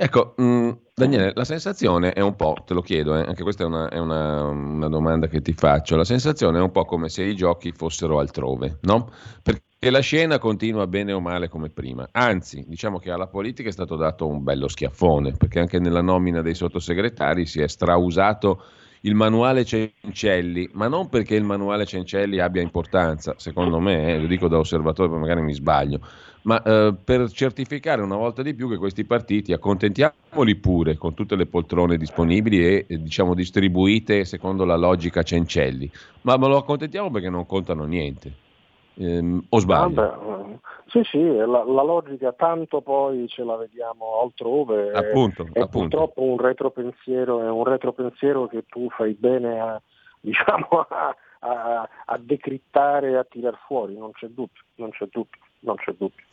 Ecco, 0.00 0.34
mh, 0.36 0.44
mm, 0.44 0.70
Daniele, 0.94 1.32
la 1.34 1.44
sensazione 1.44 2.12
è 2.12 2.20
un 2.20 2.36
po', 2.36 2.56
te 2.64 2.72
lo 2.72 2.82
chiedo, 2.82 3.16
eh, 3.16 3.22
anche 3.22 3.42
questa 3.42 3.64
è, 3.64 3.66
una, 3.66 3.88
è 3.88 3.98
una, 3.98 4.44
una, 4.44 4.88
domanda 4.88 5.26
che 5.26 5.40
ti 5.40 5.52
faccio, 5.52 5.96
la 5.96 6.04
sensazione 6.04 6.58
è 6.58 6.62
un 6.62 6.70
po' 6.70 6.84
come 6.84 7.08
se 7.08 7.24
i 7.24 7.34
giochi 7.34 7.72
fossero 7.72 8.20
altrove, 8.20 8.78
no? 8.82 9.10
Perché 9.42 9.90
la 9.90 9.98
scena 9.98 10.38
continua 10.38 10.86
bene 10.86 11.12
o 11.12 11.20
male 11.20 11.48
come 11.48 11.70
prima, 11.70 12.08
anzi, 12.12 12.64
diciamo 12.68 13.00
che 13.00 13.10
alla 13.10 13.26
politica 13.26 13.70
è 13.70 13.72
stato 13.72 13.96
dato 13.96 14.28
un 14.28 14.44
bello 14.44 14.68
schiaffone, 14.68 15.32
perché 15.32 15.58
anche 15.58 15.80
nella 15.80 16.02
nomina 16.02 16.42
dei 16.42 16.54
sottosegretari 16.54 17.44
si 17.44 17.60
è 17.60 17.66
strausato 17.66 18.62
il 19.02 19.14
manuale 19.14 19.64
Cencelli, 19.64 20.70
ma 20.72 20.88
non 20.88 21.08
perché 21.08 21.34
il 21.34 21.44
manuale 21.44 21.86
Cencelli 21.86 22.38
abbia 22.38 22.62
importanza, 22.62 23.34
secondo 23.36 23.78
me, 23.80 24.14
eh, 24.14 24.18
lo 24.18 24.26
dico 24.26 24.48
da 24.48 24.58
osservatore, 24.58 25.08
poi 25.08 25.20
magari 25.20 25.42
mi 25.42 25.54
sbaglio, 25.54 26.00
ma 26.42 26.62
eh, 26.62 26.94
per 27.02 27.30
certificare 27.30 28.02
una 28.02 28.16
volta 28.16 28.42
di 28.42 28.54
più 28.54 28.68
che 28.68 28.76
questi 28.76 29.04
partiti, 29.04 29.52
accontentiamoli 29.52 30.56
pure 30.56 30.96
con 30.96 31.14
tutte 31.14 31.36
le 31.36 31.46
poltrone 31.46 31.96
disponibili 31.96 32.64
e 32.64 32.86
eh, 32.88 33.02
diciamo 33.02 33.34
distribuite 33.34 34.24
secondo 34.24 34.64
la 34.64 34.76
logica 34.76 35.22
Cencelli, 35.22 35.90
ma, 36.22 36.36
ma 36.36 36.46
lo 36.48 36.56
accontentiamo 36.56 37.10
perché 37.10 37.30
non 37.30 37.46
contano 37.46 37.84
niente. 37.84 38.46
Ehm, 38.98 39.44
o 39.48 39.58
sbaglio? 39.58 39.94
Vabbè, 39.94 40.58
sì, 40.86 41.02
sì, 41.04 41.22
la, 41.22 41.44
la, 41.44 41.82
logica 41.82 42.32
tanto 42.32 42.80
poi 42.80 43.28
ce 43.28 43.44
la 43.44 43.56
vediamo 43.56 44.20
altrove. 44.22 44.90
Appunto, 44.92 45.42
è, 45.52 45.60
appunto. 45.60 45.68
purtroppo 45.68 46.22
un 46.22 46.38
retropensiero, 46.38 47.42
è 47.42 47.50
un 47.50 47.64
retropensiero 47.64 48.46
che 48.46 48.64
tu 48.66 48.88
fai 48.90 49.12
bene 49.12 49.60
a, 49.60 49.80
diciamo, 50.20 50.86
a, 50.88 51.14
a, 51.40 51.88
a 52.06 52.18
decrittare 52.18 53.10
e 53.10 53.16
a 53.16 53.24
tirar 53.24 53.58
fuori, 53.66 53.96
non 53.96 54.12
c'è 54.12 54.26
dubbio, 54.28 54.62
non 54.76 54.90
c'è 54.90 55.06
dubbio, 55.10 55.40
non 55.60 55.76
c'è 55.76 55.92
dubbio. 55.92 56.24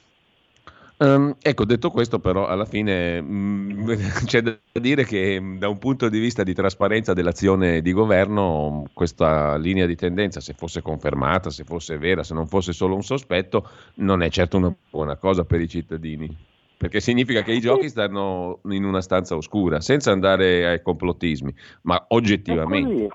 Um, 0.98 1.36
ecco, 1.42 1.66
detto 1.66 1.92
questo, 1.92 2.20
però, 2.20 2.48
alla 2.48 2.64
fine 2.64 3.20
mh, 3.20 3.26
mm, 3.28 3.92
c'è 4.26 4.42
da 4.42 4.58
dire 4.72 5.04
che 5.04 5.40
mm, 5.42 5.58
da 5.58 5.68
un 5.68 5.78
punto 5.78 6.08
di 6.08 6.20
vista 6.20 6.44
di 6.44 6.54
trasparenza 6.54 7.14
dell'azione 7.14 7.82
di 7.82 7.92
governo, 7.92 8.86
questa 8.94 9.58
linea 9.58 9.86
di 9.86 9.96
tendenza, 9.96 10.40
se 10.40 10.54
fosse 10.54 10.82
confermata, 10.82 11.50
se 11.50 11.66
fosse 11.66 11.98
vera, 11.98 12.24
se 12.24 12.34
non 12.34 12.48
fosse 12.48 12.72
solo 12.72 12.96
un 12.96 13.04
sospetto, 13.04 13.68
non 13.96 14.22
è 14.22 14.30
certo 14.30 14.56
una 14.56 14.74
buona 14.90 15.18
cosa 15.18 15.44
per 15.44 15.60
i 15.60 15.68
cittadini. 15.68 16.34
Perché 16.78 17.02
significa 17.02 17.42
che 17.42 17.52
i 17.52 17.60
giochi 17.60 17.90
stanno 17.90 18.60
in 18.70 18.86
una 18.86 19.02
stanza 19.02 19.36
oscura, 19.36 19.82
senza 19.82 20.12
andare 20.12 20.68
ai 20.68 20.82
complottismi, 20.82 21.54
ma 21.84 22.06
oggettivamente. 22.10 22.90
È 22.90 23.08
così, 23.08 23.14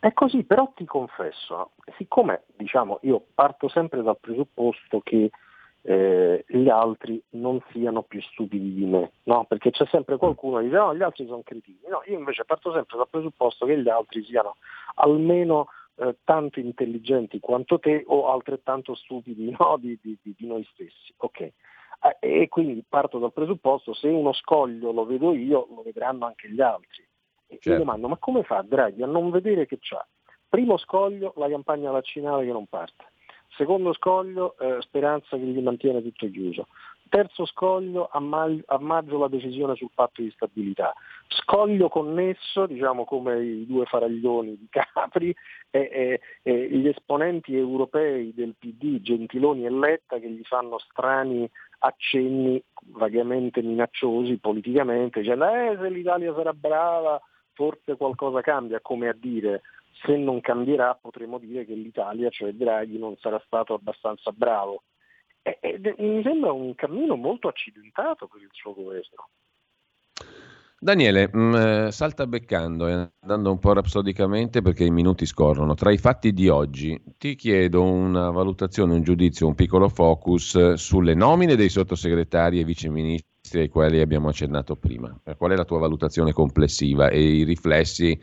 è 0.00 0.12
così 0.12 0.42
però 0.44 0.72
ti 0.74 0.84
confesso, 0.84 1.70
siccome 1.96 2.42
diciamo, 2.56 2.98
io 3.02 3.22
parto 3.34 3.68
sempre 3.68 4.02
dal 4.02 4.18
presupposto 4.20 5.00
che 5.04 5.30
eh, 5.82 6.44
gli 6.46 6.68
altri 6.68 7.20
non 7.30 7.60
siano 7.72 8.02
più 8.02 8.20
stupidi 8.22 8.72
di 8.72 8.84
me, 8.84 9.12
no? 9.24 9.44
perché 9.44 9.70
c'è 9.70 9.84
sempre 9.86 10.16
qualcuno 10.16 10.58
che 10.58 10.64
dice 10.64 10.76
no, 10.76 10.94
gli 10.94 11.02
altri 11.02 11.26
sono 11.26 11.42
cretini, 11.44 11.80
no, 11.88 12.02
io 12.06 12.18
invece 12.18 12.44
parto 12.44 12.72
sempre 12.72 12.96
dal 12.96 13.08
presupposto 13.08 13.66
che 13.66 13.80
gli 13.80 13.88
altri 13.88 14.22
siano 14.24 14.56
almeno 14.96 15.68
eh, 15.96 16.16
tanto 16.24 16.60
intelligenti 16.60 17.40
quanto 17.40 17.78
te 17.78 18.04
o 18.06 18.30
altrettanto 18.32 18.94
stupidi 18.94 19.54
no? 19.58 19.76
di, 19.78 19.98
di, 20.00 20.16
di, 20.22 20.46
noi 20.46 20.64
stessi. 20.72 21.12
Okay. 21.16 21.52
Eh, 22.20 22.42
e 22.42 22.48
quindi 22.48 22.84
parto 22.88 23.18
dal 23.18 23.32
presupposto 23.32 23.92
se 23.92 24.08
uno 24.08 24.32
scoglio 24.32 24.92
lo 24.92 25.04
vedo 25.04 25.34
io, 25.34 25.66
lo 25.68 25.82
vedranno 25.82 26.26
anche 26.26 26.48
gli 26.48 26.60
altri. 26.60 27.06
E 27.46 27.58
certo. 27.58 27.70
mi 27.70 27.78
domando, 27.78 28.08
ma 28.08 28.16
come 28.16 28.42
fa 28.44 28.62
Draghi 28.62 29.02
a 29.02 29.06
non 29.06 29.30
vedere 29.30 29.66
che 29.66 29.78
c'ha? 29.80 30.06
Primo 30.48 30.76
scoglio, 30.76 31.32
la 31.36 31.48
campagna 31.48 31.90
vaccinale 31.90 32.44
che 32.44 32.52
non 32.52 32.66
parte. 32.66 33.11
Secondo 33.56 33.92
scoglio, 33.92 34.56
eh, 34.58 34.80
speranza 34.80 35.36
che 35.36 35.42
gli 35.42 35.60
mantiene 35.60 36.02
tutto 36.02 36.28
chiuso. 36.30 36.68
Terzo 37.08 37.44
scoglio, 37.44 38.08
a, 38.10 38.20
maggio, 38.20 38.62
a 38.66 38.78
maggio 38.78 39.18
la 39.18 39.28
decisione 39.28 39.74
sul 39.74 39.90
patto 39.94 40.22
di 40.22 40.30
stabilità. 40.30 40.94
Scoglio 41.28 41.90
connesso, 41.90 42.64
diciamo 42.64 43.04
come 43.04 43.42
i 43.42 43.66
due 43.66 43.84
faraglioni 43.84 44.56
di 44.56 44.66
Capri, 44.70 45.34
e, 45.70 45.80
e, 45.80 46.20
e 46.42 46.68
gli 46.70 46.88
esponenti 46.88 47.54
europei 47.54 48.32
del 48.34 48.54
PD, 48.58 49.02
Gentiloni 49.02 49.66
e 49.66 49.70
Letta, 49.70 50.18
che 50.18 50.30
gli 50.30 50.42
fanno 50.44 50.78
strani 50.78 51.48
accenni 51.80 52.62
vagamente 52.92 53.60
minacciosi 53.60 54.38
politicamente, 54.38 55.20
dicendo 55.20 55.44
eh, 55.44 55.76
se 55.78 55.90
l'Italia 55.90 56.32
sarà 56.34 56.54
brava 56.54 57.20
forse 57.52 57.96
qualcosa 57.96 58.40
cambia, 58.40 58.80
come 58.80 59.08
a 59.08 59.14
dire 59.14 59.60
se 59.92 60.16
non 60.16 60.40
cambierà 60.40 60.94
potremo 60.94 61.38
dire 61.38 61.64
che 61.64 61.74
l'Italia, 61.74 62.30
cioè 62.30 62.52
Draghi, 62.52 62.98
non 62.98 63.16
sarà 63.18 63.40
stato 63.46 63.74
abbastanza 63.74 64.32
bravo. 64.32 64.84
E, 65.42 65.58
e, 65.60 65.94
mi 65.98 66.22
sembra 66.22 66.52
un 66.52 66.74
cammino 66.74 67.16
molto 67.16 67.48
accidentato 67.48 68.26
per 68.28 68.42
il 68.42 68.50
suo 68.52 68.74
governo. 68.74 69.28
Daniele, 70.82 71.28
mh, 71.32 71.38
mm, 71.38 71.54
eh, 71.54 71.92
salta 71.92 72.26
beccando 72.26 72.88
e 72.88 73.10
andando 73.20 73.52
un 73.52 73.58
po' 73.60 73.72
rapsodicamente 73.72 74.62
perché 74.62 74.84
i 74.84 74.90
minuti 74.90 75.26
scorrono. 75.26 75.74
Tra 75.74 75.92
i 75.92 75.96
fatti 75.98 76.32
di 76.32 76.48
oggi 76.48 77.00
ti 77.18 77.36
chiedo 77.36 77.84
una 77.84 78.30
valutazione, 78.30 78.94
un 78.94 79.02
giudizio, 79.04 79.46
un 79.46 79.54
piccolo 79.54 79.88
focus 79.88 80.56
eh, 80.56 80.76
sulle 80.76 81.14
nomine 81.14 81.54
dei 81.54 81.68
sottosegretari 81.68 82.58
e 82.58 82.64
viceministri 82.64 83.60
ai 83.60 83.68
quali 83.68 84.00
abbiamo 84.00 84.28
accennato 84.28 84.74
prima. 84.74 85.16
Qual 85.36 85.52
è 85.52 85.56
la 85.56 85.64
tua 85.64 85.78
valutazione 85.78 86.32
complessiva 86.32 87.10
e 87.10 87.20
i 87.22 87.44
riflessi 87.44 88.20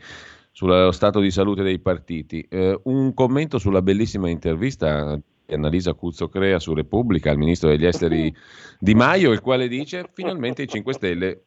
sullo 0.50 0.90
stato 0.92 1.20
di 1.20 1.30
salute 1.30 1.62
dei 1.62 1.78
partiti. 1.78 2.46
Eh, 2.48 2.78
un 2.84 3.14
commento 3.14 3.58
sulla 3.58 3.82
bellissima 3.82 4.28
intervista 4.28 5.18
di 5.46 5.54
Annalisa 5.54 5.94
Cuzzo 5.94 6.28
Crea 6.28 6.58
su 6.58 6.74
Repubblica 6.74 7.30
al 7.30 7.38
ministro 7.38 7.68
degli 7.68 7.86
esteri 7.86 8.34
Di 8.78 8.94
Maio, 8.94 9.32
il 9.32 9.40
quale 9.40 9.68
dice 9.68 10.08
finalmente 10.12 10.62
i 10.62 10.68
5 10.68 10.92
Stelle 10.94 11.42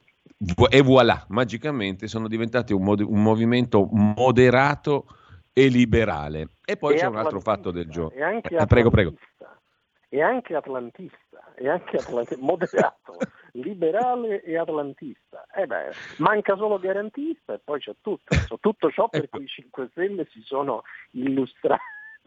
e 0.69 0.81
voilà, 0.81 1.25
magicamente 1.29 2.07
sono 2.07 2.27
diventati 2.27 2.73
un, 2.73 2.83
mod- 2.83 3.01
un 3.01 3.21
movimento 3.21 3.87
moderato 3.91 5.05
e 5.53 5.67
liberale. 5.67 6.49
E 6.65 6.77
poi 6.77 6.95
e 6.95 6.97
c'è 6.97 7.05
un 7.05 7.17
altro 7.17 7.39
fatto 7.39 7.71
del 7.71 7.87
giorno. 7.89 8.11
Eh, 8.11 8.65
prego, 8.65 8.89
prego. 8.89 9.13
E 10.09 10.21
anche 10.21 10.55
atlantista, 10.55 11.53
e 11.55 11.69
anche 11.69 11.97
atlantista 11.97 12.43
moderato 12.43 13.17
liberale 13.53 14.41
e 14.43 14.57
atlantista. 14.57 15.45
Eh 15.53 15.65
beh, 15.65 15.91
manca 16.17 16.55
solo 16.55 16.79
garantista 16.79 17.53
e 17.53 17.59
poi 17.63 17.79
c'è 17.79 17.93
tutto. 18.01 18.35
Tutto 18.59 18.91
ciò 18.91 19.09
per 19.09 19.23
ecco. 19.23 19.37
cui 19.37 19.45
i 19.45 19.49
5 19.49 19.87
Stelle 19.91 20.27
si 20.31 20.41
sono 20.43 20.83
illustrati 21.11 21.81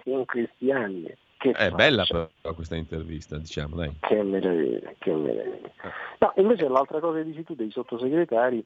in 0.04 0.24
questi 0.26 0.70
anni. 0.70 1.12
Che 1.38 1.50
è 1.50 1.52
faccia. 1.52 1.74
bella 1.74 2.04
però 2.04 2.28
questa 2.54 2.76
intervista, 2.76 3.36
diciamo, 3.36 3.76
dai. 3.76 3.96
Che 4.00 4.22
meraviglia, 4.22 4.92
che 4.98 5.12
meraviglia. 5.12 5.66
Eh. 5.66 5.90
No, 6.18 6.32
invece 6.36 6.68
l'altra 6.68 7.00
cosa 7.00 7.18
che 7.18 7.24
dici 7.24 7.44
tu 7.44 7.54
dei 7.54 7.70
sottosegretari, 7.70 8.64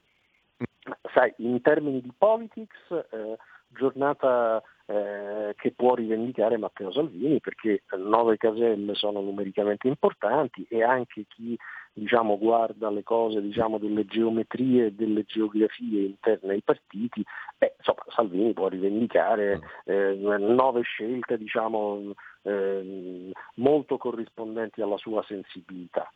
sai, 1.13 1.33
in 1.37 1.61
termini 1.61 2.01
di 2.01 2.11
politics, 2.17 2.77
eh, 2.89 3.37
giornata 3.67 4.61
eh, 4.85 5.53
che 5.55 5.71
può 5.71 5.95
rivendicare 5.95 6.57
Matteo 6.57 6.91
Salvini 6.91 7.39
perché 7.39 7.83
nove 7.97 8.37
caselle 8.37 8.93
sono 8.95 9.21
numericamente 9.21 9.87
importanti 9.87 10.65
e 10.69 10.83
anche 10.83 11.25
chi 11.27 11.57
diciamo, 11.93 12.37
guarda 12.37 12.89
le 12.89 13.03
cose 13.03 13.41
diciamo, 13.41 13.77
delle 13.77 14.05
geometrie 14.05 14.87
e 14.87 14.91
delle 14.93 15.23
geografie 15.23 16.05
interne 16.05 16.53
ai 16.53 16.61
partiti, 16.61 17.23
beh, 17.57 17.75
insomma, 17.77 18.03
Salvini 18.09 18.53
può 18.53 18.67
rivendicare 18.67 19.59
eh, 19.85 20.13
nove 20.15 20.81
scelte 20.81 21.37
diciamo, 21.37 22.13
eh, 22.43 23.31
molto 23.55 23.97
corrispondenti 23.97 24.81
alla 24.81 24.97
sua 24.97 25.23
sensibilità. 25.23 26.11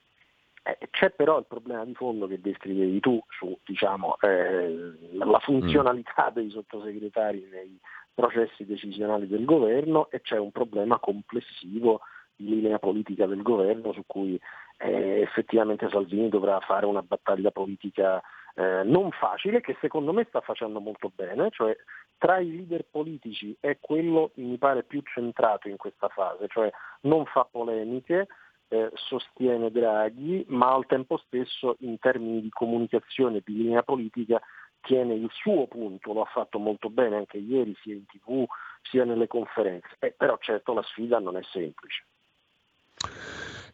Eh, 0.63 0.78
c'è 0.89 1.11
però 1.11 1.38
il 1.38 1.45
problema 1.47 1.86
di 1.86 1.93
fondo 1.93 2.26
che 2.26 2.41
descrivevi 2.41 2.99
tu 2.99 3.21
su 3.30 3.55
diciamo, 3.63 4.17
eh, 4.21 4.93
la 5.11 5.39
funzionalità 5.39 6.32
dei 6.34 6.49
sottosegretari 6.49 7.47
nei 7.51 7.80
processi 8.15 8.65
decisionali 8.65 9.28
del 9.28 9.45
governo 9.45 10.09
e 10.09 10.21
c'è 10.21 10.39
un 10.39 10.51
problema 10.51 10.97
complessivo 10.97 11.99
linea 12.38 12.79
politica 12.79 13.25
del 13.25 13.41
governo 13.41 13.93
su 13.93 14.03
cui 14.05 14.39
eh, 14.77 15.21
effettivamente 15.21 15.89
Salvini 15.89 16.29
dovrà 16.29 16.59
fare 16.59 16.86
una 16.86 17.01
battaglia 17.01 17.51
politica 17.51 18.21
eh, 18.55 18.83
non 18.83 19.11
facile 19.11 19.61
che 19.61 19.77
secondo 19.81 20.13
me 20.13 20.25
sta 20.27 20.41
facendo 20.41 20.79
molto 20.79 21.11
bene, 21.13 21.49
cioè 21.51 21.75
tra 22.17 22.39
i 22.39 22.55
leader 22.55 22.86
politici 22.89 23.55
è 23.59 23.77
quello 23.79 24.31
mi 24.36 24.57
pare 24.57 24.83
più 24.83 25.01
centrato 25.01 25.67
in 25.67 25.77
questa 25.77 26.07
fase, 26.07 26.47
cioè 26.47 26.71
non 27.01 27.25
fa 27.25 27.45
polemiche, 27.49 28.27
eh, 28.69 28.89
sostiene 28.93 29.71
Draghi, 29.71 30.45
ma 30.47 30.73
al 30.73 30.86
tempo 30.86 31.17
stesso 31.17 31.75
in 31.79 31.99
termini 31.99 32.41
di 32.41 32.49
comunicazione 32.49 33.41
di 33.43 33.55
linea 33.55 33.83
politica 33.83 34.41
tiene 34.81 35.15
il 35.15 35.29
suo 35.31 35.67
punto, 35.67 36.13
lo 36.13 36.21
ha 36.21 36.25
fatto 36.25 36.59
molto 36.59 36.89
bene 36.89 37.17
anche 37.17 37.38
ieri 37.38 37.75
sia 37.81 37.95
in 37.95 38.05
tv 38.05 38.45
sia 38.81 39.03
nelle 39.03 39.27
conferenze, 39.27 39.95
eh, 39.99 40.13
però 40.15 40.38
certo 40.39 40.73
la 40.73 40.83
sfida 40.83 41.19
non 41.19 41.36
è 41.36 41.41
semplice. 41.43 42.05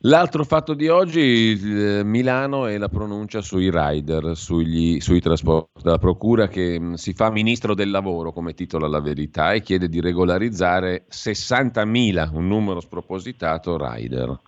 L'altro 0.06 0.44
fatto 0.44 0.74
di 0.74 0.88
oggi, 0.88 1.52
eh, 1.54 2.04
Milano 2.04 2.66
e 2.66 2.80
la 2.80 2.90
pronuncia 2.90 3.42
sui 3.42 3.70
rider, 3.72 4.36
sugli, 4.36 5.00
sui 5.00 5.20
trasporti. 5.20 5.84
La 5.84 6.00
procura 6.00 6.48
che 6.48 6.80
mh, 6.80 6.84
mm, 6.84 6.94
si 6.94 7.14
fa 7.14 7.30
ministro 7.30 7.76
del 7.76 7.92
lavoro, 7.92 8.32
come 8.32 8.56
titola 8.56 8.88
la 8.88 9.00
verità, 9.00 9.54
e 9.54 9.62
chiede 9.62 9.88
di 9.90 10.02
regolarizzare 10.02 11.06
60.000, 11.08 12.34
un 12.34 12.48
numero 12.48 12.80
spropositato, 12.80 13.78
rider. 13.78 14.40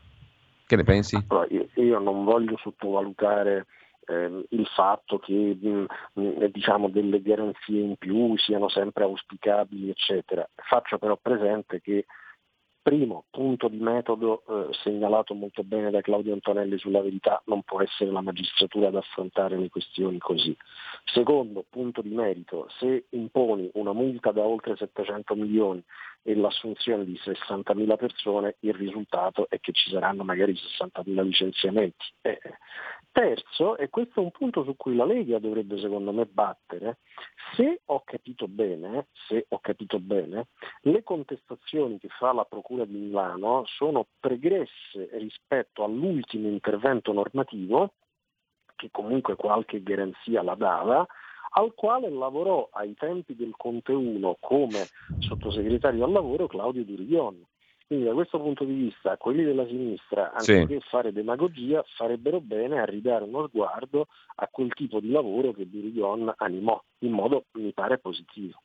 Che 0.66 0.76
ne 0.76 0.84
pensi? 0.84 1.24
Allora, 1.28 1.48
io, 1.76 2.00
non 2.00 2.24
voglio 2.24 2.58
sottovalutare 2.58 3.68
eh, 4.08 4.46
il 4.50 4.66
fatto 4.76 5.20
che 5.20 5.56
mh, 5.62 5.68
mm, 5.70 5.86
mh, 6.14 6.22
mm, 6.22 6.44
diciamo, 6.46 6.90
delle 6.90 7.22
garanzie 7.22 7.80
in 7.80 7.96
più 7.98 8.36
siano 8.40 8.70
sempre 8.70 9.04
auspicabili, 9.04 9.92
eccetera. 9.92 10.50
Faccio 10.56 10.98
però 10.98 11.16
presente 11.22 11.80
che 11.80 12.08
Primo, 12.84 13.24
punto 13.30 13.70
di 13.70 13.78
metodo 13.78 14.44
eh, 14.46 14.74
segnalato 14.74 15.34
molto 15.34 15.64
bene 15.64 15.90
da 15.90 16.02
Claudio 16.02 16.34
Antonelli 16.34 16.78
sulla 16.78 17.02
verità, 17.02 17.42
non 17.46 17.64
può 17.64 17.82
essere 17.82 18.12
la 18.12 18.20
magistratura 18.20 18.90
ad 18.90 18.98
affrontare 18.98 19.58
le 19.58 19.70
questioni 19.70 20.18
così. 20.18 20.54
Secondo, 21.06 21.64
punto 21.70 22.02
di 22.02 22.10
merito, 22.10 22.68
se 22.80 23.06
imponi 23.12 23.70
una 23.76 23.94
multa 23.94 24.34
da 24.34 24.42
oltre 24.42 24.76
700 24.76 25.34
milioni 25.34 25.82
e 26.24 26.36
l'assunzione 26.36 27.06
di 27.06 27.18
60.000 27.24 27.96
persone, 27.96 28.58
il 28.60 28.74
risultato 28.74 29.48
è 29.50 29.62
che 29.62 29.72
ci 29.72 29.90
saranno 29.90 30.26
magari 30.26 30.52
60.000 30.52 31.24
licenziamenti. 31.24 32.06
Eh, 32.20 32.38
Terzo, 33.14 33.78
e 33.78 33.90
questo 33.90 34.20
è 34.20 34.24
un 34.24 34.32
punto 34.32 34.64
su 34.64 34.76
cui 34.76 34.96
la 34.96 35.06
Lega 35.06 35.38
dovrebbe 35.38 35.78
secondo 35.78 36.12
me 36.12 36.26
battere, 36.26 36.98
se 37.56 37.82
ho 37.86 38.02
capito 38.04 38.48
bene, 38.48 39.10
se 39.28 39.46
ho 39.50 39.60
capito 39.60 40.00
bene 40.00 40.48
le 40.82 41.04
contestazioni 41.04 42.00
che 42.00 42.08
fa 42.08 42.34
la 42.34 42.44
Procura 42.44 42.86
di 42.86 42.98
Milano 42.98 43.66
sono 43.68 44.08
pregresse 44.20 45.10
rispetto 45.12 45.84
all'ultimo 45.84 46.48
intervento 46.48 47.14
normativo, 47.14 47.94
che 48.76 48.90
comunque 48.90 49.36
qualche 49.36 49.84
garanzia 49.84 50.42
la 50.42 50.56
dava, 50.56 51.06
al 51.52 51.76
quale 51.76 52.10
lavorò 52.10 52.68
ai 52.72 52.96
tempi 52.96 53.36
del 53.36 53.54
Conte 53.56 53.92
1 53.92 54.38
come 54.40 54.88
sottosegretario 55.20 56.04
al 56.04 56.12
lavoro 56.12 56.48
Claudio 56.48 56.84
Duriglione. 56.84 57.46
Quindi 57.86 58.06
da 58.06 58.14
questo 58.14 58.40
punto 58.40 58.64
di 58.64 58.74
vista 58.74 59.18
quelli 59.18 59.44
della 59.44 59.66
sinistra, 59.68 60.32
anziché 60.34 60.80
sì. 60.80 60.88
fare 60.90 61.12
demagogia, 61.12 61.84
farebbero 61.96 62.40
bene 62.40 62.80
a 62.80 62.86
ridare 62.86 63.24
uno 63.26 63.48
sguardo 63.48 64.08
a 64.36 64.48
quel 64.50 64.74
tipo 64.74 65.00
di 65.00 65.12
lavoro 65.12 65.52
che 65.52 65.70
Durigon 65.70 66.34
animò 66.38 66.82
in 67.00 67.12
modo, 67.12 67.46
mi 67.54 67.74
pare, 67.74 68.00
positivo. 68.00 68.62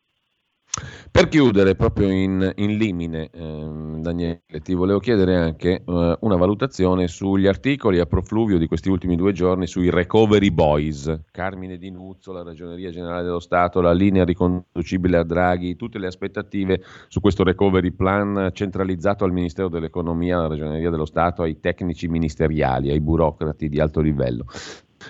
Per 1.10 1.26
chiudere, 1.26 1.74
proprio 1.74 2.10
in, 2.10 2.52
in 2.56 2.76
limine, 2.76 3.30
ehm, 3.32 4.00
Daniele, 4.00 4.42
ti 4.62 4.74
volevo 4.74 5.00
chiedere 5.00 5.34
anche 5.34 5.82
eh, 5.84 6.16
una 6.20 6.36
valutazione 6.36 7.08
sugli 7.08 7.48
articoli 7.48 7.98
a 7.98 8.06
profluvio 8.06 8.58
di 8.58 8.68
questi 8.68 8.88
ultimi 8.88 9.16
due 9.16 9.32
giorni 9.32 9.66
sui 9.66 9.90
recovery 9.90 10.50
boys, 10.50 11.22
Carmine 11.32 11.78
Di 11.78 11.90
Nuzzo, 11.90 12.30
la 12.30 12.44
Ragioneria 12.44 12.90
Generale 12.90 13.24
dello 13.24 13.40
Stato, 13.40 13.80
la 13.80 13.92
linea 13.92 14.24
riconducibile 14.24 15.16
a 15.16 15.24
Draghi, 15.24 15.74
tutte 15.74 15.98
le 15.98 16.06
aspettative 16.06 16.82
su 17.08 17.20
questo 17.20 17.42
recovery 17.42 17.90
plan 17.90 18.50
centralizzato 18.52 19.24
al 19.24 19.32
Ministero 19.32 19.68
dell'Economia, 19.68 20.36
alla 20.36 20.48
Ragioneria 20.48 20.90
dello 20.90 21.06
Stato, 21.06 21.42
ai 21.42 21.58
tecnici 21.58 22.06
ministeriali, 22.06 22.90
ai 22.90 23.00
burocrati 23.00 23.68
di 23.68 23.80
alto 23.80 24.00
livello 24.00 24.44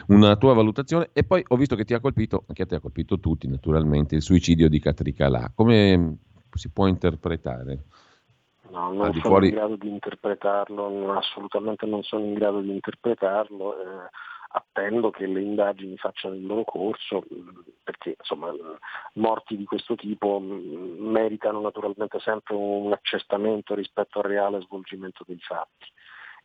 una 0.08 0.36
tua 0.36 0.54
valutazione 0.54 1.10
e 1.12 1.24
poi 1.24 1.42
ho 1.46 1.56
visto 1.56 1.76
che 1.76 1.84
ti 1.84 1.94
ha 1.94 2.00
colpito, 2.00 2.44
anche 2.48 2.62
a 2.62 2.66
te 2.66 2.76
ha 2.76 2.80
colpito 2.80 3.18
tutti 3.18 3.48
naturalmente, 3.48 4.14
il 4.14 4.22
suicidio 4.22 4.68
di 4.68 4.80
Catricalà. 4.80 5.50
Come 5.54 6.18
si 6.52 6.70
può 6.70 6.86
interpretare? 6.86 7.84
No, 8.70 8.92
non 8.92 9.12
sono 9.12 9.20
fuori... 9.20 9.48
in 9.48 9.54
grado 9.54 9.76
di 9.76 9.88
interpretarlo, 9.88 11.12
assolutamente 11.12 11.86
non 11.86 12.02
sono 12.02 12.24
in 12.24 12.34
grado 12.34 12.60
di 12.60 12.70
interpretarlo. 12.70 13.74
Eh, 13.74 14.10
attendo 14.50 15.10
che 15.10 15.26
le 15.26 15.42
indagini 15.42 15.96
facciano 15.96 16.34
il 16.34 16.46
loro 16.46 16.64
corso 16.64 17.22
perché 17.82 18.16
insomma, 18.18 18.50
morti 19.14 19.56
di 19.56 19.64
questo 19.64 19.94
tipo 19.94 20.40
meritano 20.40 21.60
naturalmente 21.60 22.18
sempre 22.20 22.54
un 22.54 22.92
accertamento 22.92 23.74
rispetto 23.74 24.20
al 24.20 24.24
reale 24.24 24.60
svolgimento 24.62 25.24
dei 25.26 25.38
fatti. 25.38 25.86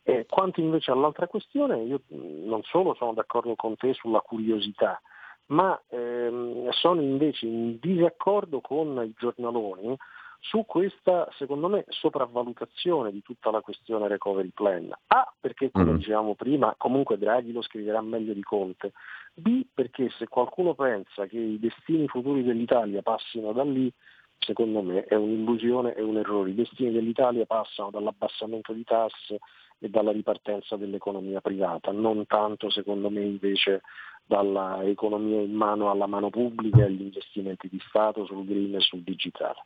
Eh, 0.06 0.26
quanto 0.28 0.60
invece 0.60 0.90
all'altra 0.90 1.26
questione, 1.26 1.82
io 1.82 2.02
non 2.08 2.62
solo 2.62 2.94
sono 2.94 3.14
d'accordo 3.14 3.54
con 3.56 3.74
te 3.74 3.94
sulla 3.94 4.20
curiosità, 4.20 5.00
ma 5.46 5.80
ehm, 5.88 6.68
sono 6.70 7.00
invece 7.00 7.46
in 7.46 7.78
disaccordo 7.80 8.60
con 8.60 9.02
i 9.02 9.14
giornaloni 9.16 9.96
su 10.40 10.62
questa, 10.66 11.26
secondo 11.38 11.68
me, 11.68 11.86
sopravvalutazione 11.88 13.10
di 13.10 13.22
tutta 13.22 13.50
la 13.50 13.62
questione 13.62 14.06
recovery 14.08 14.50
plan. 14.50 14.92
A, 15.06 15.32
perché 15.40 15.70
come 15.70 15.92
mm. 15.92 15.96
dicevamo 15.96 16.34
prima, 16.34 16.74
comunque 16.76 17.16
Draghi 17.16 17.50
lo 17.50 17.62
scriverà 17.62 18.02
meglio 18.02 18.34
di 18.34 18.42
Conte. 18.42 18.92
B, 19.32 19.64
perché 19.72 20.10
se 20.18 20.28
qualcuno 20.28 20.74
pensa 20.74 21.24
che 21.26 21.38
i 21.38 21.58
destini 21.58 22.06
futuri 22.08 22.42
dell'Italia 22.42 23.00
passino 23.00 23.52
da 23.52 23.64
lì, 23.64 23.90
secondo 24.38 24.82
me 24.82 25.04
è 25.04 25.14
un'illusione 25.14 25.94
e 25.94 26.02
un 26.02 26.18
errore. 26.18 26.50
I 26.50 26.54
destini 26.54 26.92
dell'Italia 26.92 27.46
passano 27.46 27.90
dall'abbassamento 27.90 28.74
di 28.74 28.84
tasse, 28.84 29.38
e 29.84 29.90
dalla 29.90 30.12
ripartenza 30.12 30.76
dell'economia 30.76 31.42
privata, 31.42 31.92
non 31.92 32.24
tanto 32.26 32.70
secondo 32.70 33.10
me 33.10 33.20
invece 33.20 33.82
dall'economia 34.24 35.42
in 35.42 35.52
mano 35.52 35.90
alla 35.90 36.06
mano 36.06 36.30
pubblica 36.30 36.78
e 36.78 36.84
agli 36.84 37.02
investimenti 37.02 37.68
di 37.68 37.78
Stato 37.86 38.24
sul 38.24 38.46
green 38.46 38.74
e 38.74 38.80
sul 38.80 39.02
digitale. 39.02 39.58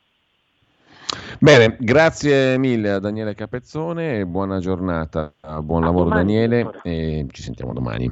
Bene, 1.39 1.77
grazie 1.79 2.57
mille 2.57 2.91
a 2.91 2.99
Daniele 2.99 3.33
Capezzone, 3.33 4.25
buona 4.25 4.59
giornata, 4.59 5.33
buon 5.61 5.83
a 5.83 5.85
lavoro 5.85 6.09
domani, 6.09 6.25
Daniele 6.25 6.79
e 6.83 7.25
ci 7.31 7.41
sentiamo 7.41 7.71
domani. 7.71 8.11